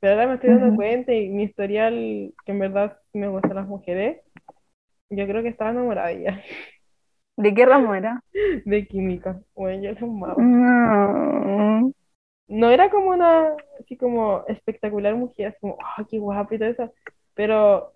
Pero 0.00 0.14
ahora 0.14 0.26
me 0.28 0.34
estoy 0.34 0.50
dando 0.50 0.76
cuenta 0.76 1.12
y 1.12 1.28
mi 1.30 1.44
historial, 1.44 2.34
que 2.44 2.52
en 2.52 2.58
verdad 2.58 2.98
me 3.12 3.28
gustan 3.28 3.54
las 3.56 3.66
mujeres, 3.68 4.20
yo 5.10 5.26
creo 5.26 5.42
que 5.42 5.48
estaba 5.50 5.70
enamorada 5.70 6.08
de 6.08 6.14
ella, 6.20 6.42
¿De 7.36 7.54
qué 7.54 7.66
ramo 7.66 7.94
era? 7.94 8.22
de 8.64 8.86
química. 8.86 9.40
Bueno, 9.54 9.82
yo 9.82 9.92
la 9.92 10.00
amaba. 10.00 10.34
Mm, 10.42 11.92
No 12.48 12.70
era 12.70 12.90
como 12.90 13.10
una, 13.10 13.54
así 13.80 13.96
como 13.96 14.44
espectacular 14.48 15.14
mujer, 15.14 15.48
así 15.48 15.58
como, 15.60 15.78
ah, 15.82 16.04
qué 16.08 16.18
guapa 16.18 16.54
y 16.54 16.58
todo 16.58 16.68
eso, 16.68 16.92
pero 17.34 17.94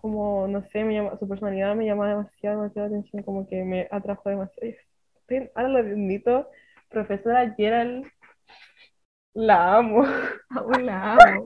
como, 0.00 0.46
no 0.48 0.62
sé, 0.70 0.84
me 0.84 0.94
llama, 0.94 1.18
su 1.18 1.28
personalidad 1.28 1.74
me 1.76 1.86
llama 1.86 2.08
demasiado, 2.08 2.60
demasiado 2.62 2.88
la 2.88 2.96
atención, 2.98 3.22
como 3.22 3.48
que 3.48 3.64
me 3.64 3.88
atrajo 3.90 4.28
demasiado. 4.30 4.74
Estoy- 5.20 5.50
ahora 5.54 5.68
lo 5.68 5.78
admito, 5.78 6.48
profesora 6.90 7.52
Gerald, 7.56 8.06
la 9.34 9.76
amo, 9.78 10.04
aún 10.50 10.86
la 10.86 11.14
amo. 11.14 11.44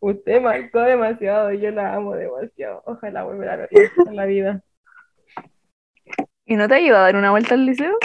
Usted 0.00 0.40
marcó 0.40 0.80
demasiado, 0.80 1.52
yo 1.52 1.70
la 1.70 1.94
amo 1.94 2.14
demasiado. 2.14 2.82
Ojalá 2.86 3.24
volver 3.24 3.48
a 3.48 3.56
verla 3.56 3.80
en 4.06 4.16
la 4.16 4.24
vida. 4.26 4.62
¿Y 6.44 6.56
no 6.56 6.68
te 6.68 6.74
ayuda 6.74 6.98
a 6.98 7.02
dar 7.02 7.16
una 7.16 7.30
vuelta 7.30 7.54
al 7.54 7.66
liceo? 7.66 7.96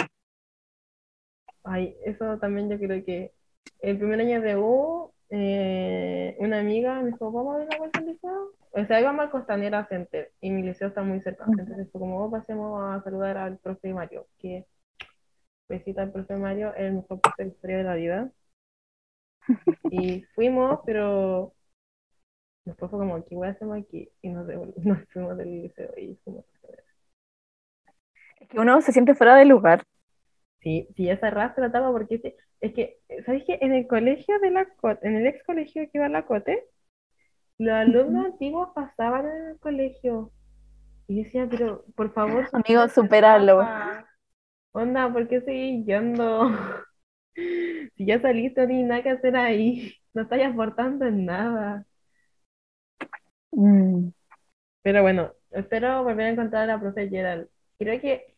Ay, 1.64 1.96
eso 2.04 2.38
también 2.38 2.70
yo 2.70 2.78
creo 2.78 3.04
que 3.04 3.32
el 3.80 3.98
primer 3.98 4.20
año 4.20 4.40
de 4.40 4.56
U, 4.56 5.12
eh, 5.30 6.36
una 6.38 6.60
amiga 6.60 7.00
me 7.00 7.10
dijo, 7.10 7.30
vamos 7.30 7.56
a 7.56 7.58
dar 7.58 7.66
una 7.66 7.78
vuelta 7.78 7.98
al 7.98 8.06
liceo. 8.06 8.52
O 8.70 8.84
sea, 8.86 9.00
íbamos 9.00 9.24
al 9.24 9.30
Costanera 9.30 9.86
Center 9.88 10.30
y 10.40 10.50
mi 10.50 10.62
liceo 10.62 10.88
está 10.88 11.02
muy 11.02 11.20
cerca. 11.20 11.44
Entonces 11.48 11.88
fue 11.90 12.00
como, 12.00 12.24
"Oh, 12.24 12.30
pasemos 12.30 12.80
a 12.82 13.02
saludar 13.02 13.36
al 13.36 13.58
profe 13.58 13.92
Mario, 13.92 14.26
que 14.38 14.66
besita 15.68 16.02
al 16.02 16.12
profe 16.12 16.36
Mario, 16.36 16.74
el 16.76 16.94
mejor 16.94 17.20
profe 17.20 17.42
de 17.42 17.48
la 17.48 17.54
historia 17.54 17.76
de 17.78 17.84
la 17.84 17.94
vida. 17.94 18.30
Y 19.90 20.22
fuimos, 20.34 20.80
pero 20.86 21.54
después 22.64 22.90
fue 22.90 23.00
como, 23.00 23.24
¿qué 23.24 23.34
voy 23.34 23.48
a 23.48 23.50
hacer 23.52 23.68
aquí? 23.72 24.08
Y 24.22 24.28
nos, 24.28 24.46
nos 24.84 24.98
fuimos 25.12 25.36
del 25.36 25.62
liceo 25.62 25.92
y 25.96 26.14
fuimos. 26.24 26.44
Es 28.40 28.48
que 28.48 28.58
uno 28.58 28.80
se 28.80 28.90
siente 28.92 29.14
fuera 29.14 29.36
de 29.36 29.44
lugar. 29.44 29.84
Sí, 30.60 30.88
sí, 30.96 31.08
esa 31.08 31.30
raza 31.30 31.60
la 31.60 31.70
tapa 31.72 31.90
porque 31.92 32.16
es, 32.16 32.34
es 32.60 32.74
que, 32.74 32.98
¿sabes 33.24 33.44
qué? 33.46 33.58
En 33.60 33.72
el 33.72 33.86
colegio 33.86 34.38
de 34.40 34.50
la 34.50 34.66
Cote, 34.76 35.06
en 35.06 35.16
el 35.16 35.26
ex 35.26 35.42
colegio 35.44 35.82
que 35.84 35.90
iba 35.98 36.06
a 36.06 36.08
la 36.08 36.26
Cote, 36.26 36.64
los 37.58 37.74
alumnos 37.74 38.26
antiguos 38.26 38.70
pasaban 38.74 39.26
en 39.26 39.46
el 39.50 39.58
colegio. 39.60 40.32
Y 41.08 41.18
yo 41.18 41.24
decía, 41.24 41.48
pero 41.50 41.84
por 41.96 42.12
favor, 42.14 42.48
Amigo, 42.52 42.86
supera 42.86 42.86
esta 42.86 43.06
supéralo. 43.06 43.56
etapa. 43.56 44.08
Onda, 44.72 45.12
¿por 45.12 45.28
qué 45.28 45.40
seguís 45.42 45.86
yendo? 45.86 46.50
Si 47.96 48.06
ya 48.06 48.20
saliste, 48.20 48.60
no 48.62 48.66
tienes 48.68 48.86
nada 48.88 49.02
que 49.02 49.10
hacer 49.10 49.36
ahí. 49.36 49.94
No 50.14 50.22
estás 50.22 50.40
aportando 50.42 51.06
en 51.06 51.26
nada. 51.26 51.86
Mm. 53.52 54.08
Pero 54.82 55.02
bueno, 55.02 55.32
espero 55.50 56.04
volver 56.04 56.26
a 56.26 56.30
encontrar 56.30 56.64
a 56.64 56.66
la 56.74 56.80
profe 56.80 57.08
Gerald. 57.08 57.48
Creo 57.78 58.00
que 58.00 58.36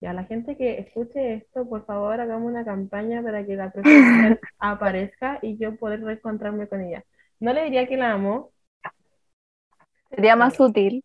ya 0.00 0.12
la 0.12 0.24
gente 0.24 0.56
que 0.56 0.78
escuche 0.80 1.34
esto, 1.34 1.68
por 1.68 1.86
favor, 1.86 2.20
hagamos 2.20 2.50
una 2.50 2.64
campaña 2.64 3.22
para 3.22 3.46
que 3.46 3.56
la 3.56 3.72
profe 3.72 4.02
Gerald 4.04 4.40
aparezca 4.58 5.38
y 5.42 5.58
yo 5.58 5.76
poder 5.76 6.02
reencontrarme 6.02 6.68
con 6.68 6.82
ella. 6.82 7.04
No 7.40 7.52
le 7.52 7.64
diría 7.64 7.88
que 7.88 7.96
la 7.96 8.12
amo, 8.12 8.52
Sería 10.10 10.36
más 10.36 10.58
útil. 10.60 11.04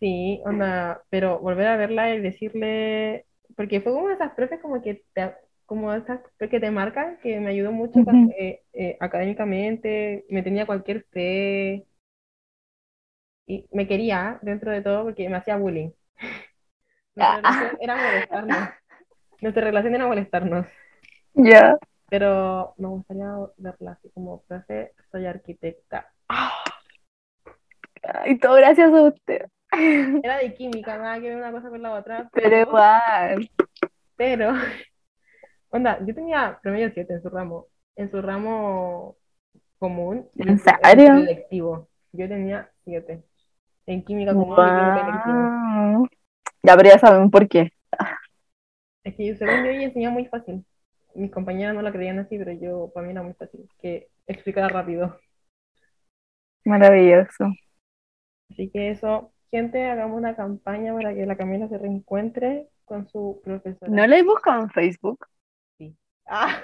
sí, 0.00 0.42
onda, 0.44 1.02
pero 1.10 1.38
volver 1.40 1.66
a 1.68 1.76
verla 1.76 2.14
y 2.14 2.20
decirle, 2.20 3.26
porque 3.56 3.80
fue 3.80 3.92
como 3.92 4.10
esas 4.10 4.32
profes 4.34 4.60
como 4.60 4.82
que 4.82 5.04
te, 5.14 5.34
como 5.72 5.90
esas 5.94 6.20
que 6.38 6.60
te 6.60 6.70
marcan, 6.70 7.16
que 7.22 7.40
me 7.40 7.48
ayudó 7.48 7.72
mucho 7.72 8.00
Ujú. 8.00 8.30
eh, 8.36 8.60
eh, 8.74 8.98
académicamente, 9.00 10.26
me 10.28 10.42
tenía 10.42 10.66
cualquier 10.66 11.04
fe 11.04 11.86
y 13.46 13.66
me 13.72 13.86
quería 13.86 14.38
dentro 14.42 14.70
de 14.70 14.82
todo 14.82 15.04
porque 15.04 15.30
me 15.30 15.36
hacía 15.36 15.56
bullying. 15.56 15.88
Nuestra 17.14 17.36
relación 17.40 17.78
era 17.80 17.96
molestarnos. 17.96 18.68
Nuestra 19.40 19.64
relación 19.64 19.94
era 19.94 20.06
molestarnos. 20.06 20.66
Ya. 21.32 21.78
Pero 22.10 22.74
me 22.76 22.88
gustaría 22.88 23.32
verla 23.56 23.92
así 23.92 24.10
como, 24.10 24.42
profe, 24.42 24.92
soy 25.10 25.24
arquitecta. 25.24 26.12
Y 28.26 28.36
todo 28.38 28.56
gracias 28.56 28.92
a 28.92 29.00
usted. 29.00 29.46
Era 29.70 30.36
de 30.38 30.52
química, 30.54 30.98
nada 30.98 31.20
que 31.20 31.28
ver 31.28 31.36
una 31.36 31.52
cosa 31.52 31.70
con 31.70 31.80
la 31.80 31.92
otra. 31.92 32.28
Pero 32.32 32.58
igual. 32.58 33.48
Pero, 34.16 34.52
onda, 35.72 35.98
yo 36.04 36.14
tenía 36.14 36.58
promedio 36.62 36.90
7 36.92 37.12
en 37.12 37.22
su 37.22 37.28
ramo. 37.28 37.66
En 37.96 38.10
su 38.10 38.22
ramo 38.22 39.16
común. 39.78 40.28
¿En 40.36 40.58
serio? 40.58 41.14
electivo. 41.16 41.88
Yo 42.12 42.28
tenía 42.28 42.70
7. 42.84 43.22
En 43.86 44.04
química 44.04 44.32
común 44.32 44.52
y 44.52 44.56
química 44.56 45.08
electivo. 45.08 46.08
Ya, 46.62 46.76
ya 46.82 46.98
saben 46.98 47.30
por 47.30 47.48
qué. 47.48 47.72
Es 49.04 49.16
que 49.16 49.34
según 49.34 49.64
yo 49.64 49.70
ella 49.70 49.82
enseñaba 49.82 50.14
muy 50.14 50.26
fácil. 50.26 50.64
Mis 51.14 51.30
compañeras 51.30 51.74
no 51.74 51.82
la 51.82 51.92
creían 51.92 52.20
así, 52.20 52.38
pero 52.38 52.52
yo, 52.52 52.90
para 52.94 53.06
mí 53.06 53.12
era 53.12 53.22
muy 53.22 53.34
fácil. 53.34 53.68
Que 53.80 54.08
explicara 54.26 54.68
rápido. 54.68 55.18
Maravilloso. 56.64 57.52
Así 58.50 58.70
que 58.70 58.90
eso, 58.90 59.32
gente, 59.50 59.84
hagamos 59.90 60.16
una 60.16 60.36
campaña 60.36 60.94
para 60.94 61.14
que 61.14 61.26
la 61.26 61.36
Camila 61.36 61.68
se 61.68 61.78
reencuentre 61.78 62.68
con 62.84 63.08
su 63.08 63.40
profesora. 63.42 63.90
¿No 63.90 64.06
la 64.06 64.18
he 64.18 64.22
buscado 64.22 64.62
en 64.62 64.70
Facebook? 64.70 65.26
Ah, 66.26 66.62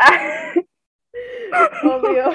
Ah, 0.00 1.68
obvio. 1.84 2.30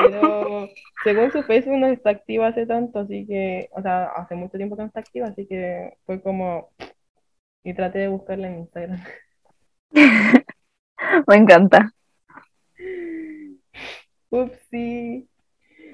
Pero 0.00 0.68
según 1.02 1.32
su 1.32 1.42
Facebook 1.42 1.76
no 1.78 1.88
está 1.88 2.10
activa 2.10 2.48
hace 2.48 2.66
tanto, 2.66 3.00
así 3.00 3.26
que, 3.26 3.68
o 3.72 3.82
sea, 3.82 4.04
hace 4.12 4.34
mucho 4.34 4.56
tiempo 4.56 4.76
que 4.76 4.82
no 4.82 4.88
está 4.88 5.00
activa, 5.00 5.28
así 5.28 5.46
que 5.46 5.94
fue 6.06 6.22
como, 6.22 6.70
y 7.64 7.74
traté 7.74 8.00
de 8.00 8.08
buscarla 8.08 8.48
en 8.48 8.58
Instagram. 8.60 9.00
me 11.26 11.36
encanta. 11.36 11.92
Upsi. 14.30 15.28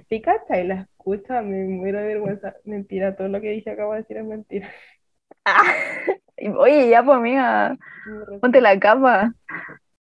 ¿Sí 0.08 0.20
cachai? 0.22 0.66
La 0.66 0.82
escucha, 0.82 1.42
me 1.42 1.64
muero 1.64 1.98
de 1.98 2.06
vergüenza. 2.06 2.56
Mentira, 2.64 3.16
todo 3.16 3.28
lo 3.28 3.40
que 3.40 3.50
dije 3.50 3.70
acabo 3.70 3.92
de 3.92 4.00
decir 4.00 4.16
es 4.18 4.24
mentira. 4.24 4.70
Ah. 5.44 5.62
Oye, 6.56 6.88
ya, 6.90 7.02
pues, 7.04 7.16
amiga, 7.18 7.76
ponte 8.40 8.60
la 8.60 8.78
capa. 8.80 9.34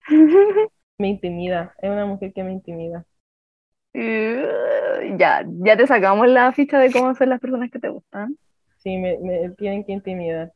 Me 0.97 1.07
intimida, 1.09 1.75
es 1.83 1.91
una 1.91 2.07
mujer 2.07 2.33
que 2.33 2.43
me 2.43 2.51
intimida. 2.51 3.05
Uh, 3.95 5.17
Ya, 5.17 5.43
ya 5.65 5.77
te 5.77 5.87
sacamos 5.87 6.27
la 6.27 6.51
ficha 6.51 6.79
de 6.79 6.91
cómo 6.91 7.13
son 7.15 7.29
las 7.29 7.39
personas 7.39 7.69
que 7.71 7.79
te 7.79 7.89
gustan. 7.89 8.37
Sí, 8.77 8.97
me, 8.97 9.17
me 9.19 9.49
tienen 9.57 9.83
que 9.83 9.93
intimidar. 9.93 10.53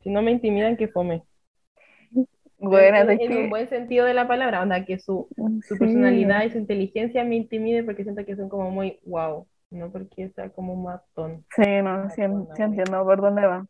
Si 0.00 0.08
no 0.08 0.22
me 0.22 0.30
intimidan, 0.30 0.78
que 0.78 0.88
fome. 0.88 1.22
Bueno, 2.58 2.96
en, 2.98 3.14
en 3.20 3.36
un 3.36 3.48
buen 3.50 3.68
sentido 3.68 4.06
de 4.06 4.14
la 4.14 4.28
palabra, 4.28 4.62
onda, 4.62 4.84
que 4.84 4.98
su, 4.98 5.30
su 5.62 5.78
sí. 5.78 5.78
personalidad 5.78 6.44
y 6.44 6.50
su 6.50 6.58
inteligencia 6.58 7.24
me 7.24 7.36
intimide 7.36 7.84
porque 7.84 8.02
siento 8.04 8.24
que 8.24 8.36
son 8.36 8.48
como 8.48 8.70
muy 8.70 8.98
wow, 9.04 9.46
no 9.70 9.90
porque 9.92 10.28
sea 10.30 10.50
como 10.52 10.72
un 10.74 10.82
matón 10.84 11.46
Sí, 11.56 11.62
no, 11.82 12.08
sí, 12.10 12.22
sí 12.54 12.62
entiendo 12.62 13.04
por 13.04 13.20
dónde 13.20 13.46
va. 13.46 13.66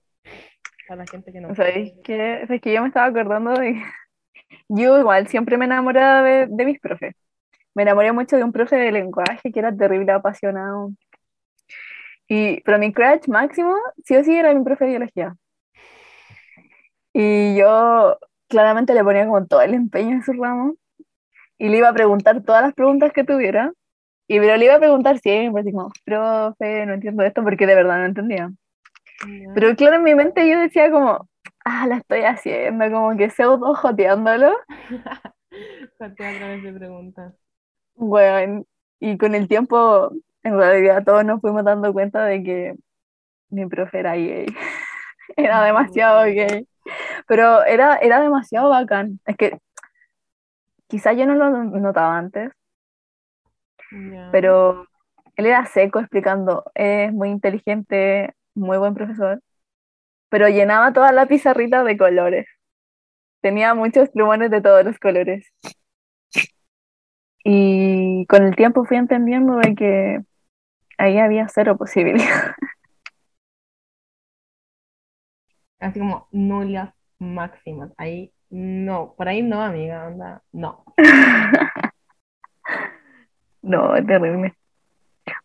a 0.88 0.96
la 0.96 1.06
gente 1.06 1.32
que 1.32 1.40
no. 1.40 1.54
¿Sabéis 1.56 1.94
qué? 2.02 2.42
Es 2.48 2.60
que 2.60 2.72
yo 2.74 2.82
me 2.82 2.88
estaba 2.88 3.06
acordando 3.06 3.52
de 3.52 3.74
que 3.74 3.82
yo 4.68 4.98
igual 5.00 5.28
siempre 5.28 5.56
me 5.58 5.66
enamoraba 5.66 6.22
de, 6.22 6.46
de 6.50 6.64
mis 6.66 6.80
profes. 6.80 7.14
Me 7.74 7.84
enamoré 7.84 8.12
mucho 8.12 8.36
de 8.36 8.44
un 8.44 8.52
profe 8.52 8.76
de 8.76 8.92
lenguaje 8.92 9.52
que 9.52 9.60
era 9.60 9.76
terrible 9.76 10.12
apasionado. 10.12 10.92
Y, 12.28 12.60
pero 12.62 12.78
mi 12.78 12.92
crush 12.92 13.28
máximo, 13.28 13.74
sí 14.04 14.16
o 14.16 14.24
sí, 14.24 14.34
era 14.36 14.54
mi 14.54 14.64
profe 14.64 14.84
de 14.84 14.90
biología. 14.90 15.36
Y 17.12 17.56
yo 17.56 18.18
claramente 18.48 18.94
le 18.94 19.02
ponía 19.04 19.26
como 19.26 19.46
todo 19.46 19.62
el 19.62 19.74
empeño 19.74 20.12
en 20.12 20.22
su 20.22 20.32
ramo 20.32 20.74
y 21.58 21.68
le 21.68 21.78
iba 21.78 21.88
a 21.90 21.94
preguntar 21.94 22.42
todas 22.44 22.62
las 22.62 22.74
preguntas 22.74 23.12
que 23.12 23.24
tuviera. 23.24 23.72
Y 24.28 24.40
pero 24.40 24.56
le 24.56 24.64
iba 24.64 24.74
a 24.74 24.80
preguntar 24.80 25.18
siempre, 25.18 25.62
así 25.62 25.72
como, 25.72 25.92
profe, 26.04 26.84
no 26.86 26.94
entiendo 26.94 27.22
esto 27.22 27.42
porque 27.42 27.66
de 27.66 27.74
verdad 27.74 27.98
no 27.98 28.06
entendía. 28.06 28.50
Pero 29.54 29.74
claro, 29.76 29.96
en 29.96 30.02
mi 30.02 30.14
mente 30.14 30.48
yo 30.48 30.58
decía 30.58 30.90
como, 30.90 31.28
ah, 31.64 31.86
la 31.86 31.96
estoy 31.98 32.22
haciendo, 32.22 32.90
como 32.90 33.16
que 33.16 33.30
pseudo 33.30 33.74
joteándolo. 33.74 34.56
Jotea 35.98 36.30
a 36.30 36.36
través 36.36 36.62
de 36.62 36.72
preguntas. 36.72 37.34
Bueno, 37.94 38.64
y 39.00 39.16
con 39.16 39.34
el 39.34 39.48
tiempo, 39.48 40.10
en 40.42 40.58
realidad 40.58 41.04
todos 41.04 41.24
nos 41.24 41.40
fuimos 41.40 41.64
dando 41.64 41.92
cuenta 41.92 42.24
de 42.24 42.42
que 42.42 42.74
mi 43.50 43.66
profe 43.66 44.00
era 44.00 44.14
gay. 44.14 44.46
Era 45.36 45.64
demasiado 45.64 46.22
gay. 46.22 46.68
Pero 47.26 47.64
era, 47.64 47.96
era 47.96 48.20
demasiado 48.20 48.70
bacán. 48.70 49.18
Es 49.26 49.36
que 49.36 49.58
quizás 50.86 51.16
yo 51.16 51.26
no 51.26 51.34
lo 51.34 51.50
notaba 51.64 52.16
antes, 52.16 52.52
Pero 54.32 54.86
él 55.36 55.46
era 55.46 55.66
seco 55.66 56.00
explicando, 56.00 56.64
es 56.74 57.12
muy 57.12 57.30
inteligente, 57.30 58.34
muy 58.54 58.78
buen 58.78 58.94
profesor, 58.94 59.40
pero 60.30 60.48
llenaba 60.48 60.92
toda 60.92 61.12
la 61.12 61.26
pizarrita 61.26 61.84
de 61.84 61.96
colores. 61.96 62.46
tenía 63.40 63.74
muchos 63.74 64.10
plumones 64.10 64.50
de 64.50 64.60
todos 64.60 64.84
los 64.84 64.98
colores. 64.98 65.46
Y 67.44 68.26
con 68.26 68.42
el 68.44 68.56
tiempo 68.56 68.84
fui 68.84 68.96
entendiendo 68.96 69.56
de 69.58 69.74
que 69.74 70.20
ahí 70.98 71.18
había 71.18 71.48
cero 71.48 71.76
posibilidad. 71.78 72.54
Así 75.78 75.98
como 76.00 76.28
nulas 76.32 76.94
máximas. 77.18 77.92
Ahí 77.98 78.32
no, 78.50 79.14
por 79.16 79.28
ahí 79.28 79.42
no, 79.42 79.62
amiga, 79.62 80.06
anda, 80.06 80.42
no. 80.52 80.84
No, 83.66 83.96
es 83.96 84.06
terrible. 84.06 84.54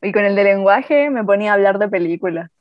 Y 0.01 0.11
con 0.11 0.24
el 0.24 0.36
de 0.36 0.43
lenguaje 0.43 1.09
me 1.09 1.24
ponía 1.24 1.51
a 1.51 1.53
hablar 1.55 1.80
de 1.80 1.89
películas. 1.89 2.51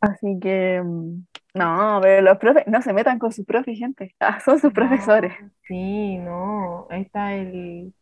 Así 0.00 0.38
que, 0.40 0.80
mm, 0.80 1.24
no, 1.54 1.98
pero 2.00 2.22
los 2.22 2.38
profes 2.38 2.64
no 2.68 2.80
se 2.80 2.92
metan 2.92 3.18
con 3.18 3.32
sus 3.32 3.44
profes, 3.44 3.76
gente. 3.76 4.14
Ah, 4.20 4.38
son 4.38 4.60
sus 4.60 4.72
profesores. 4.72 5.32
Sí, 5.66 6.18
no. 6.18 6.86
Ahí 6.90 7.02
está 7.02 7.34
el 7.34 7.92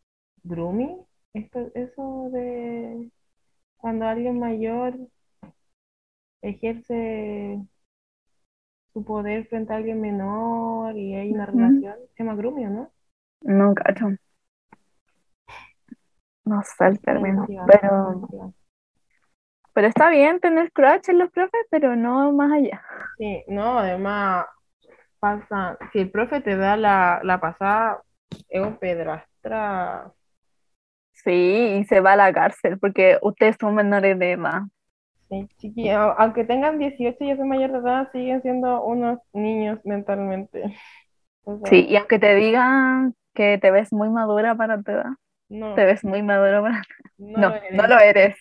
grooming. 0.42 0.98
Esto, 1.32 1.70
eso 1.74 2.28
de 2.32 3.10
cuando 3.78 4.06
alguien 4.06 4.38
mayor 4.38 4.98
ejerce 6.42 7.58
su 8.92 9.04
poder 9.04 9.46
frente 9.46 9.72
a 9.72 9.76
alguien 9.76 10.00
menor 10.00 10.96
y 10.98 11.14
hay 11.14 11.32
una 11.32 11.46
relación, 11.46 11.96
se 12.14 12.22
llama 12.22 12.36
grooming, 12.36 12.74
¿no? 12.74 12.90
No, 13.42 13.74
cacho. 13.74 14.08
No 16.44 16.62
sé 16.62 16.86
el 16.86 17.00
término. 17.00 17.46
Pero, 17.66 18.52
pero 19.72 19.86
está 19.88 20.10
bien 20.10 20.40
tener 20.40 20.72
crush 20.72 21.08
en 21.08 21.18
los 21.18 21.30
profes, 21.30 21.66
pero 21.70 21.96
no 21.96 22.32
más 22.32 22.52
allá. 22.52 22.82
Sí, 23.18 23.44
no, 23.48 23.78
además 23.78 24.46
pasa, 25.20 25.78
si 25.92 26.00
el 26.00 26.10
profe 26.10 26.40
te 26.40 26.56
da 26.56 26.76
la, 26.76 27.20
la 27.22 27.40
pasada, 27.40 28.02
es 28.48 28.60
un 28.60 28.76
pedrastra. 28.76 30.12
Sí, 31.12 31.78
y 31.80 31.84
se 31.84 32.00
va 32.00 32.14
a 32.14 32.16
la 32.16 32.32
cárcel 32.32 32.78
porque 32.78 33.18
ustedes 33.22 33.56
son 33.60 33.74
menores 33.74 34.18
de 34.18 34.32
edad. 34.32 34.62
Sí, 35.28 35.46
chiquillo, 35.58 36.18
aunque 36.18 36.44
tengan 36.44 36.78
18 36.78 37.24
y 37.24 37.36
son 37.36 37.48
mayor 37.48 37.70
de 37.72 37.78
edad, 37.78 38.10
siguen 38.10 38.42
siendo 38.42 38.82
unos 38.82 39.18
niños 39.32 39.78
mentalmente. 39.84 40.62
O 41.44 41.58
sea, 41.58 41.70
Sí, 41.70 41.86
y 41.88 41.96
aunque 41.96 42.18
te 42.18 42.34
digan 42.34 43.14
que 43.34 43.56
te 43.58 43.70
ves 43.70 43.92
muy 43.92 44.10
madura 44.10 44.54
para 44.56 44.82
tu 44.82 44.90
edad, 44.92 45.12
no, 45.50 45.74
te 45.74 45.84
ves 45.84 46.04
muy 46.04 46.22
madura 46.22 46.62
para... 46.62 46.82
no 47.18 47.38
No, 47.38 47.48
lo 47.50 47.54
eres. 47.56 47.72
no 47.72 47.86
lo 47.86 47.98
eres. 48.00 48.36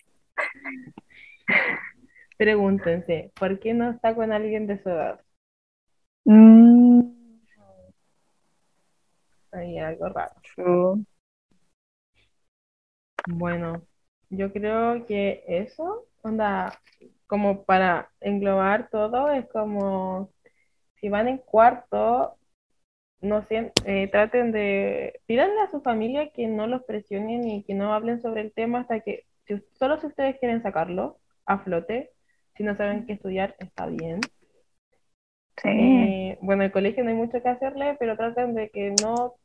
Pregúntense, 2.38 3.32
¿por 3.38 3.60
qué 3.60 3.74
no 3.74 3.91
está 3.91 4.16
con 4.16 4.32
alguien 4.32 4.66
de 4.68 4.82
su 4.82 4.89
edad? 4.89 5.20
Mm, 6.26 7.01
Hay 9.51 9.78
algo 9.80 10.10
raro. 10.10 10.36
Bueno, 13.28 13.82
yo 14.30 14.51
creo 14.53 15.05
que 15.05 15.43
eso, 15.47 16.05
onda, 16.22 16.80
como 17.28 17.64
para 17.64 18.10
englobar 18.22 18.89
todo, 18.89 19.32
es 19.32 19.47
como 19.49 20.32
si 20.95 21.10
van 21.10 21.28
en 21.28 21.38
cuarto, 21.39 22.38
no 23.22 23.43
sé, 23.43 23.74
eh, 23.86 24.09
traten 24.11 24.51
de, 24.51 25.22
pídanle 25.28 25.61
a 25.61 25.72
su 25.72 25.82
familia 25.82 26.32
que 26.32 26.47
no 26.47 26.67
los 26.67 26.84
presionen 26.84 27.47
y 27.47 27.63
que 27.63 27.74
no 27.76 27.93
hablen 27.93 28.22
sobre 28.22 28.41
el 28.41 28.53
tema 28.53 28.82
hasta 28.82 29.01
que, 29.01 29.26
si- 29.47 29.61
solo 29.74 29.99
si 29.99 30.07
ustedes 30.07 30.39
quieren 30.39 30.61
sacarlo 30.63 31.20
a 31.45 31.59
flote, 31.59 32.11
si 32.55 32.63
no 32.63 32.76
saben 32.78 33.05
qué 33.05 33.13
estudiar, 33.13 33.55
está 33.59 33.88
bien. 33.88 34.32
Sí, 35.61 35.70
Eh, 35.76 36.38
bueno, 36.41 36.63
el 36.63 36.72
colegio 36.72 37.03
no 37.03 37.09
hay 37.11 37.15
mucho 37.15 37.41
que 37.41 37.49
hacerle, 37.49 37.95
pero 37.99 38.17
traten 38.17 38.55
de 38.55 38.70
que 38.72 38.91
no, 38.91 39.36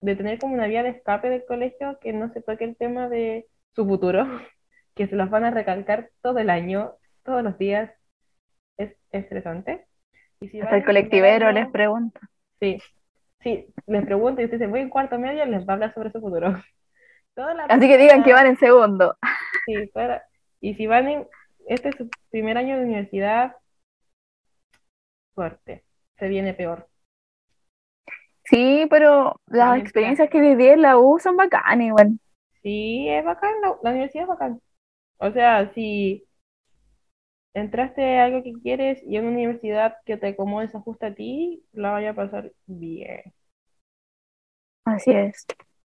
de 0.00 0.16
tener 0.16 0.40
como 0.40 0.54
una 0.54 0.66
vía 0.68 0.82
de 0.82 0.90
escape 0.90 1.30
del 1.30 1.44
colegio, 1.46 1.98
que 2.00 2.12
no 2.12 2.32
se 2.32 2.42
toque 2.42 2.64
el 2.64 2.76
tema 2.76 3.08
de 3.08 3.48
su 3.74 3.86
futuro, 3.86 4.24
que 4.94 5.08
se 5.08 5.16
los 5.16 5.30
van 5.30 5.44
a 5.44 5.50
recalcar 5.50 6.10
todo 6.22 6.38
el 6.38 6.50
año, 6.50 6.94
todos 7.24 7.42
los 7.42 7.58
días. 7.58 7.92
Es 8.78 8.96
estresante. 9.12 9.86
Y 10.40 10.48
si 10.50 10.60
hasta 10.60 10.76
el 10.76 10.84
colectivero 10.84 11.50
les 11.52 11.68
pregunta. 11.70 12.20
sí, 12.60 12.84
sí, 13.46 13.66
les 13.86 14.04
pregunto 14.04 14.40
y 14.40 14.46
usted 14.46 14.58
dice, 14.58 14.68
voy 14.68 14.80
en 14.80 14.88
cuarto 14.90 15.18
medio, 15.18 15.46
les 15.46 15.64
va 15.66 15.72
a 15.72 15.74
hablar 15.74 15.94
sobre 15.94 16.10
su 16.10 16.20
futuro. 16.20 16.48
Toda 17.34 17.54
la 17.54 17.64
Así 17.64 17.86
que 17.86 17.96
digan 17.98 18.24
que 18.24 18.32
van 18.32 18.46
en 18.46 18.58
segundo. 18.58 19.16
Sí, 19.66 19.86
para- 19.94 20.24
Y 20.60 20.74
si 20.74 20.86
van 20.86 21.08
en, 21.08 21.28
este 21.68 21.90
es 21.90 21.96
su 21.96 22.08
primer 22.30 22.58
año 22.58 22.76
de 22.76 22.84
universidad, 22.84 23.54
fuerte, 25.34 25.84
se 26.18 26.28
viene 26.28 26.54
peor. 26.54 26.88
Sí, 28.44 28.86
pero 28.90 29.40
las 29.46 29.78
experiencias 29.78 30.30
que 30.30 30.40
viví 30.40 30.66
en 30.68 30.82
la 30.82 30.98
U 30.98 31.18
son 31.18 31.36
bacanas 31.36 31.86
igual. 31.86 32.18
Sí, 32.62 33.08
es 33.08 33.24
bacán, 33.24 33.52
la, 33.62 33.76
la 33.82 33.90
universidad 33.90 34.24
es 34.24 34.28
bacán. 34.28 34.60
O 35.18 35.30
sea, 35.32 35.72
si 35.74 36.26
entraste 37.54 38.18
a 38.18 38.24
algo 38.26 38.42
que 38.44 38.52
quieres 38.62 39.02
y 39.02 39.16
en 39.16 39.24
una 39.26 39.36
universidad 39.38 39.96
que 40.04 40.16
te 40.16 40.28
acomode, 40.28 40.68
se 40.68 40.76
ajusta 40.76 41.08
a 41.08 41.14
ti, 41.14 41.64
la 41.72 41.90
vaya 41.92 42.10
a 42.10 42.14
pasar 42.14 42.52
bien. 42.66 43.22
Así 44.86 45.10
es. 45.10 45.44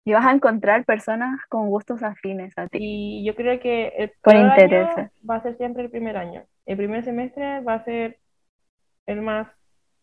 Y 0.06 0.12
vas 0.12 0.24
a 0.24 0.32
encontrar 0.32 0.84
personas 0.84 1.40
con 1.48 1.68
gustos 1.68 2.02
afines 2.02 2.56
a 2.56 2.68
ti. 2.68 2.78
Y 2.80 3.26
yo 3.26 3.34
creo 3.34 3.58
que 3.58 3.88
el 3.96 4.12
Con 4.22 4.36
intereses. 4.36 5.10
va 5.28 5.36
a 5.36 5.42
ser 5.42 5.56
siempre 5.56 5.82
el 5.82 5.90
primer 5.90 6.16
año. 6.16 6.44
El 6.66 6.76
primer 6.76 7.04
semestre 7.04 7.60
va 7.60 7.74
a 7.74 7.84
ser 7.84 8.18
el 9.06 9.20
más 9.20 9.48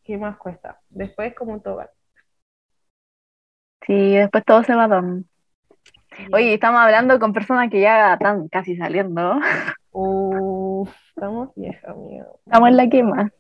que 0.04 0.18
más 0.18 0.38
cuesta. 0.38 0.80
Después 0.90 1.34
como 1.36 1.54
un 1.54 1.62
tobal. 1.62 1.90
Sí, 3.86 4.16
después 4.16 4.44
todo 4.44 4.64
se 4.64 4.76
va 4.76 4.88
dando. 4.88 5.24
Oye, 6.34 6.56
estamos 6.56 6.82
hablando 6.82 7.20
con 7.20 7.32
personas 7.34 7.70
que 7.70 7.80
ya 7.80 8.14
están 8.14 8.48
casi 8.50 8.76
saliendo. 8.76 9.40
Uf, 9.92 10.94
estamos 11.10 11.50
viejas, 11.56 11.86
amigo. 11.86 12.40
Estamos 12.46 12.70
en 12.70 12.78
la 12.78 12.90
quema. 12.90 13.32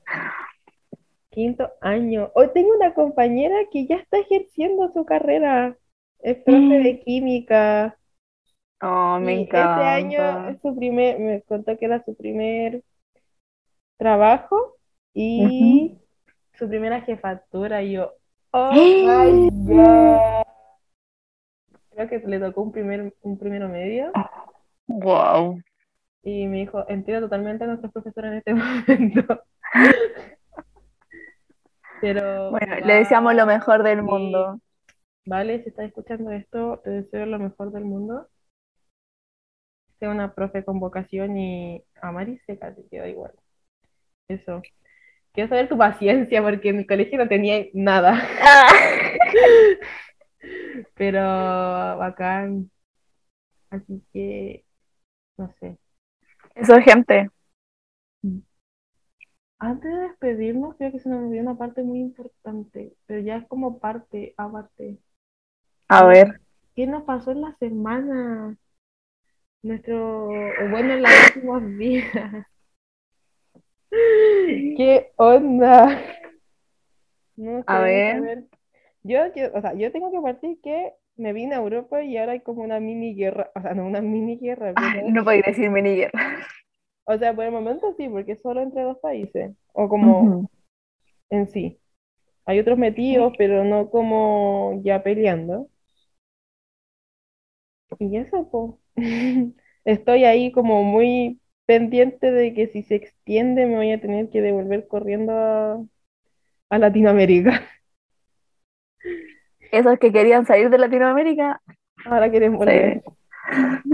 Quinto 1.31 1.71
año. 1.79 2.29
Hoy 2.35 2.49
tengo 2.53 2.75
una 2.75 2.93
compañera 2.93 3.55
que 3.71 3.87
ya 3.87 3.95
está 3.95 4.17
ejerciendo 4.19 4.91
su 4.91 5.05
carrera. 5.05 5.77
Es 6.19 6.37
profe 6.43 6.79
de 6.79 6.99
química. 6.99 7.97
Oh, 8.81 9.17
me 9.17 9.35
Y 9.35 9.43
este 9.43 9.57
año 9.57 10.19
encanta. 10.19 10.51
es 10.51 10.61
su 10.61 10.75
primer, 10.75 11.19
me 11.19 11.41
contó 11.43 11.77
que 11.77 11.85
era 11.85 12.03
su 12.03 12.15
primer 12.15 12.83
trabajo 13.97 14.75
y 15.13 15.97
su 16.53 16.67
primera 16.67 16.99
jefatura. 17.01 17.81
Y 17.81 17.93
yo, 17.93 18.11
oh 18.51 18.73
my 18.73 19.49
God. 19.73 20.43
Creo 21.91 22.09
que 22.09 22.19
le 22.27 22.39
tocó 22.39 22.61
un 22.61 22.71
primer, 22.73 23.13
un 23.21 23.37
primero 23.37 23.69
medio. 23.69 24.11
Wow. 24.87 25.61
Y 26.23 26.45
me 26.47 26.57
dijo, 26.57 26.83
entiendo 26.89 27.27
totalmente 27.27 27.63
a 27.63 27.67
nuestros 27.67 27.93
profesores 27.93 28.31
en 28.31 28.37
este 28.37 28.53
momento. 28.53 29.43
Pero 32.01 32.51
Bueno, 32.51 32.75
le 32.83 32.95
deseamos 32.95 33.35
lo 33.35 33.45
mejor 33.45 33.83
del 33.83 34.01
mundo. 34.01 34.59
Vale, 35.25 35.63
si 35.63 35.69
estás 35.69 35.85
escuchando 35.85 36.31
esto, 36.31 36.81
te 36.83 36.89
deseo 36.89 37.27
lo 37.27 37.37
mejor 37.37 37.71
del 37.71 37.85
mundo. 37.85 38.27
Sea 39.99 40.09
una 40.09 40.33
profe 40.33 40.65
con 40.65 40.79
vocación 40.79 41.37
y 41.37 41.83
amar 42.01 42.27
y 42.27 42.39
seca, 42.39 42.73
te 42.73 42.83
queda 42.87 43.07
igual. 43.07 43.33
Eso. 44.27 44.63
Quiero 45.31 45.47
saber 45.47 45.69
tu 45.69 45.77
paciencia 45.77 46.41
porque 46.41 46.69
en 46.69 46.77
mi 46.77 46.87
colegio 46.87 47.19
no 47.19 47.27
tenía 47.27 47.65
nada. 47.73 48.19
Pero 50.95 51.21
bacán. 51.21 52.71
Así 53.69 54.03
que, 54.11 54.65
no 55.37 55.53
sé. 55.59 55.77
Eso, 56.55 56.81
gente. 56.81 57.29
Antes 59.61 59.93
de 59.93 59.99
despedirnos, 59.99 60.75
creo 60.75 60.91
que 60.91 60.99
se 60.99 61.07
nos 61.07 61.19
olvidó 61.19 61.43
una 61.43 61.55
parte 61.55 61.83
muy 61.83 61.99
importante, 61.99 62.93
pero 63.05 63.21
ya 63.21 63.35
es 63.37 63.47
como 63.47 63.77
parte, 63.77 64.33
aparte. 64.35 64.97
A 65.87 66.03
ver. 66.07 66.41
¿Qué 66.75 66.87
nos 66.87 67.03
pasó 67.03 67.29
en 67.29 67.41
la 67.41 67.55
semana? 67.59 68.57
Nuestro, 69.61 70.29
bueno, 70.71 70.93
en 70.93 71.03
los 71.03 71.11
últimos 71.27 71.77
días. 71.77 72.07
¿Qué 73.91 75.11
onda? 75.17 75.95
No 77.35 77.63
A 77.67 77.81
ver. 77.81 78.15
saber. 78.15 78.43
Yo, 79.03 79.19
yo, 79.35 79.51
o 79.53 79.61
sea, 79.61 79.75
yo 79.75 79.91
tengo 79.91 80.09
que 80.09 80.21
partir 80.21 80.59
que 80.63 80.93
me 81.17 81.33
vine 81.33 81.53
a 81.53 81.59
Europa 81.59 82.01
y 82.01 82.17
ahora 82.17 82.31
hay 82.31 82.39
como 82.39 82.63
una 82.63 82.79
mini 82.79 83.13
guerra, 83.13 83.51
o 83.53 83.61
sea, 83.61 83.75
no 83.75 83.85
una 83.85 84.01
mini 84.01 84.37
guerra, 84.37 84.73
pero, 84.73 85.07
No 85.07 85.23
podéis 85.23 85.45
decirme 85.45 85.83
ni 85.83 85.97
guerra. 85.97 86.47
O 87.05 87.17
sea, 87.17 87.35
por 87.35 87.45
el 87.45 87.51
momento 87.51 87.93
sí, 87.97 88.07
porque 88.09 88.35
solo 88.37 88.61
entre 88.61 88.83
dos 88.83 88.97
países, 88.99 89.55
o 89.73 89.89
como 89.89 90.37
en 91.29 91.47
sí. 91.47 91.79
Hay 92.45 92.59
otros 92.59 92.77
metidos, 92.79 93.33
pero 93.37 93.63
no 93.65 93.89
como 93.91 94.81
ya 94.83 95.03
peleando. 95.03 95.69
Y 97.99 98.17
eso, 98.17 98.49
pues. 98.51 98.73
Estoy 99.85 100.25
ahí 100.25 100.51
como 100.51 100.83
muy 100.83 101.41
pendiente 101.65 102.31
de 102.31 102.53
que 102.53 102.67
si 102.67 102.83
se 102.83 102.95
extiende 102.95 103.65
me 103.65 103.75
voy 103.77 103.91
a 103.91 104.01
tener 104.01 104.29
que 104.29 104.41
devolver 104.41 104.87
corriendo 104.87 105.33
a, 105.33 105.83
a 106.69 106.77
Latinoamérica. 106.79 107.63
Esos 109.71 109.97
que 109.99 110.11
querían 110.11 110.45
salir 110.45 110.69
de 110.69 110.77
Latinoamérica, 110.77 111.61
Ahora 112.05 112.29
quieren 112.29 112.57
volver. 112.57 112.95
sí. 112.95 113.01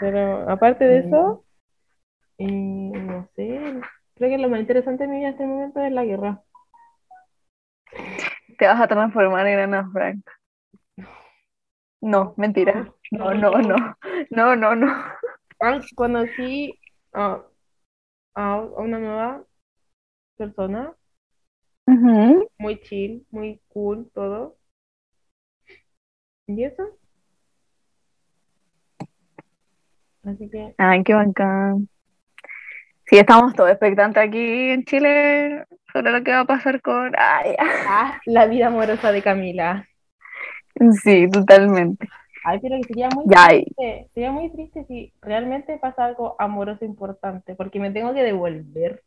Pero 0.00 0.48
aparte 0.50 0.84
de 0.84 0.98
eso, 1.00 1.44
eh, 2.38 2.46
no 2.46 3.28
sé, 3.36 3.80
creo 4.14 4.30
que 4.30 4.38
lo 4.38 4.48
más 4.48 4.60
interesante 4.60 5.04
de 5.04 5.10
mi 5.10 5.18
vida 5.18 5.30
hasta 5.30 5.42
el 5.44 5.50
momento 5.50 5.80
es 5.80 5.92
la 5.92 6.04
guerra. 6.04 6.42
te 8.58 8.66
vas 8.66 8.80
a 8.80 8.88
transformar 8.88 9.46
en 9.46 9.58
Ana 9.60 9.90
Frank. 9.92 10.24
No, 12.02 12.34
mentira. 12.36 12.92
No, 13.10 13.34
no, 13.34 13.50
no. 13.50 13.96
No, 14.30 14.54
no, 14.54 14.74
no. 14.76 14.86
Conocí 15.96 16.78
a, 17.12 17.42
a 18.34 18.60
una 18.60 18.98
nueva 18.98 19.44
persona, 20.36 20.94
muy 22.58 22.80
chill, 22.80 23.26
muy 23.30 23.60
cool, 23.68 24.10
todo. 24.14 24.56
¿Y 26.46 26.64
eso? 26.64 26.99
Así 30.24 30.48
que, 30.50 30.76
Ay, 30.78 31.02
qué 31.04 31.14
bacán. 31.14 31.88
Sí, 33.06 33.18
estamos 33.18 33.54
todos 33.54 33.70
expectantes 33.70 34.22
aquí 34.22 34.38
en 34.70 34.84
Chile 34.84 35.64
sobre 35.92 36.12
lo 36.12 36.22
que 36.22 36.30
va 36.32 36.40
a 36.40 36.44
pasar 36.46 36.80
con... 36.80 37.12
Ay, 37.18 37.56
ah, 37.84 38.20
la 38.26 38.46
vida 38.46 38.68
amorosa 38.68 39.12
de 39.12 39.22
Camila. 39.22 39.86
sí, 41.02 41.28
totalmente. 41.30 42.08
Ay, 42.42 42.58
pero 42.60 42.76
que 42.78 42.84
sería 42.88 43.08
muy 43.10 43.26
Ya, 43.26 43.48
triste, 43.48 44.10
sería 44.14 44.30
muy 44.32 44.50
triste 44.52 44.84
si 44.86 45.12
realmente 45.22 45.78
pasa 45.78 46.04
algo 46.04 46.36
amoroso 46.38 46.84
importante, 46.84 47.54
porque 47.54 47.80
me 47.80 47.90
tengo 47.92 48.12
que 48.14 48.22
devolver. 48.22 49.02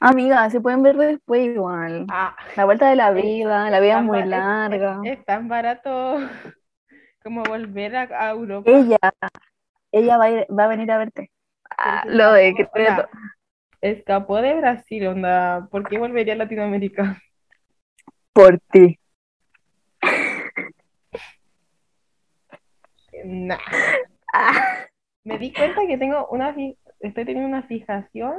amiga, 0.00 0.48
se 0.50 0.60
pueden 0.60 0.82
ver 0.82 0.96
después 0.96 1.42
igual. 1.46 2.06
Ah, 2.08 2.36
La 2.56 2.64
vuelta 2.64 2.88
de 2.90 2.96
la 2.96 3.10
vida, 3.12 3.70
la 3.70 3.80
vida 3.80 3.98
es 3.98 4.04
muy 4.04 4.22
es- 4.22 4.28
larga. 4.30 5.00
Es, 5.02 5.18
es 5.18 5.24
tan 5.24 5.48
barato 5.48 6.16
como 7.22 7.42
volver 7.44 7.96
a, 7.96 8.02
a 8.28 8.30
Europa. 8.30 8.70
Ella, 8.72 8.98
ella 9.96 10.16
va 10.18 10.24
a, 10.26 10.30
ir- 10.30 10.46
va 10.58 10.64
a 10.64 10.68
venir 10.68 10.90
a 10.90 10.98
verte. 10.98 11.30
Ah, 11.76 12.02
lo 12.06 12.32
decreto. 12.32 13.08
escapó 13.80 14.40
de 14.40 14.54
Brasil, 14.54 15.06
onda. 15.06 15.68
¿Por 15.70 15.88
qué 15.88 15.98
volvería 15.98 16.34
a 16.34 16.36
Latinoamérica? 16.36 17.20
Por 18.32 18.58
ti. 18.72 18.98
Nah. 23.24 23.58
Ah, 24.32 24.86
Me 25.24 25.38
di 25.38 25.52
cuenta 25.52 25.86
que 25.86 25.96
tengo 25.96 26.26
una 26.28 26.54
estoy 27.00 27.24
teniendo 27.24 27.48
una 27.48 27.62
fijación 27.62 28.34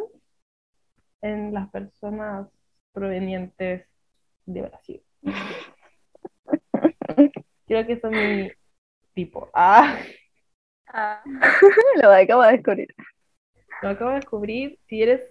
en 1.22 1.54
las 1.54 1.70
personas 1.70 2.48
provenientes 2.94 3.88
de 4.46 4.62
Brasil. 4.62 5.02
Creo 7.68 7.88
que 7.88 8.00
son 8.00 8.12
mi 8.14 8.52
tipo. 9.14 9.50
Ah, 9.54 9.98
lo 12.02 12.12
acabo 12.12 12.44
de 12.44 12.52
descubrir. 12.54 12.96
lo 13.82 13.90
acabo 13.90 14.10
de 14.12 14.16
descubrir. 14.18 14.80
Si 14.88 15.02
eres 15.02 15.22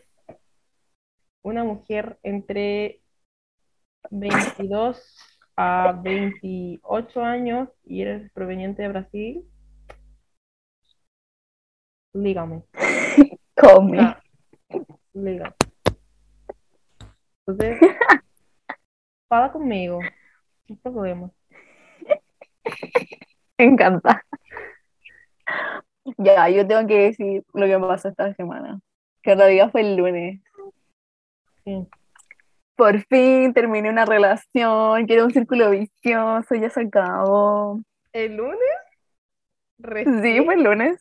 una 1.42 1.64
mujer 1.64 2.18
entre 2.22 3.00
22 4.10 5.40
a 5.56 5.92
28 6.02 7.22
años 7.22 7.68
y 7.84 8.02
eres 8.02 8.30
proveniente 8.32 8.82
de 8.82 8.88
Brasil, 8.88 9.44
lígame. 12.12 12.64
Come. 13.56 14.00
Ah, 14.00 14.20
lígame. 15.12 15.54
Entonces, 17.46 17.78
fala 19.28 19.52
conmigo. 19.52 20.00
No 20.68 20.76
problema. 20.76 21.30
Me 23.58 23.66
encanta. 23.66 24.24
Ya, 26.18 26.48
yo 26.48 26.66
tengo 26.66 26.86
que 26.86 26.98
decir 26.98 27.44
lo 27.52 27.66
que 27.66 27.78
me 27.78 27.86
pasó 27.86 28.08
esta 28.08 28.32
semana. 28.34 28.80
Que 29.22 29.32
en 29.32 29.38
realidad 29.38 29.70
fue 29.70 29.80
el 29.80 29.96
lunes. 29.96 30.40
Sí. 31.64 31.86
Por 32.76 33.00
fin 33.06 33.54
terminé 33.54 33.88
una 33.88 34.04
relación, 34.04 35.06
que 35.06 35.14
era 35.14 35.24
un 35.24 35.32
círculo 35.32 35.70
vicioso, 35.70 36.54
ya 36.54 36.68
se 36.70 36.82
acabó. 36.82 37.80
¿El 38.12 38.36
lunes? 38.36 38.58
Sí, 40.22 40.40
fue 40.44 40.54
el 40.54 40.62
lunes. 40.62 41.00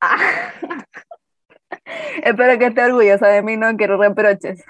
Ah. 0.00 0.52
Espero 2.22 2.58
que 2.58 2.66
esté 2.66 2.84
orgullosa 2.84 3.28
de 3.28 3.42
mí, 3.42 3.56
no 3.56 3.76
quiero 3.76 3.96
reproches. 3.96 4.64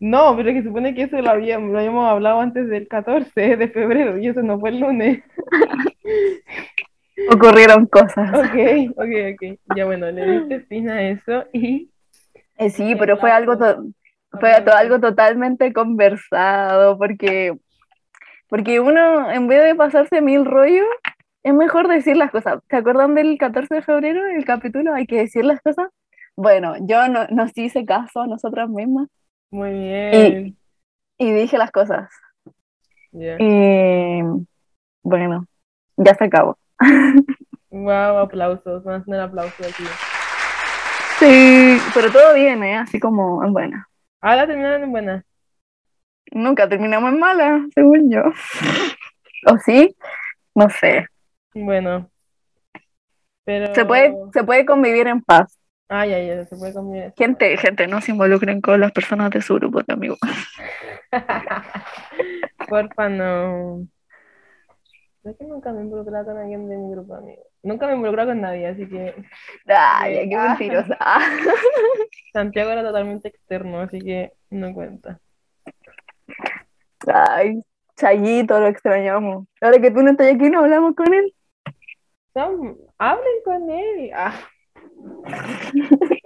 No, 0.00 0.34
pero 0.34 0.52
que 0.52 0.62
supone 0.62 0.94
que 0.94 1.02
eso 1.02 1.20
lo 1.20 1.30
habíamos, 1.30 1.70
lo 1.70 1.78
habíamos 1.78 2.10
hablado 2.10 2.40
antes 2.40 2.68
del 2.68 2.88
14 2.88 3.56
de 3.56 3.68
febrero 3.68 4.18
y 4.18 4.28
eso 4.28 4.42
no 4.42 4.58
fue 4.58 4.70
el 4.70 4.80
lunes. 4.80 5.22
Ocurrieron 7.28 7.86
cosas. 7.86 8.30
Ok, 8.38 8.96
ok, 8.96 9.08
ok. 9.34 9.58
Ya 9.76 9.84
bueno, 9.84 10.10
le 10.10 10.40
diste 10.40 10.60
fin 10.60 10.88
a 10.88 11.02
eso 11.02 11.44
y 11.52 11.90
Eh, 12.56 12.70
sí, 12.70 12.94
pero 12.98 13.16
fue 13.16 13.30
algo, 13.30 13.56
fue 14.38 14.52
algo 14.52 15.00
totalmente 15.00 15.72
conversado, 15.72 16.98
porque, 16.98 17.56
porque 18.48 18.80
uno, 18.80 19.30
en 19.30 19.48
vez 19.48 19.64
de 19.64 19.74
pasarse 19.74 20.20
mil 20.20 20.44
rollos, 20.44 20.86
es 21.42 21.54
mejor 21.54 21.88
decir 21.88 22.16
las 22.16 22.30
cosas. 22.30 22.60
¿Se 22.68 22.76
acuerdan 22.76 23.14
del 23.14 23.38
14 23.38 23.76
de 23.76 23.82
febrero, 23.82 24.26
el 24.26 24.44
capítulo? 24.44 24.94
Hay 24.94 25.06
que 25.06 25.18
decir 25.18 25.44
las 25.44 25.60
cosas. 25.60 25.88
Bueno, 26.36 26.74
yo 26.80 27.08
no, 27.08 27.26
nos 27.28 27.56
hice 27.56 27.84
caso 27.84 28.20
a 28.20 28.26
nosotras 28.26 28.68
mismas 28.68 29.08
muy 29.50 29.72
bien. 29.72 30.56
y 31.18 31.32
dije 31.32 31.58
las 31.58 31.72
cosas. 31.72 32.08
Y 33.12 34.20
bueno, 35.02 35.46
ya 35.96 36.14
se 36.14 36.24
acabó. 36.24 36.56
Wow, 37.70 38.18
aplausos. 38.18 38.82
Vamos 38.84 39.00
a 39.00 39.02
hacer 39.02 39.20
aplausos 39.20 39.66
aquí. 39.66 39.84
Sí, 41.18 41.78
pero 41.94 42.10
todo 42.10 42.34
bien, 42.34 42.64
¿eh? 42.64 42.76
Así 42.78 42.98
como 42.98 43.44
en 43.44 43.52
buena. 43.52 43.88
Ahora 44.20 44.46
terminaron 44.46 44.82
en 44.82 44.90
buena. 44.90 45.24
Nunca 46.32 46.68
terminamos 46.68 47.12
en 47.12 47.18
mala, 47.18 47.66
según 47.74 48.10
yo. 48.10 48.22
¿O 49.46 49.58
sí? 49.58 49.94
No 50.54 50.68
sé. 50.70 51.06
Bueno. 51.54 52.10
Pero. 53.44 53.74
Se 53.74 53.84
puede, 53.84 54.14
se 54.32 54.44
puede 54.44 54.64
convivir 54.64 55.06
en 55.06 55.20
paz. 55.22 55.58
Ay, 55.88 56.12
ay, 56.12 56.30
ay, 56.30 56.46
se 56.46 56.56
puede 56.56 56.72
convivir. 56.72 57.12
Gente, 57.16 57.56
gente, 57.56 57.86
no 57.86 58.00
se 58.00 58.12
involucren 58.12 58.60
con 58.60 58.80
las 58.80 58.92
personas 58.92 59.30
de 59.30 59.42
su 59.42 59.56
grupo 59.56 59.82
de 59.82 59.92
amigos. 59.92 60.18
Porfa, 62.68 63.08
no. 63.08 63.86
Es 65.22 65.36
que 65.36 65.44
nunca 65.44 65.70
me 65.72 65.80
he 65.80 65.84
involucrado 65.84 66.24
con 66.26 66.38
alguien 66.38 66.66
de 66.68 66.76
mi 66.78 66.92
grupo 66.92 67.12
de 67.14 67.18
amigos. 67.20 67.46
Nunca 67.62 67.86
me 67.86 67.92
he 67.92 67.96
involucrado 67.96 68.30
con 68.30 68.40
nadie, 68.40 68.66
así 68.68 68.88
que 68.88 69.14
Ay, 69.66 70.28
qué 70.30 70.36
mentirosa. 70.36 70.96
Santiago 72.32 72.70
era 72.70 72.82
totalmente 72.82 73.28
externo, 73.28 73.80
así 73.80 74.00
que 74.00 74.32
no 74.48 74.72
cuenta. 74.72 75.20
Ay, 77.06 77.62
Chayito, 77.96 78.58
lo 78.60 78.66
extrañamos. 78.68 79.46
Ahora 79.60 79.78
que 79.78 79.90
tú 79.90 80.02
no 80.02 80.10
estás 80.12 80.32
aquí, 80.34 80.48
no 80.48 80.60
hablamos 80.60 80.94
con 80.94 81.12
él. 81.12 81.34
No, 82.34 82.76
hablen 82.98 83.34
con 83.44 83.70
él. 83.70 84.10
Ah. 84.14 84.34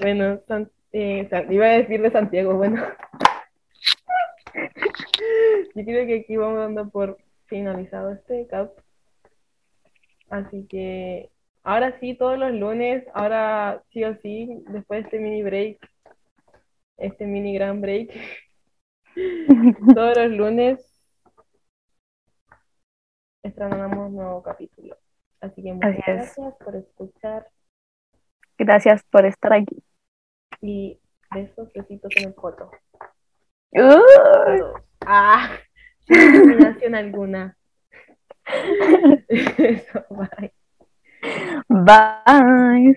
Bueno, 0.00 0.40
San- 0.48 0.70
eh, 0.92 1.26
San- 1.30 1.50
iba 1.52 1.66
a 1.66 1.70
decir 1.70 2.00
de 2.02 2.10
Santiago, 2.10 2.54
bueno. 2.56 2.82
Yo 5.74 5.84
creo 5.84 6.06
que 6.06 6.20
aquí 6.20 6.36
vamos 6.36 6.58
dando 6.58 6.88
por 6.90 7.18
finalizado 7.46 8.12
este 8.12 8.46
cap. 8.48 8.72
Así 10.30 10.66
que 10.68 11.30
ahora 11.62 11.98
sí, 12.00 12.14
todos 12.16 12.38
los 12.38 12.52
lunes, 12.52 13.04
ahora 13.14 13.82
sí 13.90 14.04
o 14.04 14.16
sí, 14.20 14.62
después 14.68 15.00
de 15.02 15.04
este 15.06 15.18
mini 15.18 15.42
break, 15.42 15.78
este 16.98 17.26
mini 17.26 17.54
gran 17.54 17.80
break, 17.80 18.10
todos 19.94 20.16
los 20.16 20.30
lunes 20.30 20.92
estrenamos 23.42 24.10
nuevo 24.12 24.42
capítulo. 24.42 24.96
Así 25.40 25.62
que 25.62 25.72
muchas 25.72 25.90
Así 25.92 25.98
es. 26.06 26.06
gracias 26.06 26.54
por 26.64 26.76
escuchar 26.76 27.48
Gracias 28.58 29.02
por 29.10 29.26
estar 29.26 29.52
aquí. 29.52 29.82
y 30.62 30.98
besos, 31.30 31.70
besitos 31.74 32.10
en 32.16 32.28
el 32.28 32.34
foto. 32.34 32.70
Todos. 33.70 34.82
Ah, 35.04 35.58
sin 36.06 36.18
discriminación 36.18 36.94
alguna. 36.94 37.56
Eso, 39.28 40.04
bye. 40.10 40.52
bye. 41.68 42.96